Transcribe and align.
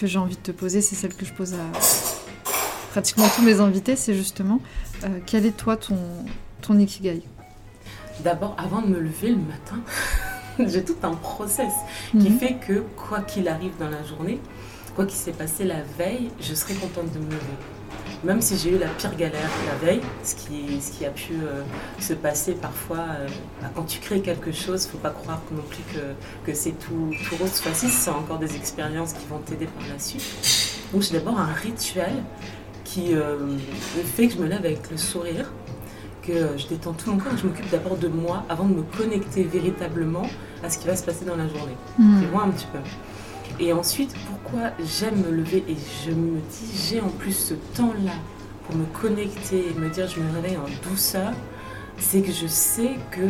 que 0.00 0.06
j'ai 0.06 0.18
envie 0.18 0.36
de 0.36 0.40
te 0.40 0.50
poser, 0.50 0.80
c'est 0.80 0.94
celle 0.94 1.14
que 1.14 1.26
je 1.26 1.32
pose 1.34 1.52
à 1.54 1.78
pratiquement 2.92 3.26
tous 3.36 3.42
mes 3.42 3.60
invités, 3.60 3.96
c'est 3.96 4.14
justement 4.14 4.60
euh, 5.04 5.08
quel 5.26 5.44
est 5.44 5.56
toi 5.56 5.76
ton, 5.76 5.98
ton 6.62 6.78
Ikigai? 6.78 7.22
D'abord, 8.24 8.56
avant 8.58 8.80
de 8.80 8.88
me 8.88 8.98
lever 8.98 9.28
le 9.30 9.36
matin, 9.36 9.80
j'ai 10.58 10.82
tout 10.84 10.96
un 11.02 11.14
process 11.14 11.72
qui 12.12 12.30
Mhm. 12.30 12.38
fait 12.38 12.54
que 12.54 12.82
quoi 12.96 13.20
qu'il 13.20 13.46
arrive 13.48 13.72
dans 13.78 13.90
la 13.90 14.02
journée, 14.04 14.40
quoi 14.96 15.04
qu'il 15.04 15.18
s'est 15.18 15.32
passé 15.32 15.64
la 15.64 15.82
veille, 15.98 16.30
je 16.40 16.54
serai 16.54 16.74
contente 16.74 17.12
de 17.12 17.18
me 17.18 17.26
lever. 17.26 17.58
Même 18.22 18.42
si 18.42 18.58
j'ai 18.58 18.76
eu 18.76 18.78
la 18.78 18.88
pire 18.88 19.16
galère 19.16 19.48
la 19.66 19.86
veille, 19.86 20.02
ce 20.22 20.34
qui, 20.34 20.80
ce 20.80 20.92
qui 20.92 21.06
a 21.06 21.10
pu 21.10 21.32
euh, 21.32 21.62
se 21.98 22.12
passer 22.12 22.52
parfois, 22.52 22.98
euh, 22.98 23.28
bah, 23.62 23.70
quand 23.74 23.84
tu 23.84 23.98
crées 23.98 24.20
quelque 24.20 24.52
chose, 24.52 24.86
faut 24.86 24.98
pas 24.98 25.10
croire 25.10 25.40
non 25.52 25.62
plus 25.62 25.82
que, 25.94 26.50
que 26.50 26.54
c'est 26.54 26.72
tout, 26.72 27.10
tout 27.28 27.36
rose 27.36 27.60
facile, 27.60 27.88
c'est 27.88 28.10
encore 28.10 28.38
des 28.38 28.56
expériences 28.56 29.14
qui 29.14 29.26
vont 29.26 29.38
t'aider 29.38 29.66
par 29.66 29.86
la 29.90 29.98
suite. 29.98 30.22
Donc 30.92 31.02
j'ai 31.02 31.18
d'abord 31.18 31.38
un 31.38 31.52
rituel 31.52 32.12
qui 32.84 33.14
euh, 33.14 33.56
fait 34.16 34.28
que 34.28 34.34
je 34.34 34.38
me 34.38 34.48
lève 34.48 34.66
avec 34.66 34.90
le 34.90 34.98
sourire, 34.98 35.50
que 36.22 36.58
je 36.58 36.66
détends 36.66 36.92
tout 36.92 37.10
mon 37.10 37.18
corps, 37.18 37.32
et 37.32 37.38
je 37.38 37.46
m'occupe 37.46 37.70
d'abord 37.70 37.96
de 37.96 38.08
moi 38.08 38.44
avant 38.50 38.66
de 38.66 38.74
me 38.74 38.82
connecter 38.82 39.44
véritablement 39.44 40.26
à 40.62 40.68
ce 40.68 40.78
qui 40.78 40.86
va 40.86 40.94
se 40.94 41.04
passer 41.04 41.24
dans 41.24 41.36
la 41.36 41.48
journée. 41.48 41.76
Hmm. 41.98 42.20
Je 42.22 42.26
vois 42.26 42.42
un 42.42 42.50
petit 42.50 42.66
peu. 42.66 42.78
Et 43.60 43.74
ensuite, 43.74 44.14
pourquoi 44.26 44.70
j'aime 44.82 45.22
me 45.22 45.30
lever 45.30 45.62
et 45.68 45.76
je 46.04 46.10
me 46.12 46.40
dis, 46.40 46.88
j'ai 46.88 47.00
en 47.00 47.10
plus 47.10 47.34
ce 47.34 47.54
temps-là 47.76 48.12
pour 48.66 48.74
me 48.74 48.86
connecter 48.86 49.66
et 49.68 49.78
me 49.78 49.90
dire, 49.90 50.08
je 50.08 50.18
me 50.18 50.32
réveille 50.32 50.56
en 50.56 50.88
douceur, 50.88 51.32
c'est 51.98 52.22
que 52.22 52.32
je 52.32 52.46
sais 52.46 52.92
que 53.10 53.20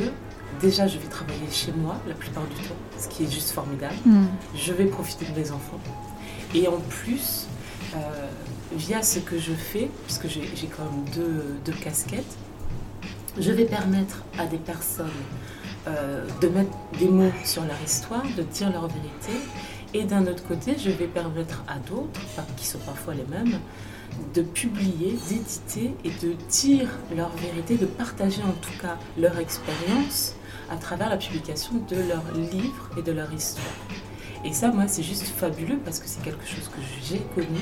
déjà 0.61 0.87
je 0.87 0.99
vais 0.99 1.09
travailler 1.09 1.51
chez 1.51 1.73
moi 1.73 1.97
la 2.07 2.15
plupart 2.15 2.45
du 2.45 2.55
temps, 2.69 2.77
ce 2.97 3.09
qui 3.09 3.25
est 3.25 3.31
juste 3.31 3.51
formidable. 3.51 3.95
Hmm. 4.07 4.27
Je 4.55 4.73
vais 4.73 4.85
profiter 4.85 5.27
de 5.27 5.37
mes 5.37 5.51
enfants. 5.51 5.81
Et 6.55 6.69
en 6.69 6.79
plus, 6.79 7.49
euh, 7.97 7.99
via 8.77 9.03
ce 9.03 9.19
que 9.19 9.37
je 9.37 9.53
fais, 9.53 9.91
puisque 10.05 10.29
j'ai 10.29 10.49
j'ai 10.55 10.69
quand 10.69 10.85
même 10.85 11.05
deux, 11.13 11.57
deux 11.65 11.73
casquettes, 11.73 12.37
je 13.37 13.51
vais 13.51 13.65
permettre 13.65 14.23
à 14.39 14.47
des 14.47 14.59
personnes 14.59 15.07
euh, 15.89 16.27
de 16.41 16.49
mettre 16.49 16.71
des 16.99 17.09
mots 17.09 17.33
sur 17.45 17.65
leur 17.65 17.81
histoire, 17.85 18.23
de 18.37 18.43
dire 18.43 18.71
leur 18.71 18.87
vérité. 18.87 19.33
Et 19.93 20.05
d'un 20.05 20.27
autre 20.27 20.47
côté, 20.47 20.77
je 20.79 20.91
vais 20.91 21.07
permettre 21.07 21.65
à 21.67 21.79
d'autres, 21.79 22.21
qui 22.57 22.67
sont 22.67 22.79
parfois 22.79 23.15
les 23.15 23.25
mêmes, 23.25 23.59
de 24.35 24.43
publier, 24.43 25.17
d'éditer 25.29 25.95
et 26.05 26.11
de 26.11 26.35
dire 26.49 26.89
leur 27.17 27.31
vérité, 27.37 27.77
de 27.77 27.87
partager 27.87 28.43
en 28.43 28.53
tout 28.53 28.79
cas 28.81 28.99
leur 29.19 29.39
expérience 29.39 30.35
à 30.71 30.77
travers 30.77 31.09
la 31.09 31.17
publication 31.17 31.73
de 31.89 31.97
leurs 31.97 32.51
livres 32.53 32.91
et 32.97 33.03
de 33.03 33.13
leur 33.13 33.33
histoire. 33.33 33.67
Et 34.45 34.53
ça, 34.53 34.69
moi, 34.69 34.85
c'est 34.87 35.03
juste 35.03 35.25
fabuleux 35.25 35.79
parce 35.85 35.99
que 35.99 36.07
c'est 36.07 36.23
quelque 36.23 36.47
chose 36.47 36.69
que 36.69 36.81
j'ai 37.03 37.21
connu 37.35 37.61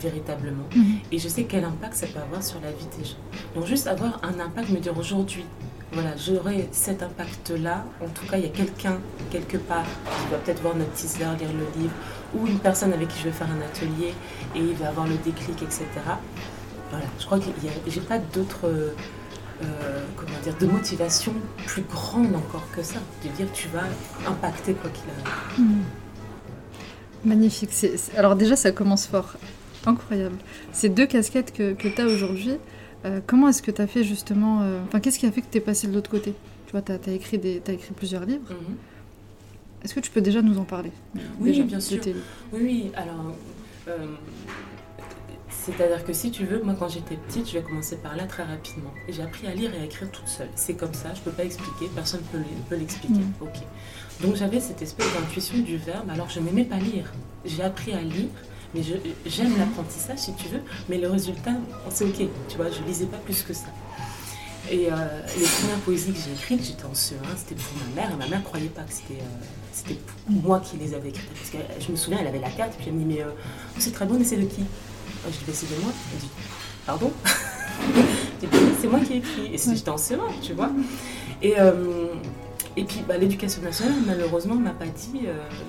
véritablement. 0.00 0.64
Mhm. 0.74 1.00
Et 1.12 1.18
je 1.18 1.28
sais 1.28 1.44
quel 1.44 1.64
impact 1.64 1.94
ça 1.94 2.06
peut 2.06 2.20
avoir 2.20 2.42
sur 2.42 2.60
la 2.60 2.70
vie 2.70 2.86
des 2.98 3.04
gens. 3.04 3.16
Donc 3.54 3.66
juste 3.66 3.86
avoir 3.86 4.20
un 4.22 4.40
impact, 4.40 4.70
me 4.70 4.78
dire 4.78 4.96
aujourd'hui, 4.96 5.44
voilà, 5.92 6.10
j'aurai 6.16 6.68
cet 6.70 7.02
impact-là. 7.02 7.84
En 8.00 8.08
tout 8.08 8.24
cas, 8.26 8.36
il 8.36 8.44
y 8.44 8.46
a 8.46 8.50
quelqu'un 8.50 8.98
quelque 9.30 9.56
part 9.56 9.84
qui 9.84 10.30
va 10.30 10.38
peut-être 10.38 10.62
voir 10.62 10.76
notre 10.76 10.92
teaser, 10.92 11.24
lire 11.38 11.52
le 11.52 11.80
livre, 11.80 11.94
ou 12.34 12.46
une 12.46 12.58
personne 12.58 12.92
avec 12.92 13.08
qui 13.08 13.18
je 13.18 13.24
vais 13.24 13.32
faire 13.32 13.48
un 13.50 13.60
atelier 13.60 14.14
et 14.54 14.60
il 14.60 14.74
va 14.74 14.88
avoir 14.88 15.06
le 15.06 15.16
déclic, 15.16 15.62
etc. 15.62 15.86
Voilà, 16.90 17.06
je 17.18 17.24
crois 17.26 17.38
que 17.38 17.46
j'ai 17.88 18.00
pas 18.00 18.18
d'autres, 18.18 18.66
euh, 18.66 18.94
euh, 19.62 20.04
comment 20.16 20.38
dire, 20.44 20.56
de 20.58 20.66
motivation 20.66 21.32
plus 21.66 21.82
grande 21.82 22.34
encore 22.34 22.66
que 22.74 22.82
ça, 22.82 22.98
de 23.24 23.28
dire 23.30 23.46
tu 23.52 23.68
vas 23.68 23.84
impacter 24.28 24.74
quoi 24.74 24.90
qu'il 24.90 25.10
arrive. 25.10 25.66
Hmm. 25.66 25.82
Magnifique. 27.24 27.70
Alors 28.16 28.36
déjà, 28.36 28.56
ça 28.56 28.70
commence 28.72 29.06
fort. 29.06 29.34
Incroyable. 29.86 30.36
Ces 30.72 30.88
deux 30.88 31.06
casquettes 31.06 31.52
que, 31.52 31.72
que 31.72 31.88
tu 31.88 32.00
as 32.00 32.06
aujourd'hui, 32.06 32.58
euh, 33.04 33.20
comment 33.26 33.48
est-ce 33.48 33.62
que 33.62 33.70
tu 33.70 33.80
as 33.82 33.86
fait 33.86 34.04
justement... 34.04 34.62
euh, 34.62 34.80
Enfin, 34.86 35.00
qu'est-ce 35.00 35.18
qui 35.18 35.26
a 35.26 35.32
fait 35.32 35.42
que 35.42 35.50
tu 35.50 35.58
es 35.58 35.60
passé 35.60 35.86
de 35.86 35.92
l'autre 35.94 36.10
côté? 36.10 36.34
Tu 36.66 36.72
vois, 36.72 36.82
tu 36.82 36.92
as, 36.92 37.12
écrit 37.12 37.38
des, 37.38 37.60
t'as 37.60 37.72
écrit 37.72 37.92
plusieurs 37.94 38.24
livres. 38.24 38.50
Mhm. 38.50 38.76
Est-ce 39.82 39.94
que 39.94 40.00
tu 40.00 40.10
peux 40.10 40.20
déjà 40.20 40.42
nous 40.42 40.58
en 40.58 40.64
parler? 40.64 40.92
Oui, 41.40 41.50
Déjà, 41.52 41.62
bien 41.62 41.80
sûr. 41.80 42.00
Oui, 42.52 42.60
oui, 42.62 42.92
alors. 42.94 43.34
euh, 43.88 44.06
C'est-à-dire 45.48 46.04
que 46.04 46.12
si 46.12 46.30
tu 46.30 46.44
veux, 46.44 46.62
moi 46.62 46.74
quand 46.78 46.88
j'étais 46.88 47.16
petite, 47.16 47.48
je 47.48 47.54
vais 47.58 47.62
commencer 47.62 47.96
par 47.96 48.16
là 48.16 48.24
très 48.24 48.42
rapidement. 48.44 48.92
Et 49.08 49.12
j'ai 49.12 49.22
appris 49.22 49.46
à 49.46 49.54
lire 49.54 49.74
et 49.74 49.80
à 49.80 49.84
écrire 49.84 50.10
toute 50.10 50.28
seule. 50.28 50.48
C'est 50.54 50.74
comme 50.74 50.94
ça, 50.94 51.12
je 51.14 51.20
peux 51.20 51.30
pas 51.30 51.44
expliquer, 51.44 51.86
personne 51.94 52.20
ne 52.34 52.38
peut, 52.68 52.76
l'expliquer. 52.76 53.14
Mm. 53.20 53.32
Ok. 53.42 53.56
Donc 54.22 54.36
j'avais 54.36 54.60
cette 54.60 54.82
espèce 54.82 55.06
d'intuition 55.14 55.58
du 55.58 55.76
verbe, 55.78 56.08
alors 56.10 56.28
je 56.28 56.40
n'aimais 56.40 56.64
pas 56.64 56.76
lire. 56.76 57.10
J'ai 57.46 57.62
appris 57.62 57.92
à 57.92 58.02
lire, 58.02 58.28
mais 58.74 58.82
je- 58.82 58.94
j'aime 59.30 59.56
l'apprentissage 59.58 60.18
si 60.18 60.34
tu 60.34 60.48
veux, 60.48 60.60
mais 60.88 60.98
le 60.98 61.08
résultat, 61.08 61.52
c'est 61.90 62.04
ok, 62.04 62.28
tu 62.48 62.56
vois, 62.56 62.66
je 62.70 62.80
lisais 62.86 63.06
pas 63.06 63.18
plus 63.18 63.42
que 63.42 63.52
ça. 63.52 63.66
Et 64.70 64.86
euh, 64.92 64.96
les 65.38 65.46
premières 65.46 65.78
poésies 65.84 66.12
que 66.12 66.18
j'ai 66.18 66.32
écrites, 66.32 66.64
j'étais 66.64 66.84
en 66.84 66.92
CE1, 66.94 67.16
c'était 67.36 67.54
pour 67.56 67.72
ma 67.78 68.02
mère, 68.02 68.12
et 68.12 68.16
ma 68.16 68.28
mère 68.28 68.44
croyait 68.44 68.68
pas 68.68 68.82
que 68.82 68.92
c'était 68.92 69.20
euh, 69.20 69.44
c'était 69.72 69.98
moi 70.28 70.60
qui 70.60 70.76
les 70.76 70.94
avais 70.94 71.08
écrites. 71.08 71.28
Parce 71.34 71.50
que 71.50 71.56
euh, 71.56 71.80
je 71.84 71.90
me 71.90 71.96
souviens, 71.96 72.18
elle 72.20 72.26
avait 72.28 72.38
la 72.38 72.50
carte, 72.50 72.74
puis 72.78 72.86
elle 72.88 72.94
me 72.94 72.98
dit, 73.00 73.04
mais 73.16 73.22
euh, 73.22 73.30
c'est 73.78 73.92
très 73.92 74.06
beau, 74.06 74.14
mais 74.18 74.24
c'est 74.24 74.36
de 74.36 74.46
qui? 74.46 74.62
Je 75.26 75.30
dis, 75.30 75.38
Ben, 75.46 75.54
c'est 75.54 75.74
de 75.74 75.80
moi. 75.82 75.92
Elle 76.14 76.20
dit, 76.20 76.28
pardon? 76.86 77.12
C'est 78.80 78.88
moi 78.88 79.00
qui 79.00 79.14
ai 79.14 79.16
écrit. 79.18 79.46
Et 79.54 79.58
j'étais 79.58 79.90
en 79.90 79.96
CE1, 79.96 80.18
tu 80.42 80.54
vois. 80.54 80.70
Et, 81.42 81.54
et 82.76 82.84
puis, 82.84 83.02
bah, 83.06 83.16
l'éducation 83.18 83.60
nationale, 83.62 83.96
malheureusement, 84.06 84.54
m'a 84.54 84.70
pas 84.70 84.86
dit, 84.86 85.20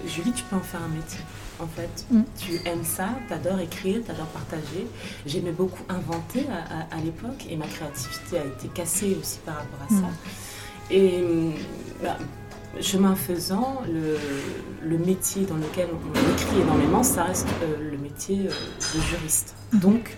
Julie, 0.08 0.32
tu 0.32 0.44
peux 0.44 0.56
en 0.56 0.62
faire 0.62 0.80
un 0.82 0.88
métier. 0.96 1.20
En 1.62 1.68
fait, 1.68 2.06
Mm. 2.10 2.22
tu 2.40 2.56
aimes 2.68 2.84
ça, 2.84 3.10
tu 3.28 3.34
adores 3.34 3.60
écrire, 3.60 4.02
tu 4.04 4.12
adores 4.12 4.26
partager. 4.28 4.88
J'aimais 5.26 5.52
beaucoup 5.52 5.84
inventer 5.90 6.46
à, 6.50 6.96
à- 6.96 6.98
à 6.98 7.02
l'époque 7.04 7.46
et 7.50 7.56
ma 7.56 7.68
créativité 7.68 8.40
a 8.40 8.46
été 8.46 8.68
cassée 8.70 9.16
aussi 9.22 9.38
par 9.46 9.56
rapport 9.58 9.80
à 9.86 9.90
ça. 9.90 10.08
Mm. 10.08 10.92
Et 10.92 11.22
hum, 11.24 11.54
bah, 12.02 12.18
chemin 12.82 13.16
faisant, 13.16 13.82
le, 13.88 14.18
le 14.90 14.98
métier 14.98 15.44
dans 15.46 15.56
lequel 15.56 15.90
on 15.94 16.34
écrit 16.34 16.62
énormément, 16.62 17.04
ça 17.04 17.26
reste 17.26 17.48
euh, 17.64 17.92
le 17.92 17.98
métier 17.98 18.48
euh, 18.48 18.98
de 18.98 19.02
juriste. 19.02 19.54
Donc, 19.74 20.18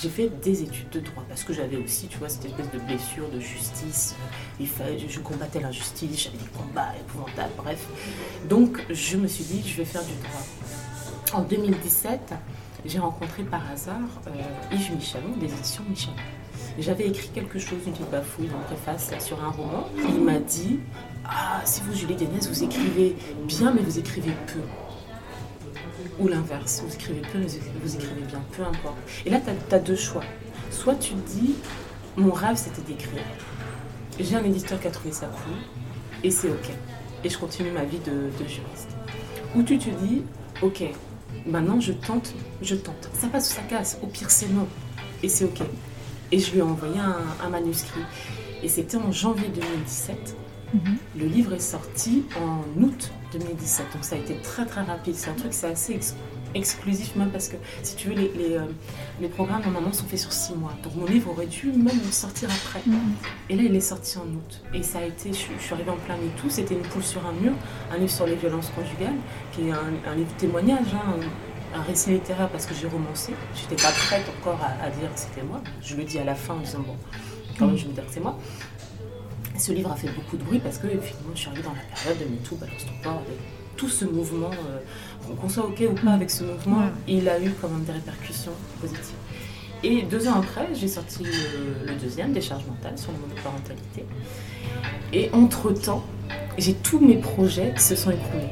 j'ai 0.00 0.08
fait 0.08 0.28
des 0.42 0.62
études 0.62 0.88
de 0.90 1.00
droit 1.00 1.22
parce 1.28 1.44
que 1.44 1.52
j'avais 1.52 1.76
aussi, 1.76 2.06
tu 2.08 2.18
vois, 2.18 2.28
cette 2.28 2.44
espèce 2.46 2.70
de 2.72 2.78
blessure 2.80 3.28
de 3.30 3.38
justice. 3.40 4.14
Il 4.58 4.66
fallait, 4.68 4.98
je, 4.98 5.06
je 5.08 5.20
combattais 5.20 5.60
l'injustice, 5.60 6.24
j'avais 6.24 6.38
des 6.38 6.50
combats 6.56 6.92
épouvantables, 7.00 7.52
bref. 7.56 7.86
Donc, 8.48 8.84
je 8.90 9.16
me 9.16 9.26
suis 9.28 9.44
dit, 9.44 9.62
je 9.66 9.76
vais 9.76 9.84
faire 9.84 10.02
du 10.04 10.12
droit. 10.14 10.44
En 11.32 11.40
2017, 11.40 12.34
j'ai 12.84 12.98
rencontré 12.98 13.42
par 13.42 13.62
hasard 13.70 13.96
euh, 14.26 14.74
Yves 14.74 14.94
Michalon, 14.94 15.30
des 15.40 15.46
éditions 15.46 15.82
Michalon. 15.88 16.16
J'avais 16.78 17.06
écrit 17.06 17.28
quelque 17.28 17.58
chose, 17.58 17.78
une 17.86 17.92
petite 17.92 18.10
bafouille, 18.10 18.46
une 18.46 18.60
préface 18.66 19.12
sur 19.18 19.42
un 19.42 19.48
roman. 19.48 19.88
Il 19.96 20.20
m'a 20.20 20.38
dit 20.38 20.80
Ah, 21.24 21.62
si 21.64 21.80
vous, 21.82 21.94
Julie 21.94 22.16
Dénès, 22.16 22.46
vous 22.46 22.62
écrivez 22.62 23.16
bien, 23.46 23.72
mais 23.72 23.80
vous 23.80 23.98
écrivez 23.98 24.32
peu. 24.46 24.60
Ou 26.18 26.28
l'inverse, 26.28 26.82
vous 26.86 26.94
écrivez 26.94 27.22
peu, 27.22 27.38
mais 27.38 27.46
vous 27.82 27.94
écrivez 27.96 28.22
bien, 28.28 28.42
peu 28.54 28.62
importe. 28.62 28.98
Et 29.24 29.30
là, 29.30 29.40
tu 29.40 29.74
as, 29.74 29.78
deux 29.78 29.96
choix. 29.96 30.24
Soit 30.70 30.96
tu 30.96 31.14
te 31.14 31.30
dis 31.30 31.54
Mon 32.16 32.32
rêve, 32.32 32.56
c'était 32.56 32.82
d'écrire. 32.82 33.22
J'ai 34.20 34.36
un 34.36 34.44
éditeur 34.44 34.78
qui 34.78 34.86
a 34.86 34.90
trouvé 34.90 35.12
ça 35.12 35.26
cool, 35.26 35.54
et 36.22 36.30
c'est 36.30 36.50
OK. 36.50 36.68
Et 37.24 37.30
je 37.30 37.38
continue 37.38 37.70
ma 37.70 37.84
vie 37.84 38.00
de 38.00 38.28
juriste. 38.46 38.90
Ou 39.56 39.62
tu 39.62 39.78
te 39.78 39.88
dis 39.88 40.24
Ok, 40.60 40.84
maintenant 41.46 41.80
je 41.80 41.92
tente, 41.92 42.34
je 42.60 42.74
tente. 42.74 43.10
Ça 43.14 43.28
passe 43.28 43.50
ou 43.50 43.54
ça 43.54 43.62
casse, 43.62 43.98
au 44.02 44.06
pire 44.06 44.30
c'est 44.30 44.48
non. 44.48 44.66
Et 45.22 45.28
c'est 45.28 45.44
ok. 45.44 45.62
Et 46.30 46.38
je 46.38 46.52
lui 46.52 46.58
ai 46.58 46.62
envoyé 46.62 46.98
un, 46.98 47.16
un 47.44 47.48
manuscrit. 47.50 48.00
Et 48.62 48.68
c'était 48.68 48.96
en 48.96 49.12
janvier 49.12 49.48
2017. 49.48 50.36
Mhm. 50.74 50.96
Le 51.18 51.26
livre 51.26 51.52
est 51.52 51.60
sorti 51.60 52.24
en 52.40 52.80
août 52.80 53.10
2017. 53.32 53.86
Donc 53.92 54.04
ça 54.04 54.16
a 54.16 54.18
été 54.18 54.36
très 54.36 54.64
très 54.66 54.82
rapide. 54.82 55.14
C'est 55.14 55.30
un 55.30 55.34
truc, 55.34 55.52
c'est 55.52 55.66
assez 55.66 55.94
exclusif 56.54 57.14
même 57.16 57.30
parce 57.30 57.48
que 57.48 57.56
si 57.82 57.96
tu 57.96 58.08
veux, 58.08 58.14
les, 58.14 58.32
les, 58.36 58.54
euh, 58.56 58.62
les 59.20 59.28
programmes 59.28 59.62
normalement 59.62 59.92
sont 59.92 60.06
faits 60.06 60.18
sur 60.20 60.32
six 60.32 60.54
mois. 60.54 60.72
Donc 60.82 60.94
mon 60.96 61.06
livre 61.06 61.30
aurait 61.30 61.46
dû 61.46 61.72
même 61.72 62.02
sortir 62.10 62.48
après. 62.50 62.80
Mhm. 62.86 63.14
Et 63.50 63.56
là, 63.56 63.62
il 63.64 63.74
est 63.76 63.80
sorti 63.80 64.18
en 64.18 64.22
août. 64.22 64.60
Et 64.74 64.82
ça 64.82 64.98
a 64.98 65.02
été, 65.04 65.30
je, 65.30 65.38
suis- 65.38 65.54
je 65.58 65.62
suis 65.64 65.74
arrivée 65.74 65.90
en 65.90 65.96
plein 65.96 66.16
tout. 66.36 66.50
C'était 66.50 66.74
une 66.74 66.82
poule 66.82 67.02
sur 67.02 67.24
un 67.26 67.32
mur, 67.32 67.52
un 67.92 67.98
livre 67.98 68.10
sur 68.10 68.26
les 68.26 68.36
violences 68.36 68.70
conjugales, 68.74 69.16
qui 69.52 69.68
est 69.68 69.72
un, 69.72 70.10
un 70.10 70.14
livre 70.14 70.32
témoignage. 70.38 70.94
hein. 70.94 71.14
un 71.74 71.82
récit 71.82 72.10
littéraire 72.10 72.48
parce 72.50 72.66
que 72.66 72.74
j'ai 72.74 72.86
romancé. 72.86 73.32
J'étais 73.54 73.82
pas 73.82 73.90
prête 73.92 74.24
encore 74.40 74.60
à, 74.62 74.90
dire 74.90 75.12
que 75.14 75.18
c'était 75.18 75.42
moi. 75.42 75.60
Je 75.80 75.96
le 75.96 76.04
dis 76.04 76.18
à 76.18 76.24
la 76.24 76.34
fin 76.34 76.54
en 76.54 76.58
disant 76.60 76.80
bon, 76.80 76.96
quand 77.58 77.66
même, 77.66 77.76
je 77.78 77.86
vais 77.86 77.92
dire 77.92 78.06
que 78.06 78.12
c'est 78.12 78.20
moi. 78.20 78.38
Ce 79.58 79.72
livre 79.72 79.90
a 79.92 79.96
fait 79.96 80.08
beaucoup 80.10 80.36
de 80.36 80.42
bruit 80.44 80.58
parce 80.58 80.76
que 80.78 80.88
finalement, 80.88 81.32
je 81.34 81.40
suis 81.40 81.48
arrivée 81.48 81.62
dans 81.62 81.72
la 81.72 81.96
période 81.96 82.18
de 82.18 82.24
MeToo, 82.24 82.56
balance 82.56 82.84
ton 82.84 83.02
corps, 83.02 83.22
tout 83.82 83.88
ce 83.88 84.04
mouvement, 84.04 84.52
euh, 84.52 85.34
qu'on 85.40 85.48
soit 85.48 85.64
OK 85.64 85.82
ou 85.90 85.94
pas 85.94 86.12
avec 86.12 86.30
ce 86.30 86.44
mouvement, 86.44 86.82
il 87.08 87.28
a 87.28 87.42
eu 87.42 87.52
quand 87.60 87.68
même 87.68 87.82
des 87.82 87.90
répercussions 87.90 88.52
positives. 88.80 89.16
Et 89.82 90.02
deux 90.02 90.28
ans 90.28 90.38
après, 90.38 90.68
j'ai 90.72 90.86
sorti 90.86 91.24
le, 91.24 91.94
deuxième, 91.96 92.32
Des 92.32 92.40
charges 92.40 92.64
mentales 92.64 92.96
sur 92.96 93.10
la 93.10 93.18
monoparentalité. 93.18 94.06
Et 95.12 95.30
entre-temps, 95.32 96.04
j'ai 96.58 96.74
tous 96.74 97.00
mes 97.00 97.16
projets 97.16 97.74
qui 97.76 97.82
se 97.82 97.96
sont 97.96 98.12
écroulés. 98.12 98.50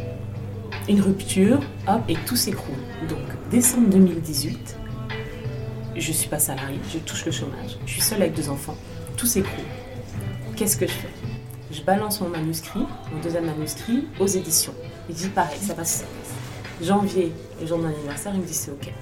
Une 0.88 1.00
rupture, 1.00 1.61
hop, 1.87 2.03
et 2.09 2.17
tout 2.26 2.35
s'écroule. 2.35 2.75
Donc, 3.09 3.21
décembre 3.53 3.88
2018, 3.91 4.76
je 5.94 6.12
suis 6.12 6.29
pas 6.29 6.41
salariée, 6.41 6.81
je 6.93 6.99
touche 6.99 7.25
le 7.25 7.31
chômage, 7.31 7.79
je 7.87 7.93
suis 7.93 8.00
seule 8.00 8.23
avec 8.23 8.35
deux 8.35 8.49
enfants, 8.49 8.76
tout 9.17 9.26
s'écroule. 9.26 9.65
Qu'est-ce 10.56 10.76
que 10.76 10.88
je 10.88 10.93
fais? 10.93 11.19
Je 11.70 11.82
balance 11.82 12.20
mon 12.20 12.28
manuscrit, 12.28 12.81
mon 13.12 13.20
deuxième 13.22 13.46
manuscrit, 13.46 14.06
aux 14.19 14.26
éditions. 14.26 14.75
Il 15.08 15.14
dit 15.14 15.28
pareil, 15.28 15.58
ça 15.61 15.75
passe. 15.75 16.05
Janvier, 16.82 17.32
le 17.61 17.67
jour 17.67 17.78
de 17.78 17.84
mon 17.84 17.88
anniversaire, 17.90 18.32
il 18.34 18.40
me 18.40 18.46
dit 18.46 18.55
c'est 18.55 18.70
ok. 18.72 18.93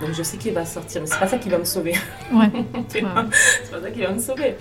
Donc 0.00 0.12
je 0.12 0.22
sais 0.22 0.36
qu'il 0.36 0.52
va 0.52 0.64
sortir, 0.64 1.00
mais 1.00 1.06
c'est 1.06 1.18
pas 1.18 1.26
ça 1.26 1.38
qui 1.38 1.48
va 1.48 1.58
me 1.58 1.64
sauver. 1.64 1.94
Ouais. 2.32 2.50
c'est 2.88 3.02
pas 3.02 3.26
ça 3.80 3.90
qui 3.92 4.00
va 4.02 4.12
me 4.12 4.20
sauver. 4.20 4.56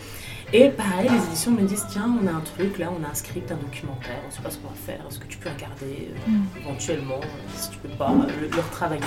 Et 0.54 0.70
pareil, 0.70 1.10
les 1.10 1.26
éditions 1.28 1.52
me 1.52 1.62
disent 1.62 1.86
tiens, 1.90 2.14
on 2.22 2.28
a 2.28 2.32
un 2.32 2.42
truc 2.42 2.78
là, 2.78 2.92
on 2.92 3.04
a 3.06 3.10
un 3.10 3.14
script, 3.14 3.52
un 3.52 3.56
documentaire, 3.56 4.20
on 4.28 4.32
sait 4.32 4.42
pas 4.42 4.50
ce 4.50 4.58
qu'on 4.58 4.68
va 4.68 4.76
faire, 4.76 5.00
est-ce 5.08 5.20
que 5.20 5.28
tu 5.28 5.38
peux 5.38 5.50
regarder 5.50 6.10
euh, 6.10 6.30
mm. 6.30 6.46
éventuellement, 6.62 7.22
euh, 7.22 7.52
si 7.56 7.70
tu 7.70 7.78
peux 7.78 7.90
pas, 7.90 8.12
le, 8.12 8.48
le 8.50 8.62
retravailler. 8.62 9.02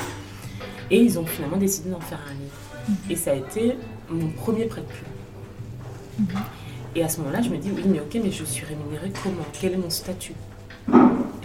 Et 0.91 0.99
ils 1.01 1.19
ont 1.19 1.27
finalement 1.27 1.59
décidé 1.59 1.91
d'en 1.91 2.01
faire 2.01 2.21
un 2.31 2.33
livre. 2.33 2.89
Mm. 2.89 3.11
Et 3.11 3.17
ça 3.17 3.33
a 3.33 3.35
été 3.35 3.77
mon 4.09 4.29
premier 4.31 4.65
prêt 4.65 4.81
de 4.81 4.87
plume. 4.87 6.27
Mm-hmm. 6.27 6.64
Et 6.97 7.03
à 7.03 7.09
ce 7.09 7.19
moment-là, 7.21 7.43
je 7.43 7.51
me 7.51 7.59
dis 7.59 7.71
oui, 7.75 7.83
mais 7.87 8.01
ok, 8.01 8.21
mais 8.23 8.31
je 8.31 8.45
suis 8.45 8.65
rémunérée 8.65 9.13
comment? 9.23 9.45
Quel 9.53 9.73
est 9.73 9.77
mon 9.77 9.91
statut? 9.91 10.35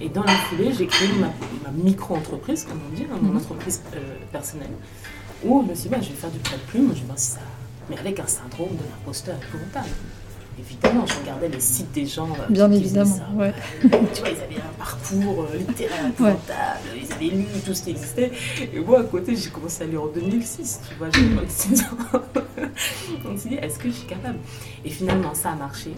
Et 0.01 0.07
dans 0.09 0.23
la 0.23 0.33
foulée, 0.33 0.71
j'ai 0.71 0.85
créé 0.85 1.09
ma, 1.19 1.31
micro-entreprise, 1.71 2.65
comme 2.65 2.79
on 2.89 2.95
dit, 2.95 3.03
hein, 3.03 3.17
mon 3.21 3.31
mhm. 3.31 3.37
entreprise 3.37 3.81
euh, 3.95 4.15
personnelle, 4.31 4.71
où 5.43 5.63
je 5.63 5.69
me 5.69 5.75
suis 5.75 5.89
dit, 5.89 5.95
bah, 5.95 6.01
je 6.01 6.09
vais 6.09 6.15
faire 6.15 6.31
du 6.31 6.39
prêt 6.39 6.57
de 6.57 6.71
plume, 6.71 6.91
je 6.93 6.99
vais 7.01 7.05
voir 7.05 7.19
si 7.19 7.31
ça. 7.31 7.39
Mais 7.89 7.97
avec 7.97 8.19
un 8.19 8.27
syndrome 8.27 8.69
de 8.69 8.83
l'imposteur 8.83 9.35
épouvantable. 9.35 9.89
Évidemment, 10.59 11.05
je 11.05 11.13
regardais 11.19 11.49
les 11.49 11.59
sites 11.59 11.91
des 11.91 12.05
gens. 12.05 12.27
Euh, 12.27 12.45
Bien 12.49 12.71
évidemment, 12.71 13.19
ouais. 13.35 13.53
tu 13.81 13.87
vois, 13.87 14.29
ils 14.29 14.41
avaient 14.41 14.61
un 14.61 14.77
parcours 14.77 15.47
euh, 15.51 15.57
littéraire 15.57 16.07
épouvantable, 16.07 16.89
ils 16.95 17.13
avaient 17.13 17.35
lu 17.35 17.45
tout 17.65 17.73
ce 17.73 17.83
qui 17.83 17.91
existait. 17.91 18.31
Et 18.73 18.79
moi, 18.79 19.01
à 19.01 19.03
côté, 19.03 19.35
j'ai 19.35 19.49
commencé 19.49 19.83
à 19.83 19.87
lire 19.87 20.03
en 20.03 20.07
2006, 20.07 20.81
tu 20.89 20.95
vois, 20.95 21.07
j'ai 21.13 21.27
26 21.27 21.81
ans. 21.81 21.85
On 23.25 23.37
s'est 23.37 23.49
dit, 23.49 23.55
est-ce 23.55 23.79
que 23.79 23.89
je 23.89 23.95
suis 23.95 24.07
capable? 24.07 24.39
Et 24.83 24.89
finalement, 24.89 25.33
ça 25.33 25.51
a 25.51 25.55
marché. 25.55 25.91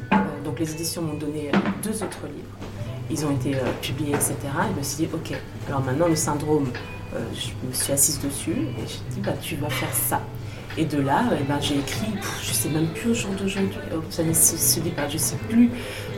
donc, 0.43 0.59
les 0.59 0.71
éditions 0.71 1.01
m'ont 1.01 1.17
donné 1.17 1.51
deux 1.83 2.03
autres 2.03 2.27
livres 2.27 2.57
ils 3.11 3.25
ont 3.25 3.31
été 3.31 3.55
euh, 3.55 3.59
publiés, 3.81 4.13
etc. 4.13 4.35
Et 4.43 4.73
je 4.73 4.79
me 4.79 4.83
suis 4.83 5.05
dit, 5.05 5.09
ok, 5.13 5.37
alors 5.67 5.81
maintenant 5.81 6.07
le 6.07 6.15
syndrome, 6.15 6.67
euh, 7.13 7.19
je 7.33 7.67
me 7.67 7.73
suis 7.73 7.91
assise 7.91 8.19
dessus 8.21 8.51
et 8.51 8.87
je 8.87 8.97
me 8.97 9.15
dit, 9.15 9.21
bah, 9.21 9.33
tu 9.41 9.55
vas 9.57 9.69
faire 9.69 9.93
ça. 9.93 10.21
Et 10.77 10.85
de 10.85 10.99
là, 11.01 11.23
eh 11.39 11.43
ben, 11.43 11.57
j'ai 11.59 11.79
écrit, 11.79 12.13
je 12.41 12.49
ne 12.49 12.53
sais 12.53 12.69
même 12.69 12.87
plus 12.87 13.11
au 13.11 13.13
jour 13.13 13.31
d'aujourd'hui, 13.31 13.77
ça 14.09 14.23
ne 14.23 14.33
se, 14.33 14.79
dit 14.79 14.89
pas, 14.89 15.07
je 15.09 15.15
ne 15.15 15.19
sais 15.19 15.35
plus 15.49 15.69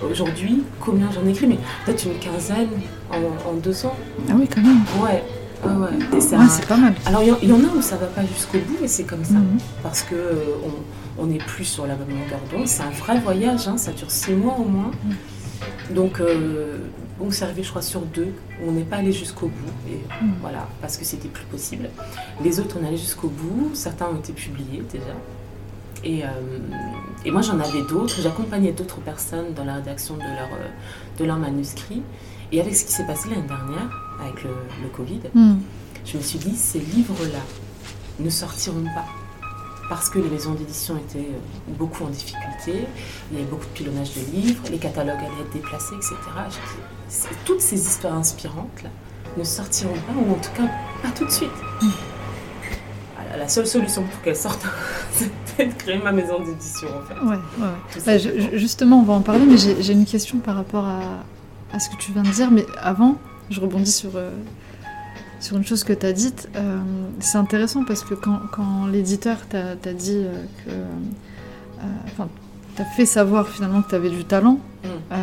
aujourd'hui 0.10 0.64
combien 0.80 1.10
j'en 1.12 1.26
ai 1.26 1.32
écrit, 1.32 1.48
mais 1.48 1.58
peut-être 1.86 2.06
une 2.06 2.20
quinzaine 2.20 2.70
en, 3.12 3.54
deux 3.54 3.86
ans. 3.86 3.96
Ah 4.30 4.34
oui, 4.38 4.48
quand 4.48 4.62
même. 4.62 4.82
Ouais. 5.02 5.24
Ouais, 5.66 5.88
ouais. 6.12 6.20
c'est 6.20 6.68
pas 6.68 6.78
mal. 6.78 6.94
Alors, 7.06 7.24
il 7.24 7.50
y, 7.50 7.54
en 7.54 7.60
a 7.60 7.76
où 7.76 7.82
ça 7.82 7.96
va 7.96 8.08
pas 8.08 8.22
jusqu'au 8.26 8.60
bout, 8.60 8.84
et 8.84 8.88
c'est 8.88 9.06
comme 9.06 9.24
ça. 9.24 9.36
Mhm. 9.36 9.58
Parce 9.82 10.02
que 10.02 10.14
euh, 10.14 10.36
on 11.18 11.26
n'est 11.26 11.38
plus 11.38 11.64
sur 11.64 11.88
la 11.88 11.96
même 11.96 12.10
longueur 12.10 12.40
d'onde. 12.52 12.68
C'est 12.68 12.84
un 12.84 12.90
vrai 12.90 13.20
voyage, 13.20 13.68
hein, 13.68 13.78
ça 13.78 13.92
dure 13.92 14.12
six 14.12 14.34
mois 14.34 14.58
au 14.60 14.66
moins. 14.66 14.92
Mhm. 15.06 15.96
Donc, 15.96 16.20
euh, 16.20 16.78
on 17.20 17.32
s'est 17.32 17.46
arrivé, 17.46 17.64
je 17.64 17.70
crois, 17.70 17.82
sur 17.82 18.02
deux. 18.02 18.34
On 18.66 18.72
n'est 18.72 18.84
pas 18.84 18.98
allé 18.98 19.12
jusqu'au 19.12 19.48
bout. 19.48 19.92
Et 19.92 19.98
hmm. 20.24 20.34
voilà, 20.42 20.68
parce 20.82 20.98
que 20.98 21.06
c'était 21.06 21.28
plus 21.28 21.46
possible. 21.46 21.90
Les 22.44 22.60
autres, 22.60 22.78
on 22.82 22.86
allait 22.86 22.98
jusqu'au 22.98 23.30
bout. 23.30 23.72
Certains 23.74 24.08
ont 24.08 24.18
été 24.18 24.34
publiés 24.34 24.84
déjà. 24.92 25.16
Et, 26.04 26.24
euh, 26.24 26.28
et 27.24 27.32
moi, 27.32 27.42
j'en 27.42 27.60
avais 27.60 27.82
d'autres. 27.84 28.16
J'accompagnais 28.22 28.72
d'autres 28.72 29.00
personnes 29.00 29.54
dans 29.54 29.64
la 29.64 29.76
rédaction 29.76 30.16
de 30.16 30.22
leur, 30.22 30.50
euh, 30.54 30.68
de 31.20 31.26
leur 31.26 31.38
manuscrit. 31.38 32.02
Et 32.52 32.60
avec 32.60 32.76
ce 32.76 32.86
qui 32.86 32.92
s'est 32.92 33.06
passé 33.06 33.30
l'année 33.30 33.48
dernière, 33.48 33.90
avec 34.22 34.44
le, 34.44 34.52
Covid, 34.96 35.22
hmm. 35.34 35.56
je 36.06 36.18
me 36.18 36.22
suis 36.22 36.40
dit, 36.40 36.56
ces 36.56 36.80
livres-là 36.80 37.40
ne 38.20 38.30
sortiront 38.30 38.84
pas 38.84 39.06
parce 39.90 40.10
que 40.10 40.20
les 40.20 40.30
maisons 40.30 40.54
d'édition 40.54 40.98
étaient 40.98 41.20
euh, 41.20 41.74
beaucoup 41.78 42.06
en 42.06 42.10
difficulté, 42.10 42.88
il 43.32 43.38
y 43.38 43.42
avait 43.42 43.50
beaucoup 43.50 43.66
de 43.66 43.72
pilonnage 43.72 44.12
de 44.16 44.32
livres, 44.32 44.64
les 44.72 44.78
catalogues 44.78 45.18
allaient 45.18 45.42
être 45.42 45.54
déplacés, 45.54 45.96
etc. 45.96 46.16
toutes 47.46 47.62
ces 47.62 47.80
histoires 47.80 48.16
inspirantes 48.16 48.84
là, 48.84 48.90
ne 49.38 49.44
sortiront 49.44 49.94
pas, 49.94 50.14
ou 50.14 50.32
en 50.32 50.40
tout 50.40 50.52
cas 50.56 50.70
pas 51.02 51.10
tout 51.16 51.26
de 51.26 51.32
suite. 51.32 51.50
la 53.38 53.48
seule 53.48 53.68
solution 53.68 54.04
pour 54.04 54.22
qu'elles 54.22 54.36
sortent, 54.36 54.66
c'était 55.12 55.68
de 55.68 55.74
créer 55.74 55.98
ma 55.98 56.12
maison 56.12 56.40
d'édition 56.44 56.88
en 56.90 57.02
fait. 57.02 57.20
Ouais, 57.26 57.38
ouais. 57.60 58.02
Bah, 58.06 58.18
justement, 58.58 59.00
on 59.00 59.04
va 59.04 59.14
en 59.14 59.22
parler, 59.22 59.46
mais 59.46 59.58
j'ai 59.58 59.94
une 59.94 60.06
question 60.06 60.40
par 60.40 60.56
rapport 60.56 60.86
à, 60.86 61.02
à, 61.72 61.80
ce 61.80 61.90
que 61.90 61.96
tu 61.98 62.12
viens 62.12 62.24
de 62.24 62.30
dire. 62.30 62.52
Mais 62.52 62.66
avant, 62.82 63.18
je 63.50 63.60
rebondis 63.60 63.92
sur, 63.92 64.12
euh, 64.16 64.32
sur 65.40 65.58
une 65.58 65.66
chose 65.66 65.84
que 65.84 65.94
tu 65.94 66.06
as 66.06 66.14
dite. 66.14 66.50
Euh, 66.56 66.80
c'est 67.20 67.38
intéressant 67.38 67.84
parce 67.84 68.04
que 68.04 68.14
quand, 68.14 68.40
quand 68.52 68.88
l'éditeur 68.88 69.38
t'a 69.48 69.94
dit 69.94 70.22
euh, 70.24 70.44
que. 70.66 70.72
Enfin, 72.06 72.30
t'as 72.78 72.86
fait 72.86 73.06
savoir 73.06 73.50
finalement 73.50 73.82
que 73.82 73.90
tu 73.90 73.96
avais 73.96 74.10
du 74.10 74.24
talent, 74.24 74.60
mm. 74.84 75.16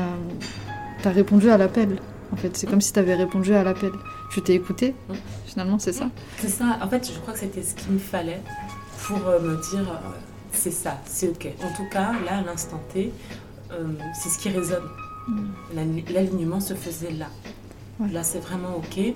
Tu 1.00 1.08
as 1.08 1.12
répondu 1.12 1.50
à 1.50 1.56
l'appel. 1.56 1.98
En 2.32 2.36
fait, 2.36 2.56
c'est 2.56 2.68
comme 2.68 2.80
si 2.80 2.92
tu 2.92 2.98
avais 2.98 3.14
répondu 3.14 3.54
à 3.54 3.64
l'appel. 3.64 3.92
Tu 4.32 4.42
t'es 4.42 4.54
écouté, 4.54 4.94
mm. 5.08 5.14
finalement, 5.46 5.78
c'est 5.78 5.92
ça 5.92 6.08
C'est 6.38 6.48
ça. 6.48 6.78
En 6.80 6.88
fait, 6.88 7.10
je 7.12 7.18
crois 7.18 7.34
que 7.34 7.40
c'était 7.40 7.62
ce 7.62 7.74
qu'il 7.74 7.92
me 7.92 7.98
fallait 7.98 8.40
pour 9.02 9.18
me 9.18 9.56
dire 9.70 10.00
c'est 10.52 10.70
ça, 10.70 10.98
c'est 11.06 11.28
ok. 11.28 11.48
En 11.64 11.74
tout 11.76 11.88
cas, 11.90 12.12
là, 12.24 12.38
à 12.38 12.42
l'instant 12.42 12.80
T, 12.92 13.12
c'est 14.14 14.28
ce 14.28 14.38
qui 14.38 14.48
résonne. 14.50 14.88
Mm. 15.28 16.00
L'alignement 16.12 16.60
se 16.60 16.74
faisait 16.74 17.12
là. 17.12 17.26
Là, 18.12 18.22
c'est 18.22 18.38
vraiment 18.38 18.76
ok. 18.76 19.14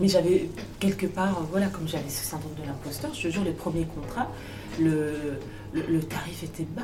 Mais 0.00 0.08
j'avais 0.08 0.48
quelque 0.78 1.06
part, 1.06 1.42
voilà, 1.50 1.68
comme 1.68 1.88
j'avais 1.88 2.08
ce 2.10 2.24
syndrome 2.24 2.52
de 2.60 2.66
l'imposteur, 2.66 3.14
je 3.14 3.22
te 3.22 3.28
jure, 3.28 3.44
les 3.44 3.52
premiers 3.52 3.86
contrats, 3.86 4.30
le, 4.78 5.38
le, 5.72 6.00
tarif 6.00 6.42
était 6.42 6.66
bas. 6.76 6.82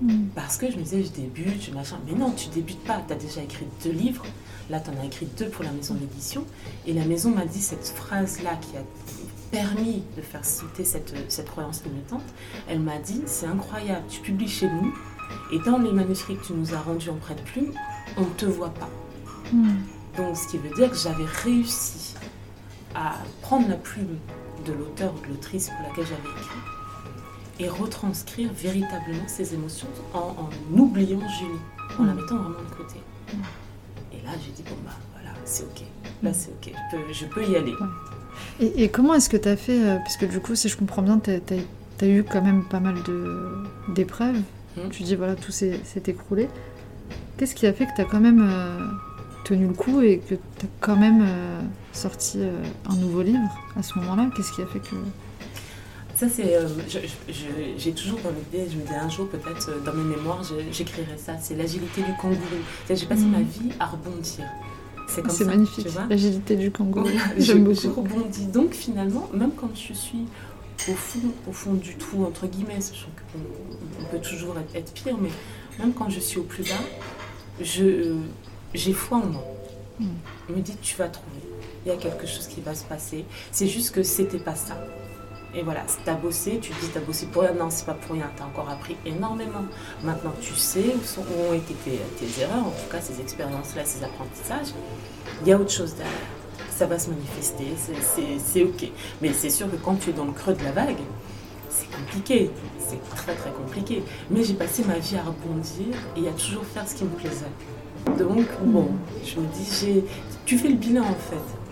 Mm. 0.00 0.26
Parce 0.34 0.56
que 0.56 0.70
je 0.70 0.76
me 0.76 0.82
disais, 0.82 1.02
je 1.02 1.10
débute, 1.10 1.62
je 1.62 1.70
machin. 1.72 1.98
Mais 2.06 2.12
non, 2.12 2.30
tu 2.30 2.48
débutes 2.48 2.82
pas. 2.84 3.02
Tu 3.06 3.12
as 3.12 3.16
déjà 3.16 3.42
écrit 3.42 3.66
deux 3.84 3.92
livres. 3.92 4.24
Là, 4.68 4.80
tu 4.80 4.90
en 4.90 5.00
as 5.00 5.06
écrit 5.06 5.26
deux 5.38 5.48
pour 5.48 5.64
la 5.64 5.72
maison 5.72 5.94
d'édition. 5.94 6.44
Et 6.86 6.92
la 6.92 7.04
maison 7.04 7.30
m'a 7.30 7.44
dit 7.46 7.60
cette 7.60 7.86
phrase-là 7.86 8.56
qui 8.56 8.76
a 8.76 8.82
permis 9.50 10.02
de 10.16 10.22
faire 10.22 10.44
sauter 10.44 10.84
cette, 10.84 11.14
cette 11.28 11.48
croyance 11.48 11.82
limitante. 11.84 12.24
Elle 12.68 12.80
m'a 12.80 12.98
dit, 12.98 13.22
c'est 13.26 13.46
incroyable, 13.46 14.04
tu 14.08 14.20
publies 14.20 14.48
chez 14.48 14.68
nous. 14.68 14.94
Et 15.52 15.58
dans 15.60 15.78
les 15.78 15.92
manuscrits 15.92 16.36
que 16.36 16.46
tu 16.46 16.52
nous 16.52 16.74
as 16.74 16.80
rendus 16.80 17.10
en 17.10 17.16
prêt 17.16 17.34
de 17.34 17.40
plume, 17.40 17.72
on 18.16 18.22
ne 18.22 18.34
te 18.36 18.46
voit 18.46 18.74
pas. 18.74 18.90
Mm. 19.52 19.74
Donc, 20.16 20.36
ce 20.36 20.48
qui 20.48 20.58
veut 20.58 20.74
dire 20.74 20.90
que 20.90 20.96
j'avais 20.96 21.24
réussi 21.24 22.14
à 22.94 23.16
prendre 23.42 23.68
la 23.68 23.76
plume 23.76 24.18
de 24.66 24.72
l'auteur 24.72 25.14
ou 25.14 25.26
de 25.26 25.32
l'autrice 25.32 25.68
pour 25.68 25.88
laquelle 25.88 26.06
j'avais 26.06 26.40
écrit 26.40 26.75
et 27.58 27.68
retranscrire 27.68 28.50
véritablement 28.52 29.26
ses 29.26 29.54
émotions 29.54 29.88
en, 30.14 30.48
oubliant 30.72 31.20
Julie, 31.38 31.98
en 31.98 32.04
la 32.04 32.12
mm. 32.12 32.16
mettant 32.16 32.36
vraiment 32.36 32.58
de 32.58 32.74
côté. 32.76 32.96
Et 34.12 34.24
là, 34.24 34.32
j'ai 34.44 34.52
dit, 34.52 34.62
bon, 34.62 34.76
bah 34.84 34.92
voilà, 35.12 35.30
c'est 35.44 35.64
ok. 35.64 35.82
Là, 36.22 36.32
c'est 36.32 36.50
ok, 36.50 36.74
je 37.12 37.24
peux, 37.26 37.44
y 37.44 37.56
aller. 37.56 37.74
Et, 38.60 38.88
comment 38.88 39.14
est-ce 39.14 39.28
que 39.28 39.36
tu 39.36 39.48
as 39.48 39.56
fait, 39.56 39.82
euh, 39.82 39.96
parce 39.98 40.16
que 40.16 40.26
du 40.26 40.40
coup, 40.40 40.54
si 40.54 40.68
je 40.68 40.76
comprends 40.76 41.02
bien, 41.02 41.18
tu 41.18 41.30
as, 41.30 42.06
eu 42.06 42.24
quand 42.24 42.42
même 42.42 42.64
pas 42.64 42.80
mal 42.80 42.96
d'épreuves. 43.88 44.40
Mm. 44.76 44.88
Tu 44.90 45.02
dis, 45.02 45.14
voilà, 45.14 45.34
tout 45.34 45.52
s'est 45.52 45.80
écroulé. 46.06 46.48
Qu'est-ce 47.36 47.54
qui 47.54 47.66
a 47.66 47.72
fait 47.72 47.84
que 47.86 47.94
tu 47.94 48.00
as 48.00 48.04
quand 48.04 48.20
même 48.20 48.48
euh, 48.48 48.78
tenu 49.44 49.66
le 49.66 49.74
coup 49.74 50.00
et 50.00 50.18
que 50.18 50.34
tu 50.34 50.66
as 50.66 50.68
quand 50.80 50.96
même 50.96 51.22
euh, 51.22 51.60
sorti 51.92 52.38
euh, 52.40 52.62
un 52.88 52.96
nouveau 52.96 53.22
livre 53.22 53.50
à 53.78 53.82
ce 53.82 53.98
moment-là? 53.98 54.30
Qu'est-ce 54.34 54.52
qui 54.52 54.62
a 54.62 54.66
fait 54.66 54.80
que... 54.80 54.96
Ça, 56.16 56.26
c'est. 56.30 56.56
Euh, 56.56 56.66
j'ai 57.76 57.92
toujours 57.92 58.18
dans 58.20 58.30
l'idée, 58.30 58.70
je 58.70 58.78
me 58.78 58.86
dis 58.86 58.94
un 58.94 59.08
jour, 59.08 59.28
peut-être 59.28 59.84
dans 59.84 59.92
mes 59.92 60.16
mémoires, 60.16 60.42
j'écrirai 60.72 61.18
ça. 61.18 61.34
C'est 61.38 61.54
l'agilité 61.54 62.00
du 62.00 62.12
kangourou. 62.20 62.40
J'ai 62.88 63.04
passé 63.04 63.24
ma 63.24 63.42
vie 63.42 63.70
à 63.78 63.86
rebondir. 63.86 64.46
C'est 65.08 65.44
magnifique, 65.44 65.86
l'agilité 66.08 66.56
du 66.56 66.70
kangourou. 66.70 67.08
J'aime 67.38 67.64
beaucoup. 67.64 67.80
Je 67.80 67.88
rebondis. 67.88 68.46
Donc, 68.46 68.72
finalement, 68.72 69.28
même 69.34 69.52
quand 69.52 69.70
je 69.74 69.92
suis 69.92 70.24
au 70.88 70.94
fond, 70.94 71.20
au 71.48 71.52
fond 71.52 71.74
du 71.74 71.96
trou, 71.96 72.24
entre 72.24 72.46
guillemets, 72.46 72.80
sachant 72.80 73.08
qu'on 73.32 74.02
on 74.02 74.08
peut 74.10 74.26
toujours 74.26 74.54
être, 74.74 74.92
pire, 74.94 75.16
mais 75.20 75.30
même 75.78 75.92
quand 75.92 76.08
je 76.08 76.20
suis 76.20 76.38
au 76.38 76.44
plus 76.44 76.62
bas, 76.62 76.82
je 77.60 78.14
j'ai 78.72 78.92
foi 78.92 79.18
en 79.18 79.26
moi. 79.26 79.44
Hmm. 79.98 80.54
me 80.54 80.60
dit 80.60 80.76
tu 80.82 80.96
vas 80.96 81.08
trouver. 81.08 81.40
il 81.84 81.88
y 81.88 81.92
a 81.92 81.96
quelque 81.96 82.26
chose 82.26 82.46
qui 82.46 82.60
va 82.60 82.74
se 82.74 82.84
passer. 82.84 83.24
C'est 83.52 83.66
juste 83.66 83.94
que 83.94 84.02
c'était 84.02 84.38
pas 84.38 84.54
ça. 84.54 84.76
Et 85.58 85.62
voilà, 85.62 85.84
tu 86.04 86.10
as 86.10 86.14
bossé, 86.14 86.58
tu 86.60 86.70
te 86.70 86.80
dis, 86.80 86.90
tu 86.90 86.98
as 86.98 87.00
bossé 87.00 87.24
pour 87.26 87.40
rien. 87.40 87.54
Non, 87.54 87.70
c'est 87.70 87.86
pas 87.86 87.94
pour 87.94 88.14
rien, 88.14 88.30
tu 88.36 88.42
as 88.42 88.46
encore 88.46 88.68
appris 88.68 88.94
énormément. 89.06 89.64
Maintenant, 90.04 90.34
tu 90.38 90.54
sais 90.54 90.94
où, 90.94 91.50
ont 91.50 91.54
été 91.54 91.72
tes, 91.72 91.98
tes, 92.18 92.42
erreurs, 92.42 92.66
en 92.66 92.70
tout 92.70 92.90
cas, 92.92 93.00
ces 93.00 93.22
expériences-là, 93.22 93.86
ces 93.86 94.04
apprentissages. 94.04 94.74
Il 95.40 95.48
y 95.48 95.52
a 95.52 95.58
autre 95.58 95.70
chose 95.70 95.94
derrière. 95.94 96.12
Ça 96.70 96.84
va 96.84 96.98
se 96.98 97.08
manifester, 97.08 97.64
c'est 98.38 98.62
OK. 98.64 98.90
Mais 99.22 99.32
c'est 99.32 99.48
sûr 99.48 99.70
que 99.70 99.76
quand 99.76 99.94
tu 99.94 100.10
es 100.10 100.12
dans 100.12 100.26
le 100.26 100.32
creux 100.32 100.52
de 100.52 100.62
la 100.62 100.72
vague, 100.72 100.98
c'est 101.70 101.90
compliqué. 101.90 102.50
C'est 102.78 103.02
très, 103.08 103.34
très 103.34 103.50
compliqué. 103.50 104.02
Mais 104.30 104.44
j'ai 104.44 104.52
passé 104.52 104.84
ma 104.86 104.98
vie 104.98 105.16
à 105.16 105.22
rebondir 105.22 105.96
et 106.18 106.28
à 106.28 106.32
toujours 106.32 106.66
faire 106.66 106.86
ce 106.86 106.96
qui 106.96 107.04
me 107.04 107.10
plaisait. 107.10 107.46
Donc, 108.18 108.46
bon, 108.62 108.88
je 109.24 109.40
me 109.40 109.46
dis, 109.46 110.04
tu 110.44 110.58
fais 110.58 110.68
le 110.68 110.76
bilan 110.76 111.04
en 111.04 111.14
fait 111.14 111.65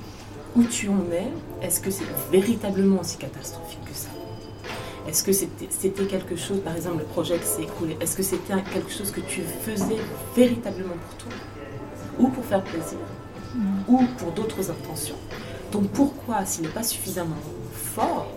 où 0.56 0.64
tu 0.64 0.88
en 0.88 1.04
es, 1.12 1.30
est-ce 1.66 1.80
que 1.80 1.90
c'est 1.90 2.04
véritablement 2.30 3.00
aussi 3.00 3.16
catastrophique 3.16 3.84
que 3.84 3.94
ça? 3.94 4.08
Est-ce 5.08 5.22
que 5.22 5.32
c'était 5.32 6.04
quelque 6.06 6.36
chose, 6.36 6.60
par 6.60 6.74
exemple 6.76 6.98
le 6.98 7.04
projet 7.04 7.38
qui 7.38 7.46
s'est 7.46 7.62
écroulé, 7.62 7.96
est-ce 8.00 8.16
que 8.16 8.22
c'était 8.22 8.54
quelque 8.72 8.90
chose 8.90 9.10
que 9.10 9.20
tu 9.20 9.42
faisais 9.42 9.98
véritablement 10.34 10.94
pour 10.94 11.16
toi? 11.18 11.32
Ou 12.18 12.28
pour 12.28 12.44
faire 12.44 12.62
plaisir? 12.62 12.98
Mm. 13.54 13.80
Ou 13.88 14.04
pour 14.18 14.32
d'autres 14.32 14.70
intentions? 14.70 15.16
Donc 15.72 15.88
pourquoi, 15.88 16.44
s'il 16.46 16.62
n'est 16.62 16.70
pas 16.72 16.82
suffisamment 16.84 17.36
fort, 17.72 18.28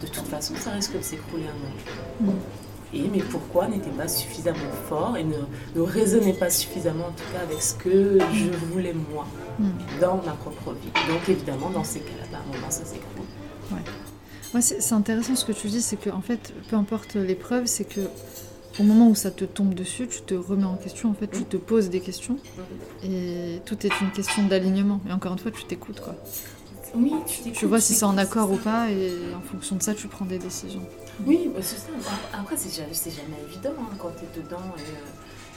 de 0.00 0.06
toute 0.06 0.26
façon 0.26 0.54
ça 0.56 0.70
risque 0.70 0.96
de 0.96 1.02
s'écrouler 1.02 1.44
un 1.44 2.24
moment 2.24 2.32
mm. 2.32 2.65
Et 2.94 3.02
mais 3.12 3.20
pourquoi 3.20 3.68
n'était 3.68 3.90
pas 3.90 4.08
suffisamment 4.08 4.70
fort 4.88 5.16
et 5.16 5.24
ne, 5.24 5.34
ne 5.74 5.80
résonnait 5.80 6.32
pas 6.34 6.50
suffisamment 6.50 7.06
en 7.06 7.12
tout 7.12 7.24
cas 7.32 7.40
avec 7.42 7.60
ce 7.62 7.74
que 7.74 8.18
je 8.32 8.50
voulais 8.72 8.94
moi 9.12 9.26
Hmm. 9.58 9.70
dans 10.02 10.16
ma 10.16 10.32
propre 10.32 10.72
vie. 10.74 10.88
Donc 11.08 11.26
évidemment, 11.30 11.70
dans 11.70 11.82
ces 11.82 12.00
cas-là, 12.00 12.26
bah, 12.30 12.38
à 12.38 12.40
un 12.42 12.54
moment, 12.54 12.70
ça 12.70 12.84
s'écroule. 12.84 13.24
Ouais. 13.72 14.60
c'est 14.60 14.92
intéressant 14.92 15.34
ce 15.34 15.46
que 15.46 15.52
tu 15.52 15.68
dis, 15.68 15.80
c'est 15.80 15.96
que 15.96 16.10
en 16.10 16.20
fait, 16.20 16.52
peu 16.68 16.76
importe 16.76 17.14
l'épreuve, 17.14 17.64
c'est 17.64 17.84
que 17.84 18.02
au 18.78 18.82
moment 18.82 19.08
où 19.08 19.14
ça 19.14 19.30
te 19.30 19.46
tombe 19.46 19.72
dessus, 19.72 20.08
tu 20.08 20.20
te 20.20 20.34
remets 20.34 20.66
en 20.66 20.76
question, 20.76 21.08
en 21.08 21.14
fait, 21.14 21.28
tu 21.28 21.44
te 21.44 21.56
poses 21.56 21.88
des 21.88 22.00
questions, 22.00 22.36
et 23.02 23.62
tout 23.64 23.86
est 23.86 24.00
une 24.02 24.10
question 24.10 24.42
d'alignement. 24.46 25.00
Et 25.08 25.12
encore 25.12 25.32
une 25.32 25.38
fois, 25.38 25.50
tu 25.50 25.64
t'écoutes, 25.64 26.00
quoi. 26.00 26.14
Oui, 26.94 27.14
tu 27.26 27.50
Tu 27.52 27.64
vois 27.64 27.80
si 27.80 27.94
c'est 27.94 28.04
en 28.04 28.18
accord 28.18 28.52
ou 28.52 28.56
pas, 28.56 28.90
et 28.90 29.10
en 29.34 29.40
fonction 29.40 29.76
de 29.76 29.82
ça, 29.82 29.94
tu 29.94 30.06
prends 30.06 30.26
des 30.26 30.38
décisions. 30.38 30.82
Oui, 31.24 31.50
bah, 31.54 31.60
c'est 31.62 31.78
ça. 31.78 31.88
Après, 32.32 32.56
c'est 32.56 32.70
jamais, 32.70 33.40
évident 33.48 33.72
hein, 33.80 33.94
quand 33.98 34.10
tu 34.18 34.24
es 34.24 34.42
dedans. 34.42 34.58
Euh, 34.78 34.82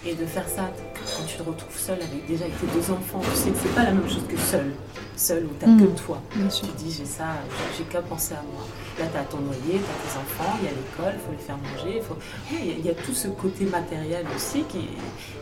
et 0.06 0.14
de 0.14 0.26
faire 0.26 0.48
ça 0.48 0.72
quand 0.96 1.26
tu 1.26 1.38
te 1.38 1.44
retrouves 1.44 1.78
seul 1.78 1.98
avec 1.98 2.26
déjà 2.28 2.46
tes 2.46 2.68
deux 2.68 2.92
enfants, 2.92 3.22
tu 3.22 3.36
sais 3.36 3.50
que 3.50 3.58
c'est 3.62 3.76
pas 3.76 3.84
la 3.84 3.92
même 3.92 4.08
chose 4.08 4.26
que 4.28 4.38
seul. 4.38 4.72
Seul 5.16 5.44
où 5.46 5.50
t'as 5.60 5.66
que 5.66 5.84
mm. 5.84 5.96
toi. 5.96 6.22
Tu 6.32 6.66
dis 6.78 6.92
j'ai 6.98 7.06
ça, 7.06 7.26
j'ai 7.78 7.84
qu'à 7.84 8.02
penser 8.02 8.34
à 8.34 8.42
moi. 8.54 8.64
Là 8.98 9.06
t'as 9.12 9.24
ton 9.24 9.40
noyer, 9.40 9.60
t'as 9.74 9.78
tes 9.78 10.18
enfants, 10.18 10.58
il 10.62 10.66
y 10.66 10.68
a 10.68 10.72
l'école, 10.72 11.14
il 11.16 11.26
faut 11.26 11.32
les 11.32 11.38
faire 11.38 11.58
manger. 11.58 12.02
Faut... 12.02 12.18
il 12.52 12.86
y, 12.86 12.90
a 12.90 12.94
tout 12.94 13.14
ce 13.14 13.28
côté 13.28 13.66
matériel 13.66 14.26
aussi 14.34 14.64
qui 14.64 14.88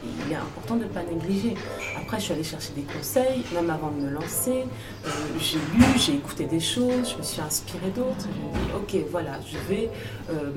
il 0.03 0.31
est 0.31 0.35
important 0.35 0.75
de 0.77 0.85
ne 0.85 0.89
pas 0.89 1.03
négliger. 1.03 1.55
Après 1.95 2.17
je 2.17 2.23
suis 2.23 2.33
allée 2.33 2.43
chercher 2.43 2.73
des 2.75 2.81
conseils, 2.81 3.43
même 3.53 3.69
avant 3.69 3.91
de 3.91 4.01
me 4.01 4.09
lancer. 4.09 4.63
Euh, 5.05 5.09
j'ai 5.39 5.57
lu, 5.57 5.85
j'ai 5.95 6.15
écouté 6.15 6.45
des 6.45 6.59
choses, 6.59 7.11
je 7.11 7.17
me 7.17 7.23
suis 7.23 7.41
inspirée 7.41 7.91
d'autres. 7.95 8.15
Je 8.21 8.27
me 8.27 8.65
dis 8.65 8.71
ok 8.75 9.05
voilà, 9.11 9.39
je 9.45 9.57
vais 9.71 9.91
euh, 10.31 10.51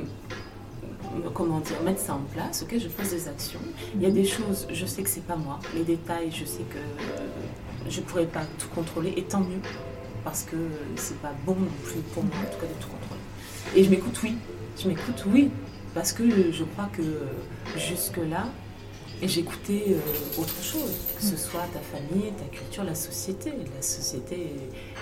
comment 1.34 1.60
dire, 1.60 1.80
mettre 1.82 2.00
ça 2.00 2.14
en 2.14 2.22
place, 2.32 2.62
ok, 2.62 2.78
je 2.78 2.88
pose 2.88 3.10
des 3.10 3.28
actions. 3.28 3.60
Il 3.94 4.02
y 4.02 4.06
a 4.06 4.10
des 4.10 4.24
choses, 4.24 4.66
je 4.70 4.86
sais 4.86 5.02
que 5.02 5.08
c'est 5.08 5.24
pas 5.24 5.36
moi. 5.36 5.58
Les 5.74 5.84
détails, 5.84 6.30
je 6.30 6.44
sais 6.44 6.64
que 6.70 6.78
je 7.90 8.00
pourrais 8.00 8.26
pas 8.26 8.42
tout 8.58 8.68
contrôler, 8.74 9.14
et 9.16 9.22
tant 9.22 9.40
mieux, 9.40 9.60
parce 10.24 10.42
que 10.42 10.56
c'est 10.96 11.20
pas 11.20 11.32
bon 11.44 11.54
non 11.54 11.70
plus 11.84 12.00
pour 12.14 12.24
moi, 12.24 12.34
en 12.36 12.52
tout 12.52 12.60
cas, 12.60 12.66
de 12.66 12.80
tout 12.80 12.88
contrôler. 12.88 13.20
Et 13.76 13.84
je 13.84 13.90
m'écoute, 13.90 14.18
oui. 14.22 14.36
Je 14.82 14.88
m'écoute, 14.88 15.24
oui, 15.32 15.50
parce 15.94 16.12
que 16.12 16.52
je 16.52 16.64
crois 16.64 16.88
que 16.92 17.02
jusque-là, 17.76 18.46
j'écoutais 19.22 19.84
euh, 19.88 20.40
autre 20.40 20.62
chose, 20.62 20.96
que 21.16 21.22
ce 21.22 21.36
soit 21.36 21.66
ta 21.72 21.80
famille, 21.80 22.32
ta 22.32 22.44
culture, 22.44 22.84
la 22.84 22.94
société. 22.94 23.52
La 23.74 23.82
société 23.82 24.56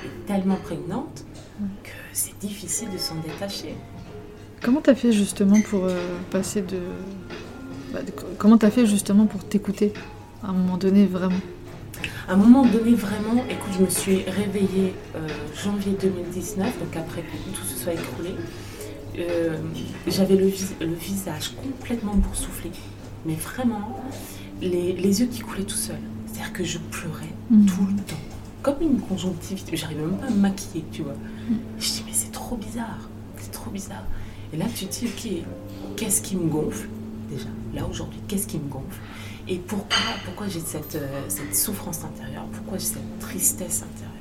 est 0.05 0.27
tellement 0.27 0.57
prégnante 0.57 1.25
que 1.85 1.91
c'est 2.13 2.37
difficile 2.39 2.91
de 2.91 2.99
s'en 2.99 3.17
détacher. 3.17 3.77
Comment 4.63 4.81
t'as 4.81 4.95
fait 4.95 5.13
justement 5.13 5.61
pour 5.61 5.85
euh, 5.85 5.97
passer 6.31 6.63
de... 6.63 6.79
Bah, 7.93 8.03
de... 8.03 8.13
Comment 8.39 8.59
t'as 8.59 8.71
fait 8.71 8.87
justement 8.87 9.27
pour 9.27 9.45
t'écouter 9.45 9.93
à 10.43 10.49
un 10.49 10.53
moment 10.53 10.77
donné 10.77 11.07
vraiment? 11.07 11.41
À 12.29 12.35
un 12.35 12.37
moment 12.37 12.65
donné 12.67 12.95
vraiment, 12.95 13.45
écoute, 13.49 13.73
je 13.79 13.85
me 13.85 13.89
suis 13.89 14.23
réveillée 14.25 14.95
euh, 15.17 15.27
janvier 15.55 15.97
2019, 16.01 16.79
donc 16.79 16.97
après 16.97 17.23
que 17.23 17.57
tout 17.57 17.65
se 17.65 17.77
soit 17.77 17.95
écroulé. 17.95 18.35
Euh, 19.19 19.57
j'avais 20.07 20.37
le, 20.37 20.51
le, 20.81 20.95
visage 20.95 21.55
complètement 21.57 22.15
boursouflé, 22.15 22.71
mais 23.25 23.35
vraiment 23.35 24.01
les, 24.61 24.93
les, 24.93 25.21
yeux 25.21 25.27
qui 25.27 25.41
coulaient 25.41 25.65
tout 25.65 25.77
seuls. 25.77 25.97
C'est-à-dire 26.27 26.53
que 26.53 26.63
je 26.63 26.79
pleurais 26.79 27.33
mmh. 27.51 27.67
tout 27.67 27.87
le 27.87 28.03
temps, 28.03 28.21
comme 28.63 28.83
une 28.83 29.01
conjonctivite. 29.01 29.71
J'arrivais 29.73 30.03
même 30.03 30.19
pas 30.19 30.27
à 30.27 30.31
me 30.31 30.37
maquiller, 30.37 30.85
tu 30.93 31.03
vois. 31.03 31.15
Mmh. 31.15 31.55
Je 31.81 31.89
dis 31.89 32.05
mais 32.07 32.13
c'est 32.13 32.31
trop 32.31 32.57
bizarre, 32.57 33.09
c'est 33.39 33.51
trop 33.51 33.71
bizarre. 33.71 34.05
Et 34.53 34.57
là, 34.57 34.67
tu 34.75 34.87
te 34.87 34.93
dis, 34.93 35.07
ok, 35.07 35.97
qu'est-ce 35.97 36.23
qui 36.23 36.37
me 36.37 36.49
gonfle 36.49 36.89
déjà 37.31 37.49
Là, 37.75 37.87
aujourd'hui, 37.91 38.19
qu'est-ce 38.29 38.47
qui 38.47 38.59
me 38.59 38.69
gonfle 38.69 38.99
Et 39.47 39.57
pourquoi, 39.57 39.99
pourquoi 40.25 40.49
j'ai 40.49 40.61
cette, 40.61 40.95
euh, 40.97 41.29
souffrance 41.53 42.03
intérieure 42.05 42.45
Pourquoi 42.53 42.79
j'ai 42.79 42.87
cette 42.87 43.19
tristesse 43.21 43.83
intérieure? 43.83 44.15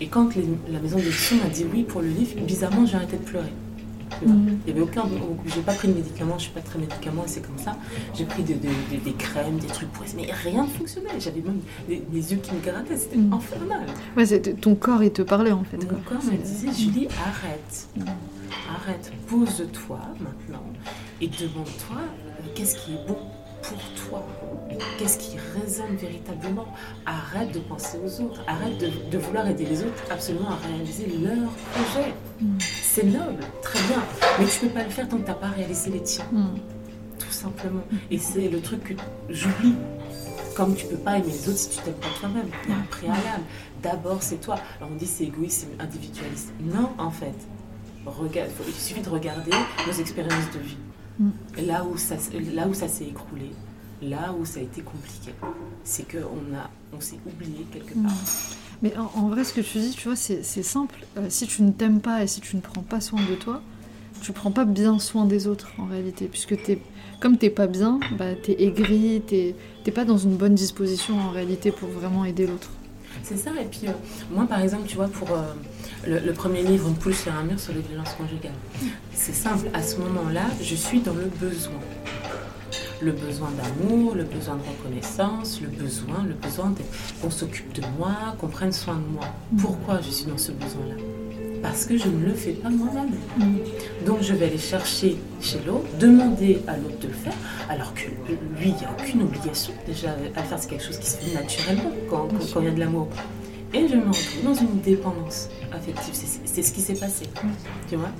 Et 0.00 0.06
quand 0.06 0.30
la 0.70 0.78
maison 0.80 0.96
d'édition 0.96 1.36
m'a 1.36 1.50
dit 1.50 1.66
oui 1.70 1.82
pour 1.82 2.00
le 2.00 2.08
livre, 2.08 2.40
bizarrement, 2.42 2.86
j'ai 2.86 2.96
arrêté 2.96 3.18
de 3.18 3.22
pleurer. 3.22 3.52
Mhm. 4.22 4.58
Il 4.66 4.74
n'y 4.74 4.80
avait 4.80 4.88
aucun. 4.88 5.04
J'ai 5.46 5.60
pas 5.62 5.74
pris 5.74 5.88
de 5.88 5.94
médicaments, 5.94 6.38
je 6.38 6.44
suis 6.44 6.52
pas 6.52 6.60
très 6.60 6.78
médicament 6.78 7.24
c'est 7.26 7.44
comme 7.44 7.58
ça. 7.58 7.76
J'ai 8.14 8.24
pris 8.24 8.42
des 8.42 9.12
crèmes, 9.18 9.58
des 9.58 9.66
trucs 9.66 9.90
pour 9.92 10.04
mais 10.16 10.30
rien 10.32 10.64
ne 10.64 10.68
fonctionnait. 10.68 11.18
J'avais 11.18 11.40
même 11.40 11.60
les, 11.88 12.32
yeux 12.32 12.38
qui 12.38 12.54
me 12.54 12.60
grattaient, 12.60 12.96
c'était 12.96 13.16
mhm. 13.16 13.32
infernal. 13.32 13.86
Ouais, 14.16 14.40
ton 14.60 14.74
corps, 14.74 15.02
il 15.02 15.12
te 15.12 15.22
parlait 15.22 15.52
en 15.52 15.64
fait. 15.64 15.78
Mon 15.78 16.00
corps 16.00 16.24
me 16.24 16.36
disait 16.36 16.72
Julie, 16.72 17.08
arrête. 17.26 17.88
Arrête, 18.68 19.12
pose-toi 19.28 20.00
maintenant 20.20 20.64
et 21.20 21.28
demande-toi 21.28 21.96
euh, 21.98 22.42
qu'est-ce 22.54 22.76
qui 22.76 22.92
est 22.92 23.06
bon 23.06 23.18
pour 23.62 23.78
toi? 24.08 24.26
Qu'est-ce 24.98 25.18
qui 25.18 25.36
résonne 25.54 25.96
véritablement? 25.96 26.66
Arrête 27.04 27.52
de 27.52 27.58
penser 27.60 27.98
aux 28.04 28.22
autres, 28.22 28.42
arrête 28.46 28.78
de, 28.78 29.18
vouloir 29.18 29.46
aider 29.48 29.66
les 29.66 29.82
autres 29.82 30.02
absolument 30.10 30.50
à 30.50 30.56
réaliser 30.66 31.06
leur 31.06 31.50
projet. 31.72 32.14
Mm. 32.40 32.58
C'est 32.92 33.04
noble, 33.04 33.44
très 33.62 33.78
bien, 33.86 34.02
mais 34.38 34.46
tu 34.46 34.64
ne 34.64 34.68
peux 34.68 34.74
pas 34.74 34.82
le 34.82 34.90
faire 34.90 35.08
tant 35.08 35.16
que 35.16 35.22
tu 35.22 35.28
n'as 35.28 35.34
pas 35.36 35.50
réalisé 35.50 35.90
les 35.90 36.02
tiens. 36.02 36.26
Mm. 36.32 36.58
Tout 37.20 37.30
simplement. 37.30 37.84
Et 38.10 38.18
c'est 38.18 38.48
le 38.48 38.60
truc 38.60 38.82
que 38.82 38.94
j'oublie. 39.28 39.76
Comme 40.56 40.74
tu 40.74 40.86
ne 40.86 40.90
peux 40.90 40.96
pas 40.96 41.18
aimer 41.18 41.28
les 41.28 41.48
autres 41.48 41.58
si 41.58 41.70
tu 41.70 41.82
t'aimes 41.82 41.94
pas 41.94 42.08
toi-même. 42.18 42.48
Il 42.64 42.70
y 42.70 42.72
a 42.72 42.76
un 42.78 42.82
préalable. 42.82 43.44
D'abord, 43.80 44.22
c'est 44.22 44.40
toi. 44.40 44.56
Alors 44.78 44.90
on 44.92 44.96
dit 44.96 45.06
c'est 45.06 45.24
égoïste, 45.24 45.68
c'est 45.68 45.82
individualiste. 45.82 46.52
Non, 46.60 46.90
en 46.98 47.12
fait 47.12 47.36
regarde, 48.06 48.50
il 48.66 48.74
suffit 48.74 49.02
de 49.02 49.08
regarder 49.08 49.52
nos 49.86 49.92
expériences 49.92 50.50
de 50.54 50.58
vie. 50.58 50.76
Mm. 51.18 51.30
Là 51.66 51.84
où 51.84 51.96
ça, 51.96 52.16
là 52.54 52.66
où 52.66 52.74
ça 52.74 52.88
s'est 52.88 53.06
écroulé, 53.06 53.50
là 54.02 54.34
où 54.38 54.44
ça 54.44 54.60
a 54.60 54.62
été 54.62 54.80
compliqué, 54.82 55.34
c'est 55.84 56.10
qu'on 56.10 56.40
on 56.92 57.00
s'est 57.00 57.20
oublié 57.26 57.66
quelque 57.72 57.94
part. 57.94 58.12
Mm. 58.12 58.59
Mais 58.82 58.94
en, 58.96 59.28
vrai, 59.28 59.44
ce 59.44 59.52
que 59.52 59.60
tu 59.60 59.78
dis, 59.78 59.90
tu 59.90 60.08
vois, 60.08 60.16
c'est 60.16 60.42
simple. 60.42 61.00
Euh, 61.18 61.26
si 61.28 61.46
tu 61.46 61.62
ne 61.62 61.70
t'aimes 61.70 62.00
pas 62.00 62.22
et 62.22 62.26
si 62.26 62.40
tu 62.40 62.56
ne 62.56 62.60
prends 62.62 62.82
pas 62.82 63.00
soin 63.00 63.20
de 63.30 63.34
toi, 63.34 63.60
tu 64.22 64.32
prends 64.32 64.50
pas 64.50 64.64
bien 64.64 64.98
soin 64.98 65.26
des 65.26 65.46
autres 65.46 65.68
en 65.78 65.86
réalité, 65.86 66.26
puisque 66.26 66.52
es, 66.52 66.78
comme 67.20 67.36
t'es 67.36 67.50
pas 67.50 67.66
bien, 67.66 68.00
bah, 68.18 68.34
tu 68.34 68.52
es 68.52 68.62
aigri, 68.62 69.22
t'es 69.26 69.54
pas 69.92 70.04
dans 70.04 70.18
une 70.18 70.36
bonne 70.36 70.54
disposition 70.54 71.18
en 71.18 71.30
réalité 71.30 71.70
pour 71.70 71.88
vraiment 71.88 72.24
aider 72.24 72.46
l'autre. 72.46 72.70
C'est 73.22 73.36
ça, 73.36 73.50
et 73.60 73.64
puis 73.64 73.88
euh, 73.88 73.92
moi 74.30 74.46
par 74.46 74.60
exemple, 74.60 74.84
tu 74.86 74.96
vois, 74.96 75.08
pour 75.08 75.30
euh, 75.32 75.42
le, 76.06 76.32
premier 76.32 76.62
livre, 76.62 76.88
Une 76.88 76.94
poule 76.94 77.14
sur 77.14 77.34
un 77.34 77.42
mur 77.42 77.58
sur 77.58 77.74
les 77.74 77.80
violences 77.80 78.14
conjugales, 78.14 78.54
c'est 79.12 79.34
simple, 79.34 79.68
à 79.74 79.82
ce 79.82 79.96
moment-là, 79.96 80.44
je 80.62 80.74
suis 80.74 81.00
dans 81.00 81.14
le 81.14 81.26
besoin. 81.40 81.74
Le 83.02 83.12
besoin 83.12 83.48
d'amour, 83.52 84.14
le 84.14 84.24
besoin 84.24 84.56
de 84.56 84.62
reconnaissance, 84.62 85.60
le 85.62 85.68
besoin, 85.68 86.22
le 86.28 86.34
besoin 86.34 86.74
qu'on 87.22 87.30
s'occupe 87.30 87.72
de 87.72 87.82
moi, 87.98 88.36
qu'on 88.38 88.48
prenne 88.48 88.72
soin 88.72 88.96
de 88.96 89.14
moi. 89.14 89.24
Pourquoi 89.58 90.00
je 90.02 90.10
suis 90.10 90.26
dans 90.26 90.36
ce 90.36 90.52
besoin-là? 90.52 90.96
Parce 91.62 91.86
que 91.86 91.96
je 91.96 92.08
ne 92.08 92.26
le 92.26 92.34
fais 92.34 92.52
pas 92.52 92.68
moi-même. 92.68 93.10
Donc 94.04 94.18
je 94.20 94.34
vais 94.34 94.46
aller 94.46 94.58
chercher 94.58 95.16
chez 95.40 95.60
l'autre, 95.66 95.86
demander 95.98 96.60
à 96.66 96.76
l'autre 96.76 96.98
de 97.00 97.08
le 97.08 97.14
faire, 97.14 97.32
alors 97.70 97.94
que 97.94 98.02
lui, 98.58 98.68
il 98.68 98.74
n'y 98.74 98.84
a 98.84 98.90
aucune 98.98 99.22
obligation 99.22 99.72
déjà 99.86 100.14
à 100.36 100.42
faire, 100.42 100.58
c'est 100.58 100.68
quelque 100.68 100.84
chose 100.84 100.98
qui 100.98 101.08
se 101.08 101.16
fait 101.16 101.34
naturellement 101.34 101.92
quand, 102.10 102.28
quand, 102.28 102.60
il 102.60 102.64
y 102.64 102.68
a 102.68 102.70
de 102.70 102.80
l'amour. 102.80 103.08
Et 103.72 103.88
je 103.88 103.94
me 103.94 104.08
retrouve 104.08 104.44
dans 104.44 104.54
une 104.54 104.80
dépendance 104.80 105.48
affective, 105.72 106.14
c'est 106.44 106.62
ce 106.62 106.72
qui 106.72 106.80
s'est 106.82 106.94
passé, 106.94 107.26
tu 107.88 107.96
vois? 107.96 108.10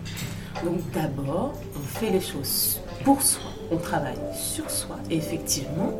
Donc 0.65 0.79
d'abord, 0.93 1.55
on 1.77 1.99
fait 1.99 2.11
les 2.11 2.21
choses 2.21 2.81
pour 3.05 3.21
soi, 3.23 3.50
on 3.71 3.77
travaille 3.77 4.19
sur 4.35 4.71
soi, 4.71 4.97
et 5.11 5.17
effectivement, 5.17 5.97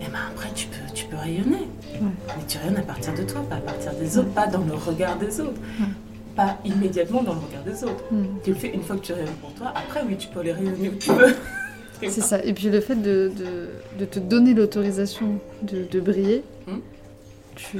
et 0.00 0.04
eh 0.06 0.10
ben 0.10 0.18
après 0.32 0.50
tu 0.54 0.66
peux, 0.66 0.92
tu 0.94 1.06
peux 1.06 1.16
rayonner. 1.16 1.68
Mais 2.00 2.44
tu 2.46 2.58
rayonnes 2.58 2.76
à 2.76 2.82
partir 2.82 3.14
de 3.14 3.22
toi, 3.22 3.42
pas 3.48 3.56
à 3.56 3.60
partir 3.60 3.92
des 3.94 4.18
autres, 4.18 4.30
pas 4.30 4.46
dans 4.46 4.64
le 4.64 4.74
regard 4.74 5.16
des 5.18 5.40
autres. 5.40 5.60
Pas 6.34 6.58
immédiatement 6.66 7.22
dans 7.22 7.32
le 7.32 7.40
regard 7.40 7.62
des 7.62 7.82
autres. 7.82 8.04
Tu 8.44 8.50
le 8.50 8.56
fais 8.56 8.68
une 8.68 8.82
fois 8.82 8.96
que 8.96 9.00
tu 9.00 9.12
rayonnes 9.14 9.34
pour 9.40 9.54
toi, 9.54 9.72
après 9.74 10.02
oui, 10.06 10.16
tu 10.16 10.28
peux 10.28 10.42
les 10.42 10.52
rayonner 10.52 10.90
où 10.90 10.96
tu 10.96 11.10
veux. 11.12 11.34
C'est 12.02 12.20
ça. 12.20 12.44
Et 12.44 12.52
puis 12.52 12.68
le 12.68 12.80
fait 12.80 12.96
de, 12.96 13.32
de, 13.98 14.04
te 14.04 14.18
donner 14.18 14.52
l'autorisation 14.52 15.40
de, 15.62 15.84
de, 15.90 16.00
briller, 16.00 16.44
hmm? 16.66 16.78
tu 17.54 17.78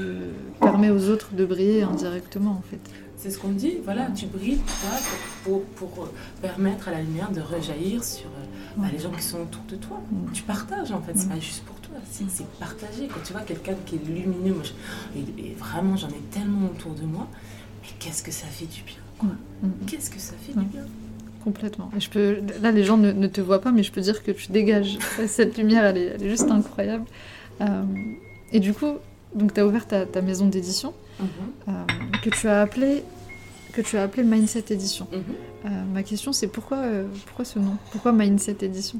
permets 0.59 0.89
aux 0.89 1.09
autres 1.09 1.33
de 1.33 1.45
briller 1.45 1.83
indirectement 1.83 2.51
en 2.51 2.63
fait. 2.69 2.79
C'est 3.17 3.31
ce 3.31 3.39
qu'on 3.39 3.49
dit, 3.49 3.77
voilà, 3.83 4.07
tu 4.15 4.27
brilles 4.27 4.57
toi, 4.57 4.99
pour, 5.43 5.63
pour, 5.63 6.03
euh, 6.03 6.07
permettre 6.39 6.87
à 6.87 6.91
la 6.91 7.01
lumière 7.01 7.31
de 7.31 7.41
rejaillir 7.41 8.03
sur 8.03 8.27
euh, 8.27 8.77
bah, 8.77 8.87
les 8.93 8.99
gens 8.99 9.09
qui 9.09 9.23
sont 9.23 9.41
autour 9.41 9.63
de 9.67 9.75
toi. 9.75 9.99
Tu 10.33 10.43
partages 10.43 10.91
en 10.91 11.01
fait, 11.01 11.13
c'est 11.15 11.27
pas 11.27 11.39
juste 11.39 11.63
pour 11.63 11.75
toi, 11.77 11.95
c'est 12.11 12.47
partagé. 12.59 13.07
Quand 13.07 13.21
tu 13.25 13.33
vois 13.33 13.41
quelqu'un 13.41 13.73
qui 13.87 13.95
est 13.95 14.05
lumineux, 14.07 14.53
moi, 14.53 14.63
et, 15.15 15.55
vraiment 15.57 15.97
j'en 15.97 16.09
ai 16.09 16.21
tellement 16.31 16.67
autour 16.67 16.93
de 16.93 17.03
moi, 17.03 17.27
mais 17.81 17.89
qu'est-ce 17.97 18.21
que 18.21 18.31
ça 18.31 18.45
fait 18.45 18.67
du 18.67 18.83
bien 18.83 19.01
quoi. 19.17 19.29
Hmm. 19.63 19.85
Qu'est-ce 19.87 20.11
que 20.11 20.19
ça 20.19 20.33
fait 20.39 20.53
du 20.53 20.65
bien 20.65 20.83
Complètement. 21.43 21.89
je 21.97 22.09
peux, 22.09 22.39
là, 22.61 22.71
les 22.71 22.83
gens 22.83 22.97
ne, 22.97 23.27
te 23.27 23.41
voient 23.41 23.61
pas, 23.61 23.71
mais 23.71 23.81
je 23.81 23.91
peux 23.91 24.01
dire 24.01 24.21
que 24.21 24.31
tu 24.31 24.51
dégages. 24.51 24.97
Cette 25.27 25.57
lumière, 25.57 25.85
elle 25.85 25.97
est, 25.97 26.29
juste 26.29 26.51
incroyable. 26.51 27.05
Euh, 27.61 27.83
et 28.51 28.59
du 28.59 28.73
coup, 28.73 28.95
donc 29.33 29.53
tu 29.53 29.59
as 29.61 29.65
ouvert 29.65 29.87
ta, 29.87 30.21
maison 30.21 30.47
d'édition, 30.47 30.93
mhm. 31.19 31.27
euh, 31.69 31.71
que 32.29 32.35
tu 32.35 32.47
as 32.47 32.61
appelée 32.61 33.03
que 33.73 33.81
tu 33.81 33.95
as 33.97 34.03
appelé 34.03 34.23
Mindset 34.23 34.73
Edition. 34.73 35.07
Mhm. 35.11 35.21
Euh, 35.65 35.69
ma 35.93 36.01
question, 36.01 36.33
c'est 36.33 36.47
pourquoi, 36.47 36.83
pourquoi 37.27 37.45
ce 37.45 37.59
nom? 37.59 37.77
Pourquoi 37.91 38.11
Mindset 38.11 38.57
Edition? 38.61 38.99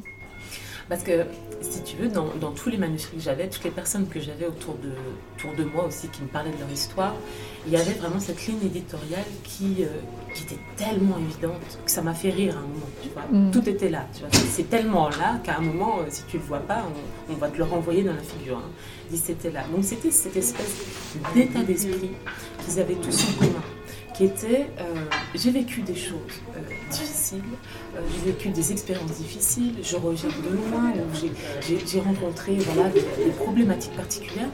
Parce 0.90 1.04
que 1.04 1.26
si 1.62 1.84
tu 1.84 1.98
veux, 1.98 2.08
dans, 2.08 2.52
tous 2.52 2.70
les 2.70 2.78
manuscrits 2.78 3.18
que 3.18 3.24
j'avais, 3.24 3.50
toutes 3.50 3.64
les 3.64 3.72
personnes 3.72 4.08
que 4.08 4.20
j'avais 4.20 4.46
autour 4.46 4.76
de, 4.76 4.92
autour 5.36 5.54
de 5.56 5.64
moi 5.64 5.86
aussi 5.86 6.08
qui 6.10 6.22
me 6.22 6.28
parlaient 6.28 6.52
de 6.52 6.60
leur 6.60 6.72
histoire, 6.72 7.14
il 7.66 7.74
y 7.74 7.76
avait 7.76 7.94
vraiment 7.94 8.20
cette 8.20 8.46
ligne 8.48 8.64
éditoriale 8.64 9.26
qui, 9.44 9.78
euh, 9.82 9.88
qui 10.34 10.44
était 10.44 10.60
tellement 10.78 11.18
évidente 11.18 11.80
que 11.84 11.92
ça 11.92 12.02
m'a 12.02 12.14
fait 12.14 12.30
rire 12.30 12.56
à 12.56 12.60
un 12.60 12.62
moment. 12.62 12.90
Tu 13.02 13.10
vois. 13.10 13.24
Mm. 13.30 13.52
Tout 13.52 13.68
était 13.68 13.90
là. 13.90 14.06
C'est 14.32 14.70
tellement 14.70 15.10
là 15.10 15.40
qu'à 15.44 15.58
un 15.58 15.62
moment, 15.62 16.00
euh, 16.00 16.06
si 16.10 16.24
tu 16.28 16.38
ne 16.38 16.42
le 16.42 16.48
vois 16.48 16.60
pas, 16.60 16.84
on, 17.30 17.34
va 17.34 17.50
te 17.50 17.58
le 17.58 17.64
renvoyer 17.66 18.04
dans 18.04 18.14
la 18.14 18.22
figure. 18.22 18.58
Hein. 18.58 18.72
C'était 19.14 19.52
là. 19.52 19.64
Donc 19.74 19.84
c'était 19.84 20.12
cette 20.12 20.38
espèce 20.38 20.86
d'état 21.34 21.64
d'esprit 21.64 22.12
qu'ils 22.66 22.80
avaient 22.80 22.96
tous 22.96 23.26
en 23.30 23.40
commun 23.40 23.77
qui 24.18 24.26
était 24.26 24.68
euh, 24.80 24.96
j'ai 25.36 25.52
vécu 25.52 25.82
des 25.82 25.96
choses 25.96 26.42
euh, 26.56 26.60
difficiles, 26.90 27.44
euh, 27.96 28.00
j'ai 28.12 28.32
vécu 28.32 28.50
des 28.50 28.72
expériences 28.72 29.12
difficiles, 29.12 29.76
je 29.84 29.96
reviens 29.96 30.30
de 30.30 30.56
loin, 30.56 30.92
j'ai 31.62 32.00
rencontré 32.00 32.56
voilà, 32.56 32.90
des, 32.90 33.02
problématiques 33.38 33.96
particulières. 33.96 34.50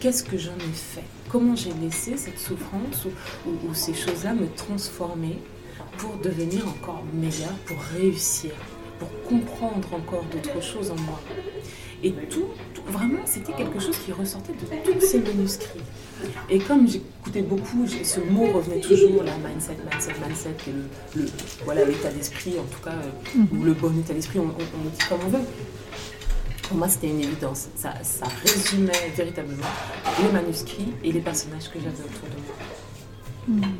Qu'est-ce 0.00 0.24
que 0.24 0.36
j'en 0.36 0.56
ai 0.56 0.72
fait? 0.74 1.04
Comment 1.28 1.54
j'ai 1.54 1.72
laissé 1.80 2.16
cette 2.16 2.40
souffrance 2.40 3.06
ou, 3.46 3.50
ou 3.68 3.72
ces 3.74 3.94
choses-là 3.94 4.34
me 4.34 4.48
transformer 4.48 5.38
pour 5.98 6.16
devenir 6.16 6.66
encore 6.66 7.04
meilleur, 7.14 7.52
pour 7.66 7.78
réussir, 7.96 8.50
pour 8.98 9.08
comprendre 9.22 9.88
encore 9.94 10.24
d'autres 10.32 10.62
choses 10.62 10.90
en 10.90 10.96
moi 10.96 11.20
et 12.04 12.12
tout, 12.28 12.48
vraiment, 12.86 13.20
c'était 13.24 13.52
quelque 13.52 13.80
chose 13.80 13.96
qui 14.04 14.12
ressortait 14.12 14.52
de 14.52 14.92
tous 14.92 15.06
ces 15.06 15.20
manuscrits. 15.20 15.80
Et 16.50 16.58
comme 16.58 16.86
j'écoutais 16.88 17.42
beaucoup, 17.42 17.86
ce 17.86 18.20
mot 18.20 18.46
revenait 18.52 18.80
toujours, 18.80 19.22
la 19.22 19.36
mindset, 19.38 19.76
mindset, 19.90 20.12
mindset, 20.26 20.50
est 20.68 21.16
le, 21.16 21.26
voilà 21.64 21.84
l'état 21.84 22.10
d'esprit, 22.10 22.54
en 22.58 22.64
tout 22.64 22.82
cas, 22.82 22.92
euh, 22.92 23.40
ou 23.58 23.64
le 23.64 23.72
bon 23.72 23.98
état 23.98 24.12
d'esprit, 24.12 24.38
on, 24.38 24.44
on, 24.44 24.48
dit 24.48 25.08
comme 25.08 25.20
on 25.26 25.28
veut. 25.28 25.44
Pour 26.62 26.76
moi, 26.76 26.88
c'était 26.88 27.08
une 27.08 27.20
évidence. 27.20 27.68
Ça, 27.74 27.94
ça, 28.02 28.26
résumait 28.44 29.10
véritablement 29.16 29.66
les 30.22 30.32
manuscrits 30.32 30.92
et 31.02 31.12
les 31.12 31.20
personnages 31.20 31.70
que 31.70 31.78
j'avais 31.78 32.02
autour 32.02 32.28
de 32.28 33.56
moi. 33.56 33.66
Mhm. 33.68 33.74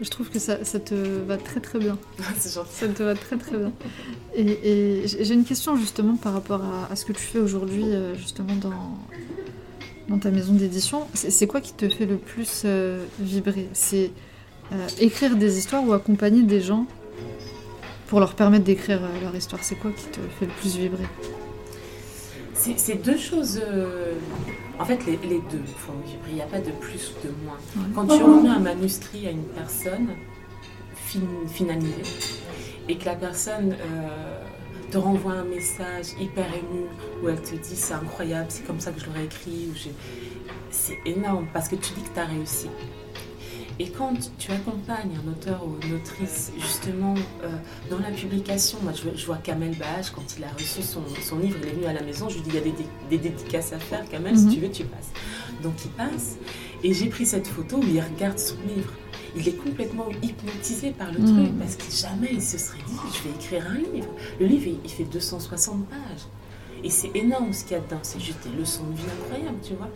Je 0.00 0.10
trouve 0.10 0.28
que 0.28 0.38
ça, 0.38 0.56
te 0.56 0.94
va 0.94 1.38
très 1.38 1.60
très 1.60 1.78
bien. 1.78 1.98
C'est 2.38 2.54
gentil. 2.54 2.70
Ça 2.70 2.88
te 2.88 3.02
va 3.02 3.14
très 3.14 3.36
très 3.36 3.56
bien. 3.56 3.72
Et, 4.34 5.04
j'ai 5.06 5.34
une 5.34 5.44
question 5.44 5.76
justement 5.76 6.16
par 6.16 6.34
rapport 6.34 6.62
à, 6.90 6.94
ce 6.96 7.04
que 7.04 7.12
tu 7.12 7.22
fais 7.22 7.38
aujourd'hui, 7.38 7.84
euh, 7.84 8.14
justement 8.14 8.54
dans, 8.56 8.98
dans 10.08 10.18
ta 10.18 10.30
maison 10.30 10.52
d'édition. 10.52 11.06
C'est 11.14 11.46
quoi 11.46 11.60
qui 11.60 11.72
te 11.72 11.88
fait 11.88 12.04
le 12.04 12.16
plus 12.16 12.62
euh, 12.64 13.04
vibrer? 13.20 13.68
C'est 13.72 14.10
euh, 14.72 14.86
écrire 15.00 15.36
des 15.36 15.58
histoires 15.58 15.86
ou 15.86 15.92
accompagner 15.94 16.42
des 16.42 16.60
gens 16.60 16.86
pour 18.08 18.20
leur 18.20 18.34
permettre 18.34 18.64
d'écrire 18.64 19.00
leur 19.22 19.34
histoire? 19.34 19.64
C'est 19.64 19.76
quoi 19.76 19.92
qui 19.92 20.06
te 20.06 20.20
fait 20.38 20.46
le 20.46 20.52
plus 20.60 20.76
vibrer? 20.76 21.06
C'est 22.54 23.02
deux 23.02 23.18
choses 23.18 23.60
en 24.78 24.84
fait, 24.84 25.06
les, 25.06 25.16
deux 25.16 25.62
Il 26.28 26.34
n'y 26.34 26.42
a 26.42 26.46
pas 26.46 26.60
de 26.60 26.70
plus 26.70 27.12
ou 27.12 27.26
de 27.26 27.32
moins. 27.44 27.58
Quand 27.94 28.06
tu 28.06 28.22
remets 28.22 28.48
un 28.48 28.58
manuscrit 28.58 29.26
à 29.26 29.30
une 29.30 29.44
personne 29.44 30.08
finalisée 31.48 32.02
et 32.88 32.96
que 32.98 33.06
la 33.06 33.14
personne 33.14 33.72
euh, 33.72 34.42
te 34.90 34.98
renvoie 34.98 35.32
un 35.32 35.44
message 35.44 36.06
hyper 36.20 36.46
ému 36.46 36.86
où 37.22 37.28
elle 37.28 37.40
te 37.40 37.54
dit 37.54 37.76
c'est 37.76 37.94
incroyable, 37.94 38.46
c'est 38.48 38.66
comme 38.66 38.80
ça 38.80 38.92
que 38.92 39.00
je 39.00 39.06
l'aurais 39.06 39.24
écrit, 39.24 39.70
c'est 40.70 40.98
énorme 41.06 41.46
parce 41.52 41.68
que 41.68 41.76
tu 41.76 41.94
dis 41.94 42.02
que 42.02 42.14
tu 42.14 42.20
as 42.20 42.26
réussi. 42.26 42.68
Et 43.78 43.90
quand 43.90 44.14
tu 44.38 44.50
accompagnes 44.52 45.10
un 45.22 45.30
auteur 45.30 45.62
ou 45.66 45.76
une 45.86 45.96
autrice 45.96 46.50
justement 46.58 47.14
euh, 47.42 47.48
dans 47.90 47.98
la 47.98 48.10
publication, 48.10 48.78
moi 48.82 48.92
je, 48.94 49.26
vois 49.26 49.36
Kamel 49.36 49.76
Bach, 49.76 50.12
quand 50.14 50.24
il 50.38 50.44
a 50.44 50.48
reçu 50.48 50.82
son, 50.82 51.02
livre, 51.38 51.58
il 51.62 51.68
est 51.68 51.72
venu 51.72 51.84
à 51.84 51.92
la 51.92 52.02
maison, 52.02 52.28
je 52.30 52.36
lui 52.36 52.42
dis 52.42 52.50
il 52.50 52.54
y 52.54 52.58
a 52.58 52.62
des, 53.10 53.18
dédicaces 53.18 53.74
à 53.74 53.78
faire, 53.78 54.08
Kamel, 54.08 54.36
si 54.38 54.46
mhm. 54.46 54.54
tu 54.54 54.60
veux, 54.60 54.70
tu 54.70 54.84
passes. 54.84 55.10
Donc 55.62 55.74
il 55.84 55.90
passe, 55.90 56.36
et 56.82 56.94
j'ai 56.94 57.08
pris 57.08 57.26
cette 57.26 57.46
photo 57.46 57.76
où 57.76 57.82
il 57.82 58.00
regarde 58.00 58.38
son 58.38 58.56
livre. 58.66 58.92
Il 59.38 59.46
est 59.46 59.56
complètement 59.56 60.06
hypnotisé 60.22 60.92
par 60.92 61.12
le 61.12 61.18
truc, 61.18 61.52
mhm. 61.52 61.58
parce 61.58 61.76
que 61.76 61.90
jamais 61.90 62.30
il 62.32 62.42
se 62.42 62.56
serait 62.56 62.78
dit 62.78 62.96
je 63.12 63.28
vais 63.28 63.34
écrire 63.34 63.66
un 63.70 63.74
livre. 63.74 64.08
Le 64.40 64.46
livre, 64.46 64.68
il, 64.68 64.78
il 64.84 64.90
fait 64.90 65.04
260 65.04 65.86
pages. 65.86 65.98
Et 66.82 66.90
c'est 66.90 67.10
énorme 67.14 67.52
ce 67.52 67.64
qu'il 67.64 67.72
y 67.72 67.74
a 67.74 67.80
dedans, 67.80 67.98
c'est 68.02 68.20
juste 68.20 68.38
des 68.44 68.56
leçons 68.56 68.84
de 68.84 68.96
vie 68.96 69.02
incroyables, 69.20 69.58
tu 69.62 69.74
vois. 69.74 69.88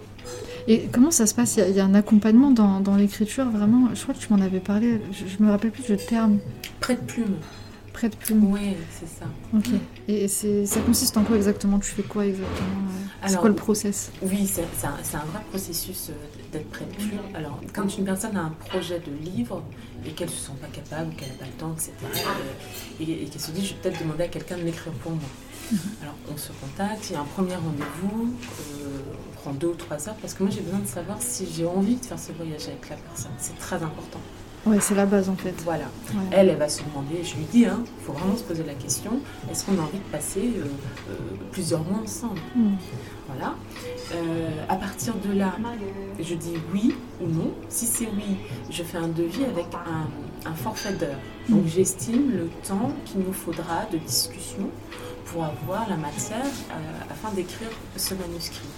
Et 0.69 0.89
comment 0.93 1.11
ça 1.11 1.27
se 1.27 1.35
passe? 1.35 1.57
Il 1.57 1.75
y, 1.75 1.81
a, 1.81 1.85
un 1.85 1.95
accompagnement 1.95 2.51
dans, 2.51 2.81
dans 2.81 2.97
l'écriture, 2.97 3.49
vraiment? 3.51 3.89
Je 3.95 4.03
crois 4.03 4.15
que 4.15 4.21
tu 4.21 4.33
m'en 4.33 4.41
avais 4.41 4.61
parlé, 4.61 5.01
je, 5.13 5.43
me 5.43 5.51
rappelle 5.51 5.71
plus 5.71 5.85
du 5.85 5.97
terme. 5.97 6.39
Près 6.81 6.95
de 6.95 7.01
plume. 7.01 7.37
Près 7.93 8.09
de 8.09 8.17
plume. 8.17 8.53
Oui, 8.53 8.77
c'est 8.91 9.09
ça. 9.09 9.27
Ok. 9.55 9.71
Et 10.09 10.29
ça 10.29 10.81
consiste 10.81 11.17
en 11.17 11.25
quoi 11.25 11.37
exactement? 11.37 11.79
Tu 11.79 11.91
fais 11.91 12.03
quoi 12.03 12.27
exactement? 12.27 12.91
C'est 13.27 13.37
quoi 13.37 13.49
le 13.49 13.55
process? 13.55 14.11
Oui, 14.23 14.47
c'est 14.47 14.63
un, 14.87 14.91
un, 14.91 15.25
vrai 15.27 15.41
processus 15.51 16.09
euh, 16.09 16.13
d'être 16.53 16.69
près 16.71 16.85
de 16.87 16.95
plume. 16.95 17.21
Alors, 17.35 17.61
quand 17.75 17.97
une 17.99 18.05
personne 18.05 18.37
a 18.37 18.45
un 18.45 18.55
projet 18.67 19.01
de 19.01 19.31
livre 19.31 19.63
et 20.07 20.11
qu'elle 20.11 20.29
ne 20.29 20.33
se 20.33 20.47
sent 20.47 20.53
pas 20.61 20.69
capable, 20.69 21.15
qu'elle 21.15 21.29
n'a 21.29 21.35
pas 21.35 21.45
le 21.45 21.53
temps, 21.53 21.75
etc., 21.75 21.93
euh, 22.03 23.03
et, 23.03 23.27
qu'elle 23.27 23.41
se 23.41 23.51
dit, 23.51 23.65
je 23.65 23.75
vais 23.75 23.81
peut-être 23.81 24.01
demander 24.01 24.25
à 24.25 24.29
quelqu'un 24.29 24.57
de 24.57 24.63
l'écrire 24.63 24.93
pour 24.95 25.13
moi. 25.13 25.21
Mhm. 25.71 25.79
Alors, 26.03 26.15
on 26.33 26.37
se 26.37 26.53
contacte, 26.53 27.11
il 27.11 27.13
y 27.13 27.17
a 27.17 27.21
un 27.21 27.25
premier 27.25 27.57
rendez-vous. 27.57 28.35
Euh, 28.81 29.10
deux 29.53 29.69
ou 29.69 29.75
trois 29.75 30.09
heures 30.09 30.17
parce 30.21 30.35
que 30.35 30.43
moi 30.43 30.53
j'ai 30.53 30.61
besoin 30.61 30.81
de 30.81 30.87
savoir 30.87 31.19
si 31.21 31.47
j'ai 31.53 31.67
envie 31.67 31.97
de 31.97 32.05
faire 32.05 32.19
ce 32.19 32.33
voyage 32.33 32.69
avec 32.69 32.89
la 32.91 32.97
personne. 32.97 33.33
C'est 33.39 33.59
très 33.59 33.77
important. 33.77 34.21
Oui, 34.67 34.77
c'est 34.81 34.95
la 34.95 35.07
base 35.07 35.31
en 35.31 35.37
fait. 35.37 35.55
Voilà. 35.65 35.87
Elle, 36.31 36.51
elle 36.51 36.57
va 36.57 36.69
se 36.69 36.83
demander, 36.83 37.25
je 37.25 37.37
lui 37.37 37.45
dis, 37.45 37.61
il 37.61 37.67
hein, 37.67 37.83
faut 38.05 38.13
vraiment 38.13 38.37
se 38.37 38.43
poser 38.43 38.63
la 38.63 38.75
question, 38.75 39.13
est-ce 39.51 39.65
qu'on 39.65 39.79
a 39.79 39.83
envie 39.83 39.99
de 39.99 40.13
passer 40.13 40.53
euh, 40.59 40.65
euh, 41.09 41.15
plusieurs 41.51 41.83
mois 41.83 42.01
ensemble? 42.03 42.41
Hmm. 42.55 42.75
Voilà. 43.27 43.55
Euh, 44.15 44.49
à 44.69 44.77
partir 44.77 45.15
de 45.15 45.33
là, 45.33 45.55
je 46.19 46.35
dis 46.35 46.55
oui 46.75 46.95
ou 47.23 47.29
non. 47.29 47.55
Si 47.71 47.87
c'est 47.87 48.09
oui, 48.15 48.37
je 48.69 48.83
fais 48.83 48.99
un 48.99 49.09
devis 49.09 49.45
avec 49.45 49.67
un, 49.75 50.51
un 50.51 50.55
forfait 50.55 50.93
d'heures. 50.93 51.17
Donc 51.49 51.65
hmm. 51.65 51.69
j'estime 51.69 52.31
le 52.31 52.49
temps 52.69 52.93
qu'il 53.07 53.21
nous 53.21 53.33
faudra 53.33 53.87
de 53.91 53.97
discussion 53.97 54.69
pour 55.25 55.45
avoir 55.45 55.89
la 55.89 55.97
matière 55.97 56.45
afin 57.09 57.33
d'écrire 57.35 57.71
ce 57.97 58.15
manuscrit 58.15 58.69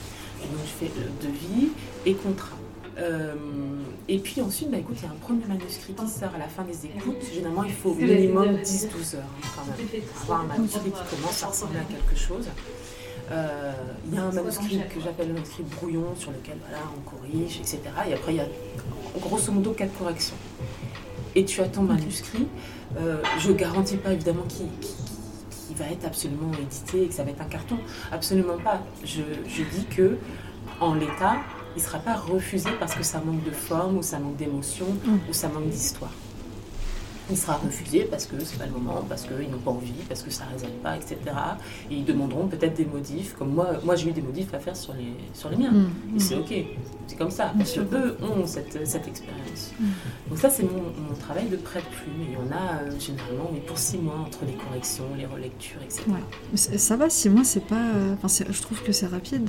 donc 0.49 0.61
je 0.65 0.87
fais 0.87 0.93
devis 1.23 1.69
et 2.07 2.15
contrat. 2.15 2.57
Euh, 2.99 3.35
et 4.09 4.19
puis 4.19 4.41
ensuite, 4.43 4.71
bah, 4.71 4.79
écoute, 4.79 4.97
il 4.99 5.05
y 5.05 5.07
a 5.07 5.11
un 5.11 5.17
premier 5.17 5.45
manuscrit 5.47 5.95
qui 5.95 6.09
sort 6.09 6.35
à 6.35 6.39
la 6.39 6.49
fin 6.49 6.63
des 6.65 6.87
écoutes. 6.87 7.25
Généralement, 7.33 7.65
il 7.65 7.73
faut 7.73 7.91
au 7.91 7.95
minimum 7.95 8.57
10-12 8.57 9.17
heures 9.17 9.23
hein, 9.23 9.49
quand 9.57 9.65
même 9.65 10.03
pour 10.03 10.23
avoir 10.23 10.41
un 10.43 10.47
manuscrit 10.59 10.91
qui 10.91 11.17
commence 11.17 11.43
à 11.43 11.47
ressembler 11.47 11.79
à 11.79 11.85
quelque 11.85 12.19
chose. 12.19 12.49
Euh, 13.31 13.73
il 14.07 14.15
y 14.15 14.19
a 14.19 14.25
un 14.25 14.33
manuscrit 14.33 14.79
que 14.95 15.01
j'appelle 15.01 15.29
le 15.29 15.35
manuscrit 15.35 15.63
brouillon 15.63 16.15
sur 16.17 16.33
lequel 16.33 16.57
voilà, 16.61 16.83
on 16.97 17.09
corrige, 17.09 17.59
etc. 17.59 17.81
Et 18.09 18.15
après, 18.15 18.35
il 18.35 18.37
y 18.37 18.41
a 18.41 18.49
grosso 19.21 19.53
modo 19.53 19.73
quatre 19.73 19.97
corrections. 19.97 20.37
Et 21.35 21.45
tu 21.45 21.61
as 21.63 21.69
ton 21.69 21.83
manuscrit. 21.83 22.47
Euh, 22.99 23.23
je 23.39 23.51
ne 23.51 23.55
garantis 23.55 23.97
pas 23.97 24.13
évidemment 24.13 24.43
qu'il 24.43 24.67
va 25.75 25.87
être 25.87 26.05
absolument 26.05 26.51
édité 26.61 27.05
et 27.05 27.09
que 27.09 27.15
ça 27.15 27.25
va 27.25 27.31
être 27.31 27.41
un 27.41 27.47
carton. 27.47 27.79
Absolument 28.11 28.59
pas. 28.59 28.83
Je, 29.05 29.23
dis 29.23 29.87
que 29.91 30.17
en 30.81 30.95
l'état, 30.95 31.37
il 31.75 31.79
ne 31.79 31.87
sera 31.87 31.99
pas 31.99 32.15
refusé 32.15 32.71
parce 32.79 32.95
que 32.95 33.03
ça 33.03 33.21
manque 33.25 33.45
de 33.45 33.51
forme 33.51 33.99
ou 33.99 34.03
ça 34.03 34.19
manque 34.19 34.37
d'émotion 34.37 34.87
mm. 34.87 35.31
ou 35.31 35.33
ça 35.33 35.49
manque 35.49 35.69
d'histoire. 35.69 36.13
Il 37.33 37.39
sera 37.39 37.55
refusé 37.57 38.05
parce 38.11 38.27
que 38.27 38.35
c'est 38.45 38.59
pas 38.59 38.67
le 38.67 38.73
moment, 38.73 39.05
parce 39.09 39.23
qu'ils 39.23 39.51
n'ont 39.51 39.59
pas 39.59 39.71
envie, 39.73 39.93
parce 40.09 40.23
que 40.23 40.31
ça 40.31 40.45
ne 40.47 40.53
résonne 40.55 40.79
pas, 40.83 40.97
etc. 40.97 41.17
Et 41.91 41.95
ils 41.97 42.05
demanderont 42.05 42.47
peut-être 42.47 42.75
des 42.75 42.85
modifs, 42.85 43.35
comme 43.39 43.53
moi, 43.55 43.71
moi 43.85 43.97
j'ai 43.97 44.11
eu 44.11 44.13
des 44.13 44.23
modifs 44.23 44.53
à 44.55 44.59
faire 44.59 44.77
sur 44.77 44.93
les, 44.95 45.15
sur 45.35 45.49
les 45.51 45.57
miens. 45.57 45.73
Mm, 45.73 46.17
Et 46.17 46.21
c'est 46.21 46.37
ok, 46.37 46.55
c'est 47.07 47.17
comme 47.17 47.31
ça, 47.31 47.53
parce 47.57 47.71
sûr. 47.71 47.89
qu'eux 47.89 48.17
ont 48.23 48.47
cette, 48.47 48.87
cette 48.87 49.09
expérience. 49.09 49.73
Mm. 49.81 49.85
Donc 50.29 50.39
ça 50.39 50.51
c'est 50.51 50.63
mon, 50.63 50.83
mon 51.09 51.15
travail 51.19 51.47
de 51.49 51.57
prête-plume. 51.57 52.23
Et 52.33 52.37
on 52.37 52.53
a 52.55 52.83
euh, 52.83 53.01
généralement, 53.01 53.51
mais 53.53 53.61
pour 53.61 53.79
six 53.79 53.99
mois, 53.99 54.17
entre 54.27 54.45
les 54.47 54.55
corrections, 54.55 55.05
les 55.17 55.27
relectures, 55.27 55.81
etc. 55.83 56.03
Ouais. 56.09 56.57
Ça 56.57 56.97
va, 56.97 57.09
six 57.11 57.29
mois, 57.31 57.45
c'est 57.45 57.65
pas. 57.67 57.77
euh, 57.97 58.15
Enfin, 58.23 58.45
je 58.49 58.63
trouve 58.63 58.83
que 58.83 58.93
c'est 58.93 59.07
rapide. 59.07 59.49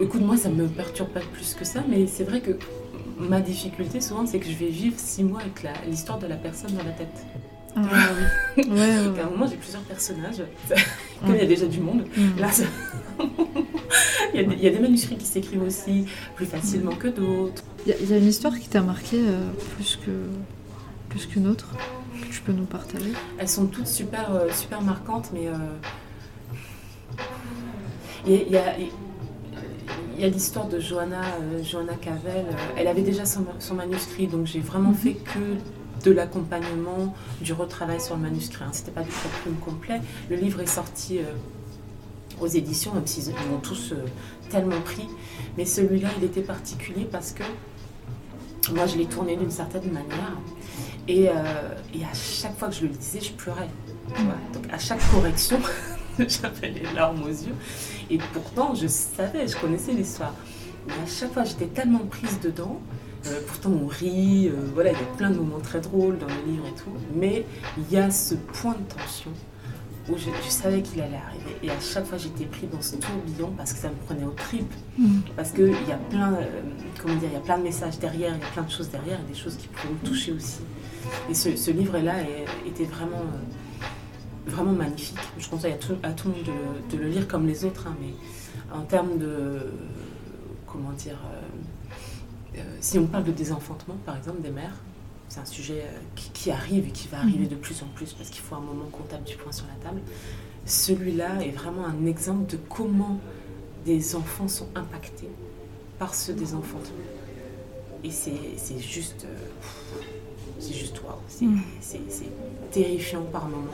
Écoute, 0.00 0.20
moi 0.20 0.36
ça 0.36 0.48
me 0.48 0.66
perturbe 0.68 1.08
pas 1.08 1.20
plus 1.32 1.54
que 1.54 1.64
ça, 1.64 1.80
mais 1.88 2.06
c'est 2.06 2.22
vrai 2.24 2.40
que 2.40 2.52
ma 3.18 3.40
difficulté 3.40 4.00
souvent 4.00 4.26
c'est 4.26 4.38
que 4.38 4.46
je 4.48 4.54
vais 4.54 4.68
vivre 4.68 4.94
six 4.98 5.24
mois 5.24 5.40
avec 5.40 5.66
l'histoire 5.88 6.18
de 6.18 6.26
la 6.26 6.36
personne 6.36 6.72
dans 6.72 6.84
la 6.84 6.92
tête. 6.92 7.24
Ah 7.76 7.80
oui. 8.56 8.64
Ouais, 8.68 8.74
ouais, 8.76 9.20
à 9.20 9.26
un 9.26 9.30
moment 9.30 9.46
j'ai 9.46 9.56
plusieurs 9.56 9.82
personnages, 9.82 10.42
comme 11.20 11.34
il 11.34 11.40
y 11.40 11.44
a 11.44 11.46
déjà 11.46 11.66
du 11.66 11.80
monde. 11.80 12.04
Mm. 12.16 12.40
Là, 12.40 12.50
ça- 12.50 12.64
il, 14.34 14.40
y 14.40 14.44
a 14.44 14.46
des, 14.48 14.54
il 14.54 14.62
y 14.62 14.66
a 14.66 14.70
des 14.70 14.78
manuscrits 14.80 15.16
qui 15.16 15.26
s'écrivent 15.26 15.62
aussi 15.62 16.06
plus 16.34 16.46
facilement 16.46 16.92
que 16.96 17.08
d'autres. 17.08 17.62
Il 17.86 17.90
y, 17.90 17.92
a- 17.92 17.98
il 18.00 18.10
y 18.10 18.14
a 18.14 18.18
une 18.18 18.26
histoire 18.26 18.58
qui 18.58 18.68
t'a 18.68 18.80
marqué 18.80 19.18
euh, 19.20 19.40
plus 19.76 19.96
que 20.04 20.10
plus 21.08 21.26
qu'une 21.26 21.46
autre 21.46 21.68
que 22.20 22.26
tu 22.34 22.40
peux 22.42 22.52
nous 22.52 22.64
partager? 22.66 23.12
Elles 23.38 23.48
sont 23.48 23.66
toutes 23.66 23.86
super, 23.86 24.32
euh, 24.34 24.48
super 24.52 24.82
marquantes, 24.82 25.30
mais 25.32 25.46
euh, 25.46 25.52
il 28.26 28.50
y 28.52 28.56
a, 28.56 28.78
y 28.78 28.90
y 30.20 30.24
a 30.24 30.28
l'histoire 30.28 30.66
de 30.68 30.78
Johanna, 30.80 31.20
euh, 31.40 31.62
Johanna 31.62 31.94
Cavell. 31.94 32.46
euh, 32.48 32.52
elle 32.76 32.86
avait 32.88 33.02
déjà 33.02 33.24
son, 33.24 33.44
son 33.58 33.74
manuscrit, 33.74 34.26
donc 34.26 34.46
j'ai 34.46 34.60
vraiment 34.60 34.90
Mhm. 34.90 34.96
fait 34.96 35.14
que 35.14 35.38
de 36.04 36.12
l'accompagnement, 36.12 37.14
du 37.40 37.52
retravail 37.52 38.00
sur 38.00 38.16
le 38.16 38.22
manuscrit. 38.22 38.64
Hein. 38.64 38.70
C'était 38.72 38.90
pas 38.92 39.02
du 39.02 39.10
plume 39.42 39.56
complet. 39.56 40.00
Le 40.30 40.36
livre 40.36 40.60
est 40.60 40.66
sorti 40.66 41.18
euh, 41.18 41.22
aux 42.40 42.46
éditions, 42.46 42.94
même 42.94 43.06
s'ils 43.06 43.24
ils 43.28 43.50
m'ont 43.50 43.58
tous 43.58 43.92
euh, 43.92 44.04
tellement 44.50 44.80
pris. 44.80 45.08
Mais 45.56 45.64
celui-là, 45.64 46.08
il 46.18 46.24
était 46.24 46.42
particulier 46.42 47.04
parce 47.10 47.32
que 47.32 47.42
moi, 48.72 48.86
je 48.86 48.96
l'ai 48.96 49.06
tourné 49.06 49.36
d'une 49.36 49.50
certaine 49.50 49.90
manière. 49.90 50.36
Et, 51.08 51.28
euh, 51.28 51.32
et 51.94 52.04
à 52.04 52.14
chaque 52.14 52.56
fois 52.58 52.68
que 52.68 52.74
je 52.74 52.82
le 52.82 52.88
lisais, 52.88 53.20
je 53.20 53.32
pleurais. 53.32 53.68
vois. 54.14 54.34
Donc 54.52 54.64
à 54.72 54.78
chaque 54.78 55.00
correction, 55.10 55.58
j'avais 56.28 56.70
les 56.70 56.94
larmes 56.94 57.22
aux 57.22 57.28
yeux. 57.28 57.54
Et 58.10 58.18
pourtant, 58.32 58.74
je 58.74 58.86
savais, 58.86 59.46
je 59.46 59.56
connaissais 59.56 59.92
l'histoire. 59.92 60.34
Mais 60.86 60.94
à 60.94 61.06
chaque 61.06 61.32
fois, 61.32 61.44
j'étais 61.44 61.66
tellement 61.66 62.00
prise 62.06 62.40
dedans. 62.40 62.80
Euh, 63.26 63.40
pourtant, 63.46 63.70
on 63.70 63.86
rit, 63.86 64.48
euh, 64.48 64.70
voilà, 64.74 64.90
il 64.92 64.98
y 64.98 65.02
a 65.02 65.16
plein 65.16 65.30
de 65.30 65.36
moments 65.36 65.60
très 65.60 65.80
drôles 65.80 66.18
dans 66.18 66.26
le 66.26 66.50
livre 66.52 66.66
et 66.66 66.74
tout. 66.74 66.92
Mais 67.14 67.44
il 67.76 67.92
y 67.92 67.98
a 67.98 68.10
ce 68.10 68.34
point 68.34 68.74
de 68.74 68.94
tension 68.94 69.30
où 70.08 70.16
je, 70.16 70.30
je 70.44 70.50
savais 70.50 70.82
qu'il 70.82 71.00
allait 71.00 71.16
arriver. 71.16 71.56
Et 71.62 71.70
à 71.70 71.80
chaque 71.80 72.06
fois, 72.06 72.18
j'étais 72.18 72.44
prise 72.44 72.70
dans 72.70 72.80
ce 72.80 72.96
tourbillon 72.96 73.52
parce 73.56 73.72
que 73.72 73.78
ça 73.78 73.88
me 73.88 73.96
prenait 74.06 74.24
au 74.24 74.30
tripes. 74.30 74.72
Mm. 74.96 75.18
Parce 75.36 75.50
qu'il 75.50 75.68
y 75.86 75.92
a 75.92 75.98
plein, 76.10 76.34
euh, 76.34 76.44
comment 77.00 77.14
dire, 77.16 77.28
il 77.30 77.34
y 77.34 77.36
a 77.36 77.40
plein 77.40 77.58
de 77.58 77.64
messages 77.64 77.98
derrière, 77.98 78.34
il 78.34 78.40
y 78.40 78.44
a 78.44 78.50
plein 78.50 78.62
de 78.62 78.70
choses 78.70 78.88
derrière, 78.88 79.18
et 79.20 79.32
des 79.32 79.38
choses 79.38 79.56
qui 79.56 79.68
pourraient 79.68 79.92
me 79.92 80.08
toucher 80.08 80.32
aussi. 80.32 80.60
Et 81.30 81.34
ce, 81.34 81.56
ce 81.56 81.70
livre-là 81.70 82.14
était 82.66 82.84
vraiment, 82.84 83.18
euh, 83.18 83.38
vraiment 84.48 84.72
magnifique. 84.72 85.18
Je 85.38 85.48
conseille 85.48 85.72
à 85.72 85.76
tout, 85.76 85.94
à 86.02 86.10
tout 86.12 86.28
le 86.28 86.34
monde 86.34 86.44
de 86.44 86.50
le, 86.52 86.96
de 86.98 87.02
le 87.04 87.08
lire 87.10 87.28
comme 87.28 87.46
les 87.46 87.64
autres, 87.64 87.86
hein, 87.86 87.96
mais 88.00 88.12
en 88.76 88.82
termes 88.82 89.18
de, 89.18 89.72
comment 90.66 90.92
dire, 90.92 91.18
euh, 91.32 92.58
euh, 92.58 92.76
si 92.80 92.98
on 92.98 93.06
parle 93.06 93.24
de 93.24 93.32
désenfantement, 93.32 93.96
par 94.04 94.16
exemple, 94.16 94.40
des 94.42 94.50
mères, 94.50 94.76
c'est 95.28 95.40
un 95.40 95.44
sujet 95.44 95.82
euh, 95.86 95.98
qui, 96.16 96.30
qui 96.30 96.50
arrive 96.50 96.86
et 96.88 96.90
qui 96.90 97.08
va 97.08 97.18
arriver 97.18 97.46
de 97.46 97.54
plus 97.54 97.82
en 97.82 97.86
plus 97.94 98.12
parce 98.14 98.30
qu'il 98.30 98.40
faut 98.42 98.54
un 98.56 98.60
moment 98.60 98.88
comptable 98.90 99.24
du 99.24 99.36
point 99.36 99.52
sur 99.52 99.66
la 99.66 99.84
table. 99.86 100.00
Celui-là 100.66 101.42
est 101.42 101.50
vraiment 101.50 101.84
un 101.86 102.06
exemple 102.06 102.50
de 102.50 102.56
comment 102.68 103.18
des 103.84 104.16
enfants 104.16 104.48
sont 104.48 104.68
impactés 104.74 105.28
par 105.98 106.14
ce 106.14 106.32
désenfantement. 106.32 106.96
Et 108.04 108.10
c'est 108.10 108.78
juste, 108.78 109.26
euh, 109.26 110.00
c'est 110.60 110.74
juste 110.74 111.00
waouh, 111.02 111.16
c'est 111.28 111.46
Mm. 111.46 111.60
c'est 111.80 112.30
terrifiant 112.70 113.22
par 113.32 113.48
moments. 113.48 113.66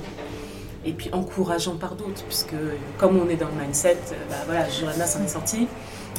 Et 0.87 0.93
puis 0.93 1.09
encourageant 1.13 1.77
par 1.77 1.95
d'autres, 1.95 2.23
puisque 2.27 2.55
comme 2.99 3.19
on 3.19 3.29
est 3.29 3.37
dans 3.37 3.49
le 3.49 3.63
mindset, 3.63 3.97
euh, 4.13 4.15
bah 4.29 4.37
voilà, 4.47 4.69
Johanna 4.69 5.07
s'en 5.07 5.23
est 5.25 5.29
sortie, 5.29 5.67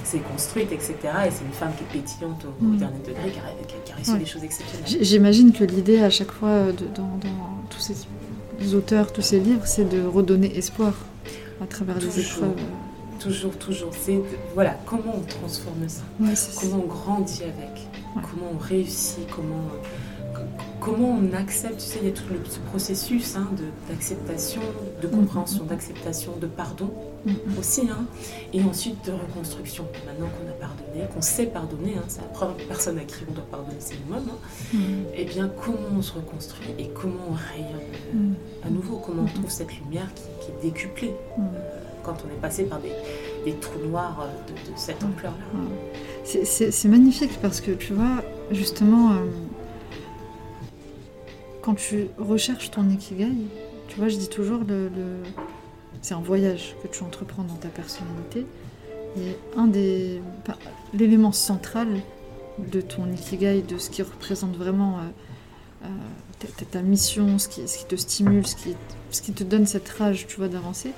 c'est 0.04 0.19
construite, 0.19 0.71
etc. 0.71 0.93
Et 1.28 1.32
c'est 1.32 1.43
une 1.45 1.54
femme 1.54 1.71
qui 1.78 1.84
est 1.84 1.99
pétillante 2.01 2.45
au, 2.45 2.63
Mm. 2.63 2.78
dernier 2.78 2.99
degré, 2.99 3.32
qui 3.32 3.39
a, 3.39 3.65
qui 3.67 3.75
a- 3.75 3.78
qui 3.86 3.91
a 3.91 3.95
réussi 3.95 4.12
Ouais. 4.13 4.17
des 4.19 4.25
choses 4.25 4.43
exceptionnelles. 4.43 4.97
J'imagine 5.01 5.51
que 5.54 5.63
l'idée 5.63 5.99
à 6.01 6.10
chaque 6.10 6.32
fois 6.32 6.49
euh, 6.49 6.71
de- 6.71 6.86
dans, 6.95 7.04
dans 7.04 7.67
tous 7.69 7.80
ces 7.80 8.73
auteurs, 8.75 9.13
tous 9.13 9.21
ces 9.21 9.39
livres, 9.39 9.65
c'est 9.65 9.86
de 9.88 10.04
redonner 10.06 10.58
espoir 10.58 10.93
à 11.62 11.67
travers 11.67 11.97
les 11.99 12.19
épreuves. 12.19 12.56
Toujours, 13.19 13.54
toujours. 13.58 13.91
C'est 13.99 14.19
voilà, 14.56 14.75
comment 14.86 15.15
on 15.17 15.21
transforme 15.21 15.88
ça? 15.88 16.01
Ouais, 16.19 16.34
comment 16.60 16.84
on 16.84 16.88
grandit 16.88 17.43
avec, 17.43 17.88
Ouais. 18.15 18.21
comment 18.23 18.51
on 18.54 18.58
réussit, 18.58 19.25
comment, 19.34 19.63
co- 19.71 19.88
comment 20.86 21.19
on 21.19 21.34
accepte. 21.36 21.80
Tu 21.80 21.86
sais, 21.86 22.00
il 22.02 22.08
y 22.08 22.12
a 22.12 22.13
tout 22.13 22.24
le, 22.30 22.39
ce 22.50 22.60
processus 22.60 23.36
hein, 23.36 23.50
d'acceptation, 23.89 24.62
de 25.02 25.08
compréhension, 25.08 25.65
d'acceptation, 25.65 26.34
de 26.39 26.48
pardon 26.48 26.91
Mm, 27.26 27.32
mm. 27.32 27.60
aussi, 27.60 27.82
hein, 27.89 28.06
et 28.54 28.62
ensuite 28.62 29.04
de 29.06 29.12
reconstruction. 29.12 29.86
Maintenant 30.06 30.28
qu'on 30.28 30.48
a 30.48 30.54
pardonné, 30.54 31.08
qu'on 31.13 31.21
sait 31.21 31.48
pardonner, 31.48 31.95
hein, 31.98 32.04
c'est 32.08 32.21
la 32.21 32.28
première 32.28 32.56
personne 32.67 33.00
à 33.00 33.04
qui 33.04 33.15
on 33.28 33.34
doit 33.34 33.43
pardonner, 33.50 33.78
c'est 33.80 33.95
nous-mêmes, 34.06 34.30
hein, 34.30 34.38
Mm, 34.74 34.78
eh 35.15 35.26
bien, 35.26 35.50
comment 35.63 35.98
on 35.98 36.02
se 36.02 36.13
reconstruit 36.13 36.69
et 36.78 36.89
comment 36.89 37.30
on 37.30 37.34
rayonne 37.34 37.80
euh, 38.15 38.67
à 38.67 38.69
nouveau, 38.69 38.98
comment 38.98 39.24
on 39.24 39.39
trouve 39.39 39.50
cette 39.50 39.76
lumière 39.80 40.08
qui, 40.13 40.24
qui 40.45 40.52
est 40.52 40.71
décuplée 40.71 41.13
mm. 41.38 41.41
quand 42.04 42.17
on 42.26 42.30
est 42.32 42.41
passé 42.41 42.65
par 42.65 42.80
des, 42.80 42.91
des 43.43 43.58
trous 43.58 43.80
noirs 43.88 44.21
euh, 44.21 44.52
de, 44.52 44.71
de 44.71 44.78
cette 44.78 45.04
ampleur-là. 45.04 45.45
C'est 46.24 46.88
magnifique 46.88 47.39
parce 47.41 47.60
que 47.62 47.71
tu 47.71 47.93
vois, 47.93 48.24
justement, 48.52 49.13
euh, 49.13 49.26
quand 51.65 51.73
tu 51.73 52.10
recherches 52.19 52.69
ton 52.69 52.88
ikigai, 52.91 53.32
tu 53.88 53.97
vois, 53.97 54.08
je 54.08 54.17
dis 54.17 54.30
toujours, 54.30 54.62
le, 54.67 54.91
c'est 56.04 56.13
un 56.13 56.21
voyage 56.21 56.75
que 56.84 56.88
tu 56.88 57.04
entreprends 57.04 57.41
dans 57.41 57.56
ta 57.56 57.69
personnalité. 57.69 58.45
Et 59.17 59.36
un 59.58 59.65
des. 59.65 60.21
L'élément 60.93 61.32
central 61.32 61.88
de 62.60 62.82
ton 62.82 63.12
ikigai, 63.12 63.63
de 63.63 63.80
ce 63.80 63.89
qui 63.89 64.04
représente 64.04 64.56
vraiment 64.56 64.99
euh, 64.99 65.86
euh, 65.86 66.63
ta, 66.71 66.84
mission, 66.84 67.39
ce 67.39 67.47
qui, 67.47 67.63
te 67.88 67.95
stimule, 67.95 68.45
ce 68.45 68.56
qui, 68.56 68.75
ce 69.10 69.23
qui 69.23 69.34
te 69.34 69.43
donne 69.43 69.65
cette 69.65 69.89
rage, 69.89 70.28
tu 70.28 70.38
vois, 70.38 70.49
d'avancer, 70.49 70.91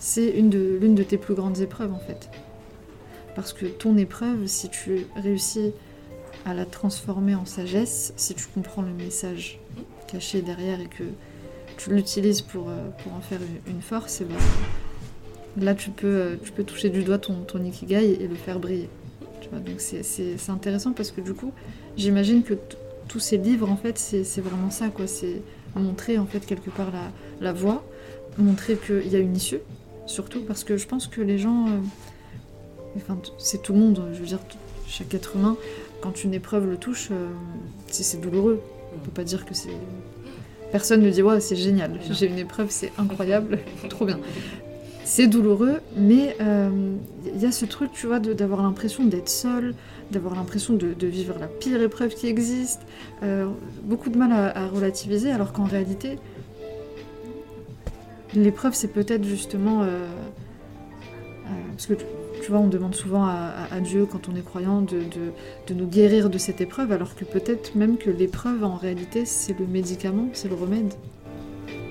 c'est 0.00 0.28
une 0.28 0.50
de- 0.50 0.78
l'une 0.80 0.94
de 0.94 1.02
tes 1.02 1.16
plus 1.16 1.34
grandes 1.34 1.60
épreuves 1.60 1.92
en 1.92 1.98
fait. 1.98 2.28
Parce 3.34 3.52
que 3.54 3.64
ton 3.66 3.96
épreuve, 3.96 4.46
si 4.46 4.68
tu 4.68 5.06
réussis 5.16 5.72
à 6.44 6.52
la 6.52 6.66
transformer 6.66 7.34
en 7.34 7.46
sagesse, 7.46 8.12
si 8.16 8.34
tu 8.34 8.46
comprends 8.54 8.82
le 8.82 8.92
message 8.92 9.60
caché 10.14 10.42
derrière 10.42 10.80
et 10.80 10.86
que 10.86 11.04
tu 11.76 11.90
l'utilises 11.92 12.40
pour, 12.40 12.68
euh, 12.68 12.88
pour 13.02 13.12
en 13.14 13.20
faire 13.20 13.40
une, 13.66 13.82
force, 13.82 14.20
et 14.20 14.24
ben, 14.24 14.36
là 15.60 15.74
tu 15.74 15.90
peux, 15.90 16.06
euh, 16.06 16.36
tu 16.42 16.52
peux 16.52 16.62
toucher 16.64 16.88
du 16.88 17.02
doigt 17.02 17.18
ton, 17.18 17.34
ton 17.42 17.62
ikigai 17.64 18.22
et 18.22 18.28
le 18.28 18.34
faire 18.36 18.60
briller. 18.60 18.88
Tu 19.40 19.48
vois, 19.50 19.58
donc 19.58 19.80
c'est- 19.80 20.48
intéressant 20.48 20.92
parce 20.92 21.10
que 21.10 21.20
du 21.20 21.34
coup, 21.34 21.52
j'imagine 21.96 22.42
que 22.42 22.54
tous 23.08 23.18
ces 23.20 23.36
livres, 23.36 23.68
en 23.70 23.76
fait, 23.76 23.98
c'est 23.98 24.40
vraiment 24.40 24.70
ça, 24.70 24.88
quoi. 24.88 25.06
C'est 25.06 25.42
montrer, 25.76 26.16
en 26.18 26.26
fait, 26.26 26.46
quelque 26.46 26.70
part 26.70 26.90
la, 26.92 27.10
la 27.46 27.52
voie, 27.52 27.84
montrer 28.38 28.76
qu'il 28.76 29.08
y 29.08 29.16
a 29.16 29.18
une 29.18 29.36
issue, 29.36 29.58
surtout 30.06 30.40
parce 30.42 30.62
que 30.64 30.76
je 30.76 30.86
pense 30.86 31.06
que 31.08 31.20
les 31.20 31.38
gens... 31.38 31.66
euh, 31.68 31.78
Enfin, 32.96 33.18
c'est 33.38 33.60
tout 33.60 33.72
le 33.72 33.80
monde, 33.80 34.00
je 34.12 34.20
veux 34.20 34.26
dire, 34.26 34.38
chaque 34.86 35.12
être 35.14 35.34
humain, 35.34 35.56
quand 36.00 36.22
une 36.22 36.32
épreuve 36.32 36.70
le 36.70 36.76
touche, 36.76 37.08
euh, 37.10 37.28
c'est 37.88 38.20
douloureux. 38.20 38.62
On 38.96 39.04
peut 39.04 39.10
pas 39.10 39.24
dire 39.24 39.44
que 39.44 39.54
c'est. 39.54 39.76
Personne 40.72 41.02
ne 41.02 41.10
dit, 41.10 41.22
ouais, 41.22 41.40
c'est 41.40 41.56
génial, 41.56 42.00
j'ai 42.10 42.26
une 42.26 42.38
épreuve, 42.38 42.66
c'est 42.70 42.92
incroyable, 42.98 43.58
trop 43.88 44.04
bien. 44.06 44.18
C'est 45.04 45.26
douloureux, 45.28 45.80
mais 45.96 46.34
il 46.40 47.40
y 47.40 47.46
a 47.46 47.52
ce 47.52 47.64
truc, 47.64 47.92
tu 47.92 48.06
vois, 48.06 48.18
d'avoir 48.18 48.62
l'impression 48.62 49.04
d'être 49.04 49.28
seul, 49.28 49.74
d'avoir 50.10 50.34
l'impression 50.34 50.74
de, 50.74 50.94
de 50.94 51.06
vivre 51.06 51.34
la 51.38 51.46
pire 51.46 51.80
épreuve 51.82 52.14
qui 52.14 52.26
existe, 52.26 52.80
euh, 53.22 53.46
beaucoup 53.84 54.10
de 54.10 54.16
mal 54.18 54.32
à, 54.32 54.64
à 54.64 54.66
relativiser, 54.66 55.30
alors 55.30 55.52
qu'en 55.52 55.64
réalité, 55.64 56.18
l'épreuve, 58.34 58.74
c'est 58.74 58.88
peut-être 58.92 59.24
justement. 59.24 59.82
euh, 59.82 59.86
euh, 59.86 61.48
parce 61.72 61.86
que 61.86 61.94
tu, 62.44 62.50
vois, 62.50 62.60
on 62.60 62.68
demande 62.68 62.94
souvent 62.94 63.24
à, 63.24 63.32
à- 63.70 63.74
à 63.76 63.80
Dieu, 63.80 64.06
quand 64.06 64.28
on 64.28 64.36
est 64.36 64.44
croyant, 64.44 64.80
de, 64.82 64.98
de- 64.98 65.32
de 65.66 65.74
nous 65.74 65.86
guérir 65.86 66.30
de 66.30 66.38
cette 66.38 66.60
épreuve, 66.60 66.92
alors 66.92 67.14
que 67.14 67.24
peut-être 67.24 67.74
même 67.74 67.96
que 67.96 68.10
l'épreuve, 68.10 68.64
en 68.64 68.74
réalité, 68.76 69.24
c'est 69.24 69.58
le 69.58 69.66
médicament, 69.66 70.28
c'est 70.32 70.48
le 70.48 70.54
remède 70.54 70.92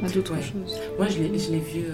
à 0.03 0.09
d'autres 0.09 0.33
Ouais. 0.35 0.41
choses. 0.41 0.79
Moi, 0.97 1.07
je 1.07 1.19
l'ai 1.19 1.39
je 1.39 1.51
l'ai 1.51 1.59
vu 1.59 1.85
euh, 1.85 1.93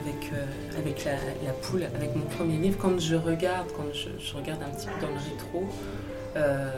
avec, 0.00 0.32
euh, 0.32 0.78
avec 0.78 1.04
la, 1.04 1.12
la 1.44 1.52
poule, 1.62 1.82
avec 1.82 2.14
mon 2.16 2.24
premier 2.24 2.56
livre. 2.58 2.78
Quand 2.80 2.98
je 3.00 3.16
regarde, 3.16 3.68
quand 3.76 3.84
je, 3.92 4.08
je 4.24 4.34
regarde 4.36 4.62
un 4.62 4.70
petit 4.76 4.86
peu 4.86 5.00
dans 5.06 5.12
le 5.12 5.18
rétro, 5.30 5.64
euh, 6.36 6.70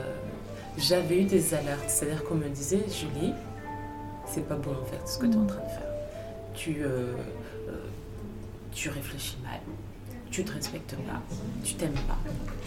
j'avais 0.79 1.21
eu 1.23 1.25
des 1.25 1.55
alertes. 1.55 1.85
C'est-à-dire 1.89 2.25
qu'on 2.25 2.37
me 2.37 2.49
disait, 2.49 2.81
Julie, 2.91 3.35
c'est 4.27 4.47
pas 4.49 4.57
bon 4.57 4.71
en 4.73 4.85
fait 4.85 5.01
ce 5.07 5.19
que 5.19 5.27
tu 5.27 5.33
es 5.33 5.37
en 5.37 5.47
train 5.47 5.63
de 5.63 5.71
faire. 5.71 5.93
Tu, 6.55 6.77
tu 8.73 8.89
réfléchis 8.91 9.37
mal, 9.43 9.61
tu 10.31 10.45
te 10.45 10.53
respectes 10.53 10.95
pas, 10.95 11.21
tu 11.65 11.75
t'aimes 11.75 11.93
pas, 12.07 12.19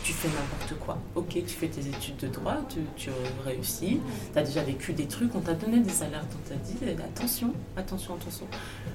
tu 0.03 0.13
fais 0.13 0.27
n'importe 0.27 0.79
quoi. 0.83 0.97
Ok, 1.15 1.33
tu 1.33 1.47
fais 1.47 1.67
tes 1.67 1.87
études 1.87 2.17
de 2.17 2.27
droit, 2.27 2.57
tu, 2.69 2.79
tu 2.95 3.09
réussis, 3.45 3.99
tu 4.33 4.39
as 4.39 4.43
déjà 4.43 4.63
vécu 4.63 4.93
des 4.93 5.05
trucs, 5.05 5.33
on 5.35 5.41
t'a 5.41 5.53
donné 5.53 5.79
des 5.79 6.03
alertes, 6.03 6.35
on 6.35 6.49
t'a 6.49 6.55
dit 6.55 6.77
attention, 7.03 7.53
attention, 7.77 8.15
attention, 8.15 8.47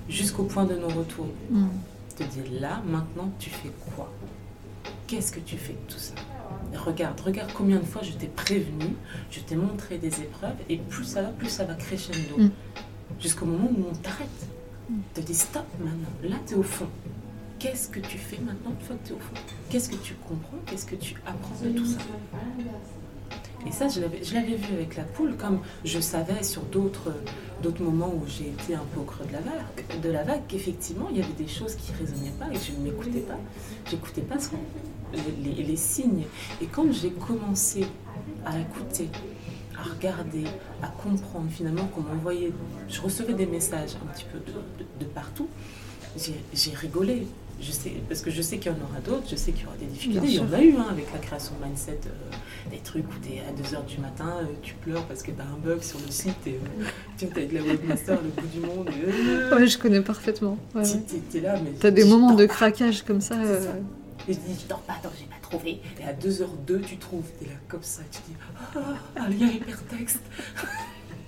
jusqu'au 0.08 0.44
point 0.44 0.64
de 0.64 0.74
non-retour. 0.74 1.26
Mm. 1.50 1.66
Te 2.16 2.24
dire 2.24 2.60
là, 2.60 2.82
maintenant, 2.86 3.30
tu 3.38 3.50
fais 3.50 3.70
quoi? 3.94 4.10
Qu'est-ce 5.06 5.32
que 5.32 5.40
tu 5.40 5.56
fais 5.56 5.74
de 5.74 5.92
tout 5.92 5.98
ça? 5.98 6.14
Regarde, 6.74 7.20
regarde 7.20 7.52
combien 7.52 7.78
de 7.78 7.84
fois 7.84 8.02
je 8.02 8.12
t'ai 8.12 8.26
prévenu, 8.26 8.96
je 9.30 9.40
t'ai 9.40 9.54
montré 9.54 9.98
des 9.98 10.20
épreuves, 10.20 10.56
et 10.68 10.78
plus 10.78 11.04
ça 11.04 11.22
va, 11.22 11.28
plus 11.28 11.48
ça 11.48 11.64
va 11.64 11.74
crescendo. 11.74 12.38
Mm. 12.38 12.50
Jusqu'au 13.20 13.46
moment 13.46 13.70
où 13.70 13.84
on 13.90 13.94
t'arrête. 13.94 14.28
Mm. 14.90 14.94
Te 15.14 15.20
dit 15.20 15.34
stop 15.34 15.66
maintenant, 15.78 16.08
là 16.22 16.36
tu 16.46 16.54
es 16.54 16.56
au 16.56 16.62
fond. 16.62 16.88
Qu'est-ce 17.66 17.88
que 17.88 17.98
tu 17.98 18.16
fais 18.16 18.38
maintenant 18.38 18.70
une 18.70 18.86
fois 18.86 18.96
que 18.96 19.08
tu 19.08 19.12
es 19.12 19.16
au 19.16 19.18
fond? 19.18 19.34
Qu'est-ce 19.70 19.88
que 19.88 19.96
tu 19.96 20.14
comprends? 20.14 20.58
Qu'est-ce 20.66 20.86
que 20.86 20.94
tu 20.94 21.16
apprends 21.26 21.64
de 21.64 21.70
tout 21.70 21.84
ça? 21.84 21.98
Et 23.66 23.72
ça, 23.72 23.88
je 23.88 24.00
l'avais 24.34 24.54
vu 24.54 24.74
avec 24.74 24.96
la 24.96 25.02
poule, 25.02 25.36
comme 25.36 25.58
je 25.84 25.98
savais 25.98 26.44
sur 26.44 26.62
d'autres 26.62 27.12
moments 27.80 28.14
où 28.14 28.22
j'ai 28.28 28.50
été 28.50 28.76
un 28.76 28.84
peu 28.94 29.00
au 29.00 29.04
creux 29.04 29.26
de 29.26 29.32
la 29.32 29.40
vague, 29.40 30.00
de 30.00 30.10
la 30.10 30.22
vague 30.22 30.42
qu'effectivement, 30.46 31.08
il 31.10 31.18
y 31.18 31.22
avait 31.22 31.32
des 31.32 31.48
choses 31.48 31.74
qui 31.74 31.90
ne 31.90 31.98
résonnaient 31.98 32.34
pas 32.38 32.46
et 32.52 32.56
je 32.56 32.78
ne 32.78 32.84
m'écoutais 32.84 33.20
pas. 33.20 33.38
J'écoutais 33.90 34.20
pas 34.20 34.36
les, 35.42 35.76
signes. 35.76 36.24
Et 36.62 36.66
quand 36.66 36.92
j'ai 36.92 37.10
commencé 37.10 37.84
à 38.44 38.60
écouter, 38.60 39.08
à 39.76 39.82
regarder, 39.82 40.44
à 40.82 40.88
comprendre 40.88 41.50
finalement 41.50 41.86
qu'on 41.86 42.02
m'envoyait, 42.02 42.52
je 42.88 43.00
recevais 43.00 43.34
des 43.34 43.46
messages 43.46 43.96
un 43.96 44.12
petit 44.12 44.26
peu 44.32 44.38
de 44.38 45.04
partout, 45.06 45.48
j'ai 46.16 46.70
rigolé 46.74 47.26
je 47.60 47.72
sais, 47.72 47.92
parce 48.08 48.20
que 48.20 48.30
je 48.30 48.42
sais 48.42 48.58
qu'il 48.58 48.70
y 48.70 48.74
en 48.74 48.78
aura 48.78 49.00
d'autres, 49.00 49.26
je 49.30 49.36
sais 49.36 49.52
qu'il 49.52 49.64
y 49.64 49.66
aura 49.66 49.76
des 49.76 49.86
difficultés. 49.86 50.26
Il 50.26 50.34
y 50.34 50.40
en 50.40 50.52
a 50.52 50.60
eu 50.60 50.74
hein, 50.76 50.86
avec 50.90 51.12
la 51.12 51.18
création 51.18 51.54
de 51.58 51.64
mindset, 51.66 52.00
euh, 52.06 52.70
des 52.70 52.78
trucs 52.78 53.06
où 53.06 53.14
es 53.32 53.40
à 53.40 53.52
2h 53.52 53.86
du 53.86 53.98
matin, 53.98 54.40
euh, 54.42 54.46
tu 54.62 54.74
pleures 54.74 55.04
parce 55.04 55.22
que 55.22 55.30
tu 55.30 55.40
as 55.40 55.44
un 55.44 55.58
bug 55.64 55.82
sur 55.82 55.98
le 55.98 56.10
site 56.10 56.34
et 56.46 56.54
euh, 56.54 56.84
tu 57.16 57.24
es 57.24 57.30
avec 57.30 57.52
la 57.52 57.62
webmaster, 57.62 58.18
le 58.22 58.28
bout 58.28 58.48
du 58.48 58.60
monde. 58.60 58.90
Oui, 59.56 59.68
je 59.68 59.78
connais 59.78 60.02
parfaitement. 60.02 60.58
Ouais, 60.74 60.82
tu 60.84 61.38
es, 61.38 61.40
là, 61.40 61.58
mais. 61.62 61.72
Tu 61.80 61.86
as 61.86 61.90
des 61.90 62.04
moments 62.04 62.34
de 62.34 62.44
craquage 62.46 63.02
comme 63.02 63.20
ça. 63.20 63.36
Et 64.28 64.32
je 64.32 64.38
dis, 64.38 64.60
je 64.60 64.68
dors 64.68 64.80
pas, 64.80 64.94
attends, 64.94 65.12
j'ai 65.18 65.26
pas 65.26 65.36
trouvé. 65.40 65.80
Et 66.00 66.04
à 66.04 66.12
2h02, 66.12 66.80
tu 66.82 66.96
trouves, 66.96 67.24
tu 67.38 67.44
es 67.44 67.48
là 67.48 67.54
comme 67.68 67.82
ça, 67.82 68.02
tu 68.10 68.18
dis, 68.28 68.36
ah, 68.74 68.80
un 69.16 69.28
lien 69.28 69.46
hypertexte. 69.46 70.20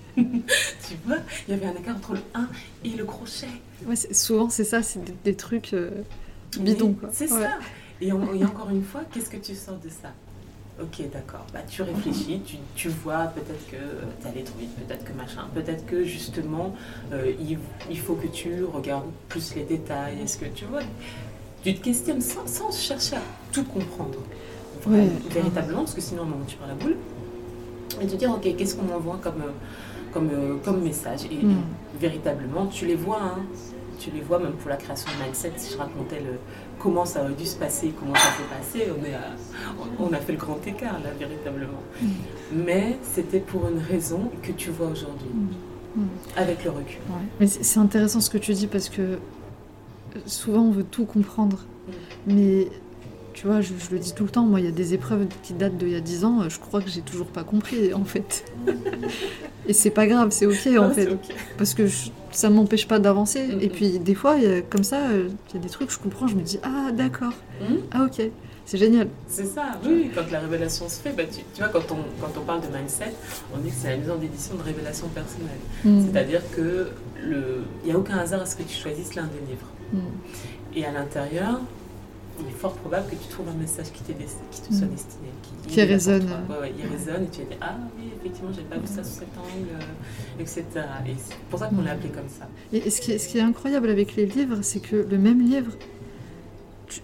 tu 0.17 0.95
vois, 1.05 1.17
il 1.47 1.51
y 1.51 1.57
avait 1.57 1.65
un 1.65 1.75
écart 1.75 1.97
entre 1.97 2.13
le 2.13 2.21
1 2.33 2.47
et 2.85 2.89
le 2.89 3.05
crochet. 3.05 3.47
Ouais, 3.85 3.95
souvent, 3.95 4.49
c'est 4.49 4.63
ça, 4.63 4.81
c'est 4.81 4.99
des, 5.23 5.35
trucs 5.35 5.73
euh, 5.73 5.89
bidons. 6.59 6.95
C'est 7.11 7.27
ça. 7.27 7.59
Et, 8.01 8.11
encore 8.11 8.69
une 8.69 8.83
fois, 8.83 9.01
qu'est-ce 9.11 9.29
que 9.29 9.37
tu 9.37 9.55
sors 9.55 9.77
de 9.77 9.89
ça? 9.89 10.09
Ok, 10.81 11.03
d'accord. 11.11 11.45
Bah, 11.51 11.59
tu 11.69 11.81
réfléchis, 11.81 12.39
tu, 12.45 12.55
tu 12.73 12.87
vois 12.87 13.25
peut-être 13.25 13.69
que 13.69 13.75
tu 14.21 14.27
allais 14.27 14.43
trop 14.43 14.57
vite, 14.57 14.73
peut-être 14.75 15.03
que 15.03 15.11
machin, 15.11 15.45
peut-être 15.53 15.85
que 15.85 16.05
justement, 16.05 16.73
euh, 17.11 17.33
il, 17.37 17.59
il, 17.89 17.99
faut 17.99 18.15
que 18.15 18.27
tu 18.27 18.63
regardes 18.63 19.09
plus 19.27 19.55
les 19.55 19.63
détails. 19.63 20.21
Est-ce 20.21 20.37
que 20.37 20.45
tu 20.45 20.63
vois? 20.63 20.79
Tu 21.63 21.75
te 21.75 21.83
questionnes 21.83 22.21
sans, 22.21 22.47
sans 22.47 22.71
chercher 22.71 23.17
à 23.17 23.21
tout 23.51 23.65
comprendre. 23.65 24.19
Véritablement, 24.87 25.79
parce 25.79 25.93
que 25.93 26.01
sinon, 26.01 26.23
on 26.23 26.45
tu 26.45 26.55
par 26.55 26.67
la 26.67 26.75
boule. 26.75 26.95
Et 28.01 28.07
te 28.07 28.15
dire, 28.15 28.31
ok, 28.31 28.55
qu'est-ce 28.55 28.75
qu'on 28.75 28.83
m'envoie 28.83 29.19
comme. 29.21 29.41
Euh, 29.41 29.51
comme, 30.13 30.29
euh, 30.31 30.55
comme 30.63 30.81
message. 30.81 31.25
Et 31.31 31.43
mm. 31.43 31.57
véritablement, 31.99 32.67
tu 32.67 32.85
les 32.85 32.95
vois, 32.95 33.21
hein. 33.21 33.39
tu 33.99 34.11
les 34.11 34.21
vois 34.21 34.39
même 34.39 34.53
pour 34.53 34.69
la 34.69 34.77
création 34.77 35.09
de 35.17 35.23
Mindset, 35.23 35.53
si 35.57 35.73
je 35.73 35.77
racontais 35.77 36.19
le, 36.19 36.37
comment 36.79 37.05
ça 37.05 37.23
aurait 37.23 37.33
dû 37.33 37.45
se 37.45 37.55
passer, 37.55 37.93
comment 37.99 38.15
ça 38.15 38.29
s'est 38.31 38.49
passé, 38.57 38.91
on, 38.91 39.03
est 39.05 39.15
on, 39.99 40.13
a 40.13 40.17
fait 40.17 40.33
le 40.33 40.37
grand 40.37 40.59
écart 40.65 40.99
là, 41.03 41.11
véritablement. 41.17 41.83
Mm. 42.01 42.07
Mais 42.65 42.97
c'était 43.03 43.39
pour 43.39 43.67
une 43.67 43.79
raison 43.79 44.31
que 44.41 44.51
tu 44.51 44.69
vois 44.71 44.87
aujourd'hui, 44.87 45.29
mm. 45.95 46.01
avec 46.37 46.63
le 46.63 46.71
recul. 46.71 46.99
Mais 47.39 47.47
c'est 47.47 47.79
intéressant 47.79 48.21
ce 48.21 48.29
que 48.29 48.37
tu 48.37 48.53
dis 48.53 48.67
parce 48.67 48.89
que 48.89 49.19
souvent 50.25 50.61
on 50.61 50.71
veut 50.71 50.83
tout 50.83 51.05
comprendre, 51.05 51.59
mais 52.25 52.67
tu 53.39 53.47
vois, 53.47 53.61
je, 53.61 53.71
le 53.91 53.99
dis 53.99 54.13
tout 54.13 54.25
le 54.25 54.29
temps, 54.29 54.43
moi, 54.43 54.59
il 54.59 54.65
y 54.65 54.67
a 54.67 54.71
des 54.71 54.93
épreuves 54.93 55.25
qui 55.43 55.53
datent 55.53 55.77
d'il 55.77 55.91
y 55.91 55.95
a 55.95 56.01
10 56.01 56.25
ans, 56.25 56.49
je 56.49 56.59
crois 56.59 56.81
que 56.81 56.89
j'ai 56.89 56.99
toujours 56.99 57.27
pas 57.27 57.45
compris, 57.45 57.93
en 57.93 58.03
fait. 58.03 58.43
et 59.65 59.71
c'est 59.71 59.91
pas 59.91 60.07
grave, 60.07 60.31
c'est 60.31 60.45
ok, 60.45 60.77
en 60.77 60.89
fait. 60.89 61.07
Parce 61.57 61.73
que 61.73 61.83
ça 62.31 62.49
m'empêche 62.49 62.85
pas 62.85 62.99
d'avancer. 62.99 63.47
Mm, 63.47 63.61
et 63.61 63.69
puis, 63.69 63.99
des 63.99 64.13
fois, 64.13 64.35
comme 64.69 64.83
ça, 64.83 64.97
il 65.13 65.55
y 65.55 65.57
a 65.57 65.61
des 65.61 65.69
trucs, 65.69 65.89
je 65.89 65.97
comprends, 65.99 66.27
je 66.27 66.35
me 66.35 66.41
dis, 66.41 66.59
ah, 66.63 66.91
d'accord. 66.91 67.31
Mm. 67.61 67.75
Ah, 67.91 68.03
ok. 68.03 68.29
C'est 68.65 68.77
génial. 68.77 69.07
C'est 69.29 69.45
ça, 69.45 69.79
oui, 69.85 70.11
quand 70.13 70.29
la 70.29 70.41
révélation 70.41 70.89
se 70.89 70.99
fait, 70.99 71.13
bah, 71.13 71.23
tu, 71.23 71.61
vois, 71.61 71.69
quand 71.69 71.93
on, 71.93 72.03
quand 72.19 72.37
on 72.37 72.43
parle 72.43 72.59
de 72.59 72.77
mindset, 72.77 73.13
on 73.55 73.59
dit 73.59 73.69
que 73.69 73.75
c'est 73.79 73.91
la 73.91 73.97
maison 73.97 74.17
d'édition 74.17 74.55
de 74.55 74.63
révélation 74.63 75.07
personnelle. 75.07 76.03
C'est-à-dire 76.11 76.41
que 76.53 76.89
il 77.23 77.85
n'y 77.85 77.93
a 77.93 77.97
aucun 77.97 78.17
hasard 78.17 78.41
à 78.41 78.45
ce 78.45 78.57
que 78.57 78.63
tu 78.63 78.75
choisisses 78.75 79.15
l'un 79.15 79.27
des 79.27 79.39
livres. 79.49 79.67
Et 80.75 80.85
à 80.85 80.91
l'intérieur, 80.91 81.61
il 82.41 82.47
est 82.47 82.57
fort 82.57 82.73
probable 82.73 83.09
que 83.09 83.15
tu 83.15 83.27
trouves 83.29 83.49
un 83.49 83.59
message 83.59 83.87
qui, 83.91 84.03
qui 84.03 84.13
te 84.13 84.73
soit 84.73 84.87
mm. 84.87 84.91
destiné. 84.91 85.27
Qui, 85.67 85.81
résonne. 85.83 86.27
Ouais, 86.49 86.73
il 86.77 86.85
résonne 86.85 87.23
et 87.23 87.27
tu 87.27 87.43
dire 87.43 87.57
Ah 87.61 87.75
oui, 87.97 88.05
effectivement, 88.19 88.51
j'ai 88.55 88.63
pas 88.63 88.77
vu 88.77 88.87
ça 88.87 89.03
sous 89.03 89.19
cet 89.19 89.37
angle, 89.37 89.69
euh, 89.73 90.41
etc. 90.41 90.63
Et 91.07 91.15
c'est 91.17 91.37
pour 91.49 91.59
ça 91.59 91.67
qu'on 91.67 91.81
l'a 91.81 91.91
appelé 91.91 92.09
comme 92.09 92.29
ça. 92.29 92.47
Et 92.73 92.89
ce 92.89 93.01
qui, 93.01 93.11
est, 93.11 93.17
ce 93.17 93.27
qui 93.27 93.37
est 93.37 93.41
incroyable 93.41 93.89
avec 93.89 94.15
les 94.15 94.25
livres, 94.25 94.59
c'est 94.61 94.79
que 94.79 94.95
le 94.95 95.17
même 95.17 95.41
livre, 95.41 95.71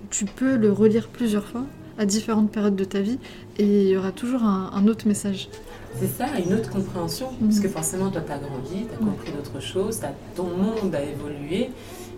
tu, 0.09 0.25
peux 0.25 0.55
le 0.55 0.71
relire 0.71 1.07
plusieurs 1.07 1.45
fois 1.45 1.65
à 1.97 2.05
différentes 2.05 2.51
périodes 2.51 2.75
de 2.75 2.83
ta 2.83 3.01
vie 3.01 3.19
et 3.57 3.83
il 3.83 3.87
y 3.87 3.97
aura 3.97 4.11
toujours 4.11 4.43
un, 4.43 4.87
autre 4.87 5.07
message. 5.07 5.49
C'est 5.99 6.07
ça, 6.07 6.25
une 6.43 6.53
autre 6.53 6.69
compréhension, 6.69 7.27
mm. 7.31 7.45
parce 7.45 7.59
que 7.59 7.67
forcément, 7.69 8.09
toi, 8.09 8.21
tu 8.25 8.31
as 8.31 8.37
grandi, 8.37 8.85
tu 8.87 8.93
as 8.93 8.97
compris 8.97 9.31
d'autres 9.31 9.61
choses, 9.61 10.01
ton 10.35 10.43
monde 10.43 10.93
a 10.93 11.01
évolué. 11.01 11.69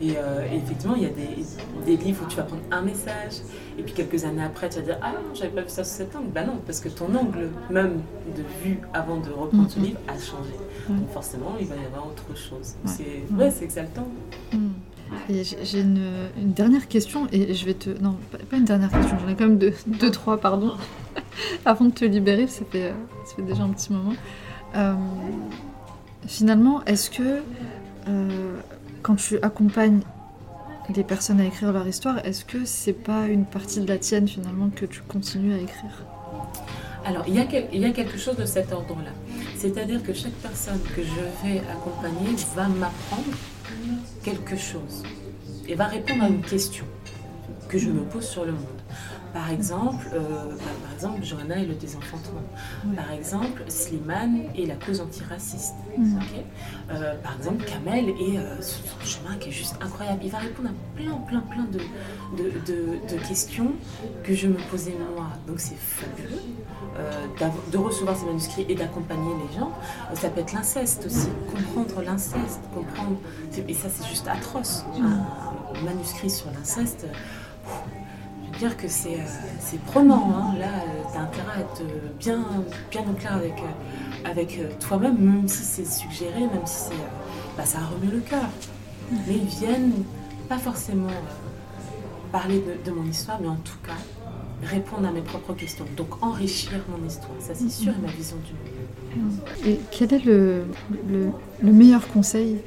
Euh, 0.04 0.46
et, 0.52 0.58
effectivement, 0.58 0.96
il 0.96 1.04
y 1.04 1.06
a 1.06 1.10
des, 1.10 1.98
livres 1.98 2.24
où 2.24 2.30
tu 2.30 2.38
vas 2.38 2.44
prendre 2.44 2.62
un 2.72 2.82
message, 2.82 3.42
et 3.80 3.84
puis 3.84 3.94
quelques 3.94 4.26
années 4.26 4.44
après, 4.44 4.70
tu 4.70 4.78
vas 4.78 4.86
dire 4.86 4.98
Ah 5.02 5.12
non, 5.14 5.34
j'avais 5.34 5.50
pas 5.50 5.62
vu 5.62 5.70
ça 5.70 5.84
sous 5.84 5.98
cet 5.98 6.16
angle. 6.16 6.30
Bah 6.34 6.44
non, 6.44 6.60
parce 6.66 6.80
que 6.80 6.90
ton 6.90 7.14
angle 7.16 7.50
même 7.70 8.02
de 8.36 8.44
vue 8.64 8.80
avant 8.94 9.18
de 9.18 9.30
reprendre 9.30 9.70
ce 9.70 9.80
mm-hmm. 9.80 9.84
livre 9.84 10.00
a 10.08 10.14
changé. 10.14 10.54
Donc 10.90 11.10
forcément, 11.12 11.56
il 11.60 11.66
va 11.68 11.76
y 11.76 11.86
avoir 11.86 12.08
autre 12.08 12.38
chose. 12.38 12.76
C'est 12.86 13.24
ouais, 13.36 13.52
c'est 13.52 13.66
exaltant. 13.66 14.08
Mm. 14.54 14.68
J'ai 15.30 15.82
une, 15.82 16.30
dernière 16.38 16.88
question, 16.88 17.28
et 17.32 17.54
je 17.54 17.66
vais 17.66 17.74
te. 17.74 17.90
Non, 18.02 18.18
pas 18.50 18.58
une 18.58 18.66
dernière 18.66 18.92
question, 18.92 19.18
j'en 19.20 19.30
ai 19.30 19.36
quand 19.36 19.48
même 19.48 19.58
deux, 19.58 19.74
deux 19.88 20.12
trois, 20.12 20.38
pardon. 20.38 20.74
Avant 21.66 21.86
de 21.86 21.92
te 21.92 22.06
libérer, 22.06 22.48
ça 22.48 22.64
fait, 22.70 22.94
fait 23.36 23.42
déjà 23.42 23.64
un 23.64 23.70
petit 23.70 23.94
moment. 23.94 24.14
Euh, 24.76 24.94
finalement, 26.26 26.84
est-ce 26.86 27.10
que 27.10 27.42
euh, 28.08 28.60
quand 29.02 29.16
tu 29.16 29.38
accompagnes 29.42 30.02
les 30.96 31.04
personnes 31.04 31.42
à 31.42 31.46
écrire 31.46 31.74
leur 31.74 31.88
histoire, 31.88 32.26
est-ce 32.26 32.46
que 32.46 32.66
c'est 32.66 32.94
pas 32.94 33.28
une 33.28 33.46
partie 33.46 33.80
de 33.82 33.88
la 33.88 33.98
tienne 33.98 34.28
finalement 34.28 34.70
que 34.70 34.86
tu 34.86 35.02
continues 35.02 35.54
à 35.54 35.58
écrire? 35.58 36.06
Alors, 37.06 37.24
il 37.28 37.36
y 37.36 37.86
a 37.86 37.92
quelque 37.92 38.18
chose 38.18 38.36
de 38.36 38.46
cet 38.46 38.72
ordre-là. 38.74 39.12
C'est-à-dire 39.56 40.04
que 40.04 40.14
chaque 40.14 40.34
personne 40.34 40.80
que 40.96 41.02
je 41.02 41.48
vais 41.48 41.60
accompagner 41.72 42.36
va 42.56 42.68
m'apprendre 42.68 43.38
quelque 44.24 44.56
chose 44.56 45.04
et 45.68 45.76
va 45.76 45.86
répondre 45.86 46.24
à 46.24 46.28
une 46.28 46.42
question 46.42 46.86
que 47.68 47.78
je 47.78 47.90
me 47.90 48.02
pose 48.02 48.28
sur 48.28 48.46
le 48.46 48.52
monde. 48.52 48.82
Par 49.34 49.52
exemple, 49.52 50.08
euh, 50.14 50.56
bah, 50.58 50.64
par 50.84 50.94
exemple, 50.94 51.24
Johanna 51.24 51.58
et 51.58 51.66
le 51.66 51.76
désenfantement. 51.76 52.42
Par 52.96 53.12
exemple, 53.12 53.64
Slimane 53.68 54.44
et 54.56 54.66
la 54.66 54.76
cause 54.76 55.02
antiraciste. 55.02 55.76
Mm. 55.98 56.18
Euh, 56.92 57.16
par 57.22 57.36
exemple, 57.38 57.66
Kamel 57.66 58.10
et 58.10 58.38
euh, 58.38 58.62
son 58.62 59.06
chemin 59.06 59.36
qui 59.38 59.50
est 59.50 59.52
juste 59.52 59.76
incroyable. 59.82 60.22
Il 60.24 60.32
va 60.32 60.40
répondre 60.40 60.70
à 60.70 60.98
plein, 60.98 61.16
plein, 61.28 61.42
plein 61.42 61.66
de, 61.66 61.80
de, 62.38 63.28
questions 63.28 63.72
que 64.24 64.34
je 64.34 64.48
me 64.48 64.58
posais 64.70 64.94
moi. 65.16 65.28
Donc 65.48 65.60
c'est 65.60 65.78
fabuleux 65.78 66.42
de 67.72 67.78
recevoir 67.78 68.16
ces 68.18 68.26
manuscrits 68.26 68.66
et 68.70 68.74
d'accompagner 68.76 69.32
les 69.48 69.60
gens. 69.60 69.72
ça 70.16 70.30
peut 70.30 70.42
être 70.42 70.54
l'inceste 70.54 71.06
aussi, 71.06 71.30
comprendre 71.54 72.02
l'inceste, 72.04 72.62
comprendre. 72.74 73.18
Et 73.68 73.74
ça, 73.74 73.88
c'est 73.90 74.08
juste 74.08 74.28
atroce. 74.28 74.84
Mm. 74.98 75.06
Un 75.76 75.82
manuscrit 75.84 76.30
sur 76.30 76.48
l'inceste 76.52 77.06
dire 78.58 78.76
que 78.78 78.88
c'est 78.88 79.16
euh, 79.16 79.78
prenant. 79.86 80.32
Hein. 80.32 80.60
Là, 80.60 80.68
euh, 80.68 81.04
tu 81.12 81.18
as 81.18 81.22
intérêt 81.22 81.58
à 81.58 81.60
être 81.62 81.84
bien, 82.20 82.46
bien 82.92 83.02
au 83.02 83.14
clair 83.14 83.36
avec, 83.36 83.54
euh, 83.54 84.30
avec 84.30 84.80
toi-même, 84.80 85.18
même 85.18 85.48
si 85.48 85.64
c'est 85.64 85.86
suggéré, 85.86 86.42
même 86.42 86.66
si 86.66 86.90
c'est, 86.90 86.96
bah, 87.56 87.66
ça 87.66 87.80
remet 87.80 88.12
le 88.12 88.20
cœur. 88.20 88.50
Mais 89.12 89.36
ils 89.36 89.46
viennent 89.46 90.04
pas 90.50 90.58
forcément 90.58 91.08
parler 92.32 92.64
de, 92.86 92.92
mon 92.92 93.06
histoire, 93.06 93.40
mais 93.42 93.48
en 93.48 93.56
tout 93.56 93.78
cas 93.86 93.94
répondre 94.64 95.08
à 95.08 95.12
mes 95.12 95.22
propres 95.22 95.54
questions. 95.54 95.86
Donc 95.96 96.22
enrichir 96.22 96.84
mon 96.90 97.06
histoire, 97.08 97.32
ça 97.40 97.54
c'est 97.56 97.70
sûr, 97.70 97.94
et 97.94 98.02
ma 98.02 98.12
vision 98.12 98.38
du 98.38 99.22
monde. 99.22 99.34
Et 99.66 99.80
quel 99.92 100.14
est 100.14 100.26
le, 100.26 100.66
le 101.10 101.72
meilleur 101.72 102.08
conseil 102.08 102.58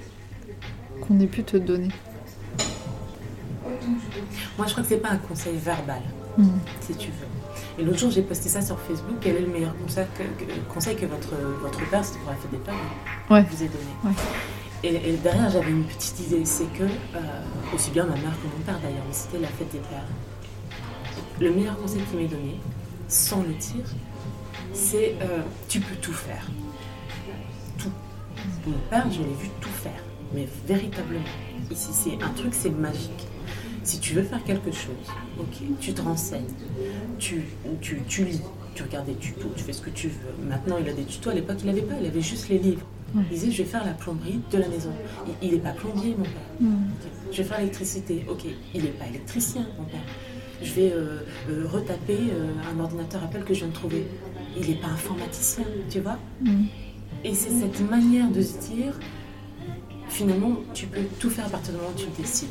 qu'on 1.03 1.21
ait 1.21 1.27
pu 1.27 1.43
te 1.43 1.57
donner? 1.57 1.91
Moi 4.61 4.67
je 4.67 4.73
crois 4.73 4.83
que 4.83 4.91
c'est 4.91 4.99
pas 4.99 5.09
un 5.09 5.17
conseil 5.17 5.57
verbal, 5.57 6.03
Mm. 6.37 6.49
si 6.83 6.95
tu 6.95 7.09
veux. 7.09 7.79
Et 7.79 7.83
l'autre 7.83 7.99
jour 7.99 8.11
j'ai 8.11 8.21
posté 8.21 8.51
ça 8.51 8.61
sur 8.61 8.79
Facebook, 8.79 9.17
quel 9.23 9.37
est 9.37 9.41
le 9.41 9.47
meilleur 9.47 9.75
conseil 9.79 10.05
que, 10.19 10.45
que- 10.45 10.51
conseil 10.73 10.97
que 10.97 11.07
votre, 11.07 11.31
votre 11.63 11.81
père, 11.89 12.05
c'était 12.05 12.19
pour 12.19 12.29
la 12.31 12.37
fête 12.37 12.51
des 12.51 12.59
pères, 12.59 12.75
Ouais. 13.31 13.43
vous 13.51 13.63
ait 13.63 13.69
donné 13.69 13.93
Ouais. 14.05 14.13
et, 14.85 15.15
et 15.15 15.17
derrière 15.17 15.49
j'avais 15.49 15.71
une 15.71 15.85
petite 15.85 16.21
idée, 16.27 16.45
c'est 16.45 16.71
que, 16.75 16.83
euh, 16.83 17.19
aussi 17.75 17.91
bien 17.91 18.05
ma 18.05 18.17
mère 18.17 18.37
que 18.39 18.47
mon 18.55 18.63
père 18.67 18.79
d'ailleurs, 18.83 19.03
mais 19.09 19.15
c'était 19.15 19.39
la 19.39 19.49
fête 19.49 19.73
des 19.73 19.79
pères. 19.79 20.05
Le 21.41 21.51
meilleur 21.53 21.81
conseil 21.81 22.03
qu'il 22.03 22.19
m'ait 22.19 22.29
donné, 22.29 22.61
sans 23.09 23.41
le 23.43 23.55
dire, 23.55 23.87
c'est 24.75 25.15
euh, 25.23 25.41
tu 25.71 25.81
peux 25.81 25.97
tout 25.97 26.13
faire. 26.13 26.45
Tout. 27.79 27.91
Mon 28.67 28.77
père, 28.91 29.07
je 29.11 29.21
l'ai 29.21 29.35
vu 29.41 29.49
tout 29.63 29.71
faire, 29.71 30.03
mais 30.35 30.47
véritablement. 30.67 31.25
Ici, 31.71 31.89
c'est 31.93 32.23
un 32.23 32.29
truc, 32.35 32.53
c'est 32.55 32.69
magique. 32.71 33.27
Si 33.83 33.99
tu 33.99 34.15
veux 34.15 34.23
faire 34.23 34.43
quelque 34.45 34.71
chose, 34.73 35.09
ok, 35.39 35.63
tu 35.81 35.93
te 35.93 36.03
renseignes, 36.03 36.45
tu, 37.19 37.43
tu, 37.81 38.01
tu 38.07 38.25
lis, 38.25 38.43
tu 38.75 38.83
regardes 38.83 39.07
des 39.07 39.15
tutos, 39.15 39.51
tu 39.57 39.65
fais 39.65 39.73
ce 39.73 39.81
que 39.81 39.91
tu 39.91 40.09
veux. 40.09 40.49
Maintenant, 40.49 40.77
il 40.79 40.89
a 40.89 40.93
des 40.93 41.05
tutos, 41.05 41.31
à 41.31 41.35
l'époque, 41.35 41.59
il 41.61 41.67
n'avait 41.67 41.83
pas, 41.83 41.95
il 42.01 42.07
avait 42.07 42.21
juste 42.21 42.49
les 42.49 42.59
livres. 42.59 42.87
Ouais. 43.15 43.23
Il 43.31 43.39
disait, 43.39 43.51
je 43.51 43.63
vais 43.63 43.69
faire 43.69 43.85
la 43.85 43.93
plomberie 43.93 44.41
de 44.53 44.59
la 44.59 44.69
maison. 44.69 44.93
Il 45.43 45.53
n'est 45.53 45.59
pas 45.59 45.73
plombier, 45.73 46.15
mon 46.17 46.25
père. 46.25 46.71
Je 47.33 47.39
vais 47.39 47.45
faire 47.45 47.59
l'électricité. 47.59 48.25
Ok, 48.29 48.45
il 48.75 48.83
n'est 48.83 48.91
pas 48.91 49.07
électricien, 49.07 49.67
mon 49.79 49.85
père. 49.85 50.01
Je 50.63 50.73
vais 50.75 50.93
euh, 50.93 51.21
euh, 51.49 51.67
retaper 51.67 52.19
euh, 52.19 52.53
un 52.73 52.81
ordinateur 52.81 53.25
Apple 53.25 53.43
que 53.45 53.55
je 53.55 53.61
viens 53.61 53.69
de 53.69 53.73
trouver. 53.73 54.07
Il 54.59 54.69
n'est 54.69 54.77
pas 54.77 54.89
informaticien, 54.89 55.65
tu 55.89 56.01
vois. 56.01 56.19
Et 57.25 57.35
c'est 57.35 57.51
cette 57.51 57.81
manière 57.89 58.31
de 58.31 58.43
se 58.43 58.59
dire, 58.59 58.99
finalement, 60.09 60.53
tu 60.75 60.87
peux 60.87 61.01
tout 61.19 61.31
faire 61.31 61.47
à 61.47 61.49
partir 61.49 61.73
du 61.73 61.79
moment 61.79 61.93
où 61.95 61.99
tu 61.99 62.07
le 62.07 62.23
décides. 62.23 62.49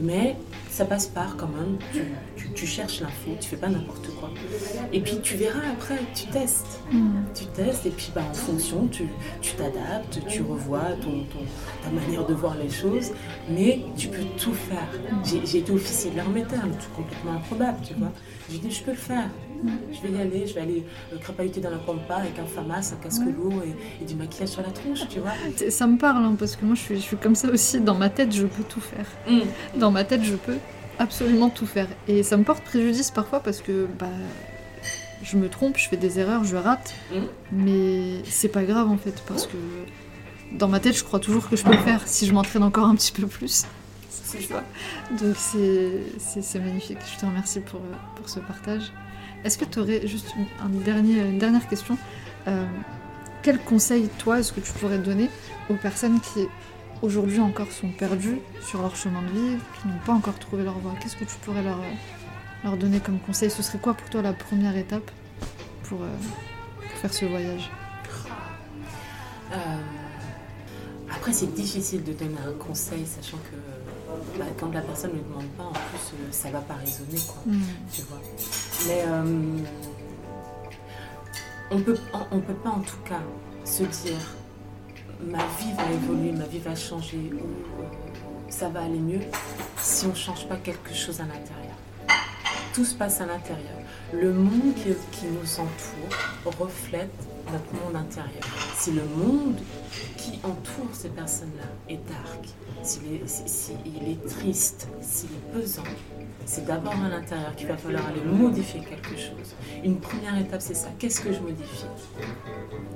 Mais 0.00 0.36
ça 0.72 0.84
passe 0.86 1.06
par 1.06 1.36
quand 1.36 1.48
même, 1.48 1.76
tu, 1.92 2.00
tu- 2.36 2.52
tu 2.52 2.66
cherches 2.66 3.00
l'info, 3.00 3.36
tu 3.40 3.48
fais 3.48 3.56
pas 3.56 3.68
n'importe 3.68 4.08
quoi. 4.18 4.30
Et 4.92 5.00
puis 5.00 5.20
tu 5.22 5.36
verras 5.36 5.60
après, 5.70 5.98
tu 6.14 6.26
testes. 6.26 6.80
Mm. 6.90 7.10
Tu 7.34 7.44
testes 7.46 7.86
et 7.86 7.90
puis 7.90 8.10
bah, 8.14 8.22
en 8.30 8.34
fonction, 8.34 8.88
tu 8.88 9.52
t'adaptes, 9.54 10.20
tu 10.28 10.42
revois 10.42 10.92
ton, 11.02 11.24
ton- 11.24 11.46
ta 11.84 11.90
manière 11.90 12.24
de 12.26 12.34
voir 12.34 12.56
les 12.56 12.70
choses, 12.70 13.10
mais 13.50 13.80
tu 13.96 14.08
peux 14.08 14.24
tout 14.38 14.54
faire. 14.54 14.88
J'ai 15.24 15.44
j'ai 15.46 15.58
été 15.58 15.72
officier 15.72 16.10
de 16.10 16.16
l'armée 16.16 16.44
mais 16.50 16.70
tout 16.76 16.90
complètement 16.96 17.32
improbable, 17.34 17.78
tu 17.86 17.94
vois. 17.94 18.12
J'ai 18.50 18.58
dit, 18.58 18.70
je 18.70 18.82
peux 18.82 18.90
le 18.92 18.96
faire. 18.96 19.28
Je 19.92 20.06
vais 20.06 20.16
y 20.16 20.20
aller, 20.20 20.46
je 20.46 20.54
vais 20.54 20.60
aller 20.62 20.84
euh, 21.12 21.18
crapahuter 21.18 21.60
dans 21.60 21.70
la 21.70 21.78
pampa 21.78 22.16
avec 22.16 22.38
un 22.38 22.44
famas, 22.46 22.92
un 22.92 22.96
casque 23.02 23.22
Ouais. 23.26 23.32
lourd 23.32 23.62
et, 23.64 24.02
et 24.02 24.06
du 24.06 24.14
maquillage 24.14 24.48
sur 24.50 24.62
la 24.62 24.70
tronche, 24.70 25.00
tu 25.08 25.20
vois. 25.20 25.32
Ça 25.70 25.86
me 25.86 25.96
parle, 25.98 26.24
hein, 26.24 26.36
parce 26.38 26.56
que 26.56 26.64
moi 26.64 26.74
je 26.74 26.80
suis, 26.80 26.96
je 26.96 27.00
suis 27.02 27.16
comme 27.16 27.34
ça 27.34 27.48
aussi. 27.48 27.80
Dans 27.80 27.94
ma 27.94 28.08
tête, 28.10 28.32
je 28.32 28.46
peux 28.46 28.62
tout 28.64 28.80
faire. 28.80 29.06
Dans 29.76 29.90
ma 29.90 30.04
tête, 30.04 30.22
je 30.24 30.34
peux 30.34 30.56
absolument 30.98 31.50
tout 31.50 31.66
faire. 31.66 31.88
Et 32.08 32.22
ça 32.22 32.36
me 32.36 32.44
porte 32.44 32.62
préjudice 32.64 33.10
parfois 33.10 33.40
parce 33.40 33.60
que 33.60 33.86
bah, 33.98 34.06
je 35.22 35.36
me 35.36 35.48
trompe, 35.48 35.76
je 35.78 35.88
fais 35.88 35.96
des 35.96 36.18
erreurs, 36.18 36.44
je 36.44 36.56
rate. 36.56 36.94
Mm. 37.12 37.16
Mais 37.52 38.22
c'est 38.24 38.48
pas 38.48 38.64
grave 38.64 38.88
en 38.88 38.96
fait, 38.98 39.22
parce 39.26 39.46
que 39.46 39.56
dans 40.58 40.68
ma 40.68 40.80
tête, 40.80 40.96
je 40.96 41.04
crois 41.04 41.18
toujours 41.20 41.48
que 41.48 41.56
je 41.56 41.64
peux 41.64 41.72
le 41.72 41.78
faire 41.78 42.02
si 42.06 42.26
je 42.26 42.32
m'entraîne 42.34 42.62
encore 42.62 42.86
un 42.86 42.94
petit 42.94 43.12
peu 43.12 43.26
plus. 43.26 43.64
C'est 44.10 44.42
ça. 44.42 44.62
Donc 45.10 45.36
c'est 45.36 46.58
magnifique. 46.58 46.98
Je 47.14 47.20
te 47.20 47.26
remercie 47.26 47.60
pour, 47.60 47.80
euh, 47.80 47.94
pour 48.16 48.28
ce 48.28 48.40
partage. 48.40 48.92
Est-ce 49.44 49.58
que 49.58 49.64
tu 49.64 49.78
aurais 49.80 50.06
juste 50.06 50.28
une, 50.36 50.46
un 50.64 50.68
dernier, 50.68 51.20
une 51.20 51.38
dernière 51.38 51.66
question 51.68 51.96
Euh, 52.48 52.64
Quel 53.42 53.58
conseil, 53.58 54.08
toi, 54.18 54.38
est-ce 54.38 54.52
que 54.52 54.60
tu 54.60 54.72
pourrais 54.72 54.98
donner 54.98 55.28
aux 55.68 55.74
personnes 55.74 56.20
qui 56.20 56.46
aujourd'hui 57.02 57.40
encore 57.40 57.72
sont 57.72 57.88
perdues 57.90 58.38
sur 58.68 58.80
leur 58.82 58.94
chemin 58.94 59.22
de 59.22 59.28
vie, 59.28 59.56
qui 59.80 59.88
n'ont 59.88 59.98
pas 60.06 60.12
encore 60.12 60.38
trouvé 60.38 60.62
leur 60.64 60.78
voie? 60.78 60.94
Qu'est-ce 61.00 61.16
que 61.16 61.24
tu 61.24 61.34
pourrais 61.42 61.62
leur, 61.62 61.80
leur 62.62 62.76
donner 62.76 63.00
comme 63.00 63.18
conseil? 63.18 63.50
Ce 63.50 63.62
serait 63.62 63.78
quoi 63.78 63.94
pour 63.94 64.08
toi 64.10 64.22
la 64.22 64.32
première 64.32 64.76
étape 64.76 65.10
pour, 65.84 66.02
euh, 66.02 66.06
pour 66.88 66.98
faire 67.00 67.12
ce 67.12 67.24
voyage? 67.24 67.68
Euh, 69.52 69.56
après, 71.10 71.32
c'est 71.32 71.52
difficile 71.52 72.04
de 72.04 72.12
donner 72.12 72.36
un 72.46 72.52
conseil, 72.64 73.04
sachant 73.06 73.38
que 73.38 74.38
bah, 74.38 74.46
quand 74.58 74.72
la 74.72 74.80
personne 74.80 75.10
ne 75.10 75.16
le 75.16 75.22
demande 75.22 75.48
pas, 75.58 75.64
en 75.64 75.72
plus, 75.72 76.14
ça 76.30 76.50
va 76.50 76.60
pas 76.60 76.74
résonner, 76.74 77.20
quoi. 77.26 77.42
Hmm. 77.46 77.60
tu 77.92 78.02
vois? 78.02 78.20
Mais 78.86 79.04
euh, 79.06 79.22
on 81.70 81.76
on 82.30 82.40
peut 82.40 82.54
pas 82.54 82.70
en 82.70 82.80
tout 82.80 82.96
cas 83.04 83.20
se 83.64 83.84
dire 83.84 84.34
ma 85.24 85.38
vie 85.58 85.72
va 85.76 85.90
évoluer, 85.92 86.32
ma 86.32 86.46
vie 86.46 86.58
va 86.58 86.74
changer, 86.74 87.30
ou 87.32 87.82
euh, 87.82 87.86
ça 88.48 88.68
va 88.68 88.82
aller 88.82 88.98
mieux 88.98 89.20
si 89.78 90.06
on 90.06 90.14
change 90.14 90.46
pas 90.48 90.56
quelque 90.56 90.94
chose 90.94 91.20
à 91.20 91.24
l'intérieur. 91.24 91.76
Tout 92.74 92.84
se 92.84 92.94
passe 92.94 93.20
à 93.20 93.26
l'intérieur. 93.26 93.78
Le 94.12 94.32
monde 94.32 94.74
qui 94.74 95.26
nous 95.26 95.60
entoure 95.60 96.58
reflète 96.58 97.10
notre 97.52 97.72
monde 97.84 97.96
intérieur. 97.96 98.42
Si 98.76 98.92
le 98.92 99.04
monde 99.04 99.58
qui 100.16 100.38
entoure 100.42 100.92
ces 100.92 101.10
personnes-là 101.10 101.64
est 101.88 102.00
dark, 102.08 102.48
s'il 102.82 103.02
est, 103.14 103.26
si- 103.28 103.48
s'il 103.48 104.08
est 104.08 104.26
triste, 104.26 104.88
s'il 105.00 105.30
est 105.30 105.52
pesant, 105.52 105.82
c'est 106.44 106.64
d'abord 106.64 106.94
à 107.04 107.08
l'intérieur 107.08 107.54
qu'il 107.54 107.68
va 107.68 107.76
falloir 107.76 108.06
aller 108.08 108.20
modifier 108.22 108.80
quelque 108.80 109.10
chose. 109.16 109.54
Une 109.84 109.98
première 110.00 110.36
étape, 110.38 110.60
c'est 110.62 110.74
ça. 110.74 110.88
Qu'est-ce 110.98 111.20
que 111.20 111.32
je 111.32 111.38
modifie? 111.40 111.84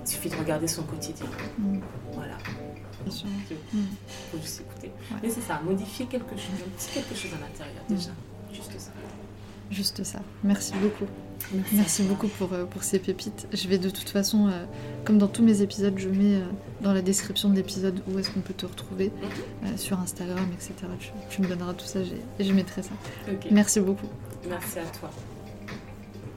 Il 0.04 0.08
suffit 0.10 0.28
de 0.30 0.36
regarder 0.36 0.66
son 0.68 0.82
quotidien. 0.82 1.26
Mm. 1.58 1.78
Voilà, 2.12 2.36
il 3.06 3.12
Mm. 3.12 3.84
faut 4.32 4.38
juste 4.38 4.60
écouter. 4.62 4.88
Ouais. 5.12 5.18
Mais 5.22 5.30
c'est 5.30 5.40
ça, 5.42 5.60
modifier 5.64 6.06
quelque 6.06 6.34
chose, 6.36 6.60
un 6.66 6.70
petit 6.76 6.90
quelque 6.94 7.14
chose 7.14 7.30
à 7.34 7.40
l'intérieur 7.40 7.82
déjà. 7.88 8.10
Juste 8.52 8.78
ça. 8.80 8.90
Juste 9.70 10.02
ça. 10.04 10.20
Merci 10.42 10.72
beaucoup. 10.80 11.10
Merci 11.72 12.02
beaucoup 12.02 12.28
pour, 12.28 12.52
euh, 12.52 12.64
pour 12.64 12.82
ces 12.82 12.98
pépites. 12.98 13.46
Je 13.52 13.68
vais 13.68 13.78
de 13.78 13.90
toute 13.90 14.08
façon, 14.08 14.48
euh, 14.48 14.64
comme 15.04 15.18
dans 15.18 15.28
tous 15.28 15.42
mes 15.42 15.62
épisodes, 15.62 15.94
je 15.96 16.08
mets 16.08 16.36
euh, 16.36 16.44
dans 16.80 16.92
la 16.92 17.02
description 17.02 17.48
de 17.48 17.54
l'épisode 17.54 18.00
où 18.08 18.18
est-ce 18.18 18.30
qu'on 18.30 18.40
peut 18.40 18.54
te 18.54 18.66
retrouver, 18.66 19.12
euh, 19.64 19.76
sur 19.76 19.98
Instagram, 20.00 20.48
etc. 20.54 20.74
Tu, 20.98 21.10
tu 21.30 21.42
me 21.42 21.46
donneras 21.48 21.74
tout 21.74 21.86
ça, 21.86 22.00
et 22.38 22.44
je 22.44 22.52
mettrai 22.52 22.82
ça. 22.82 22.90
Merci 23.50 23.80
beaucoup. 23.80 24.08
Merci 24.48 24.78
à 24.78 24.98
toi. 24.98 25.10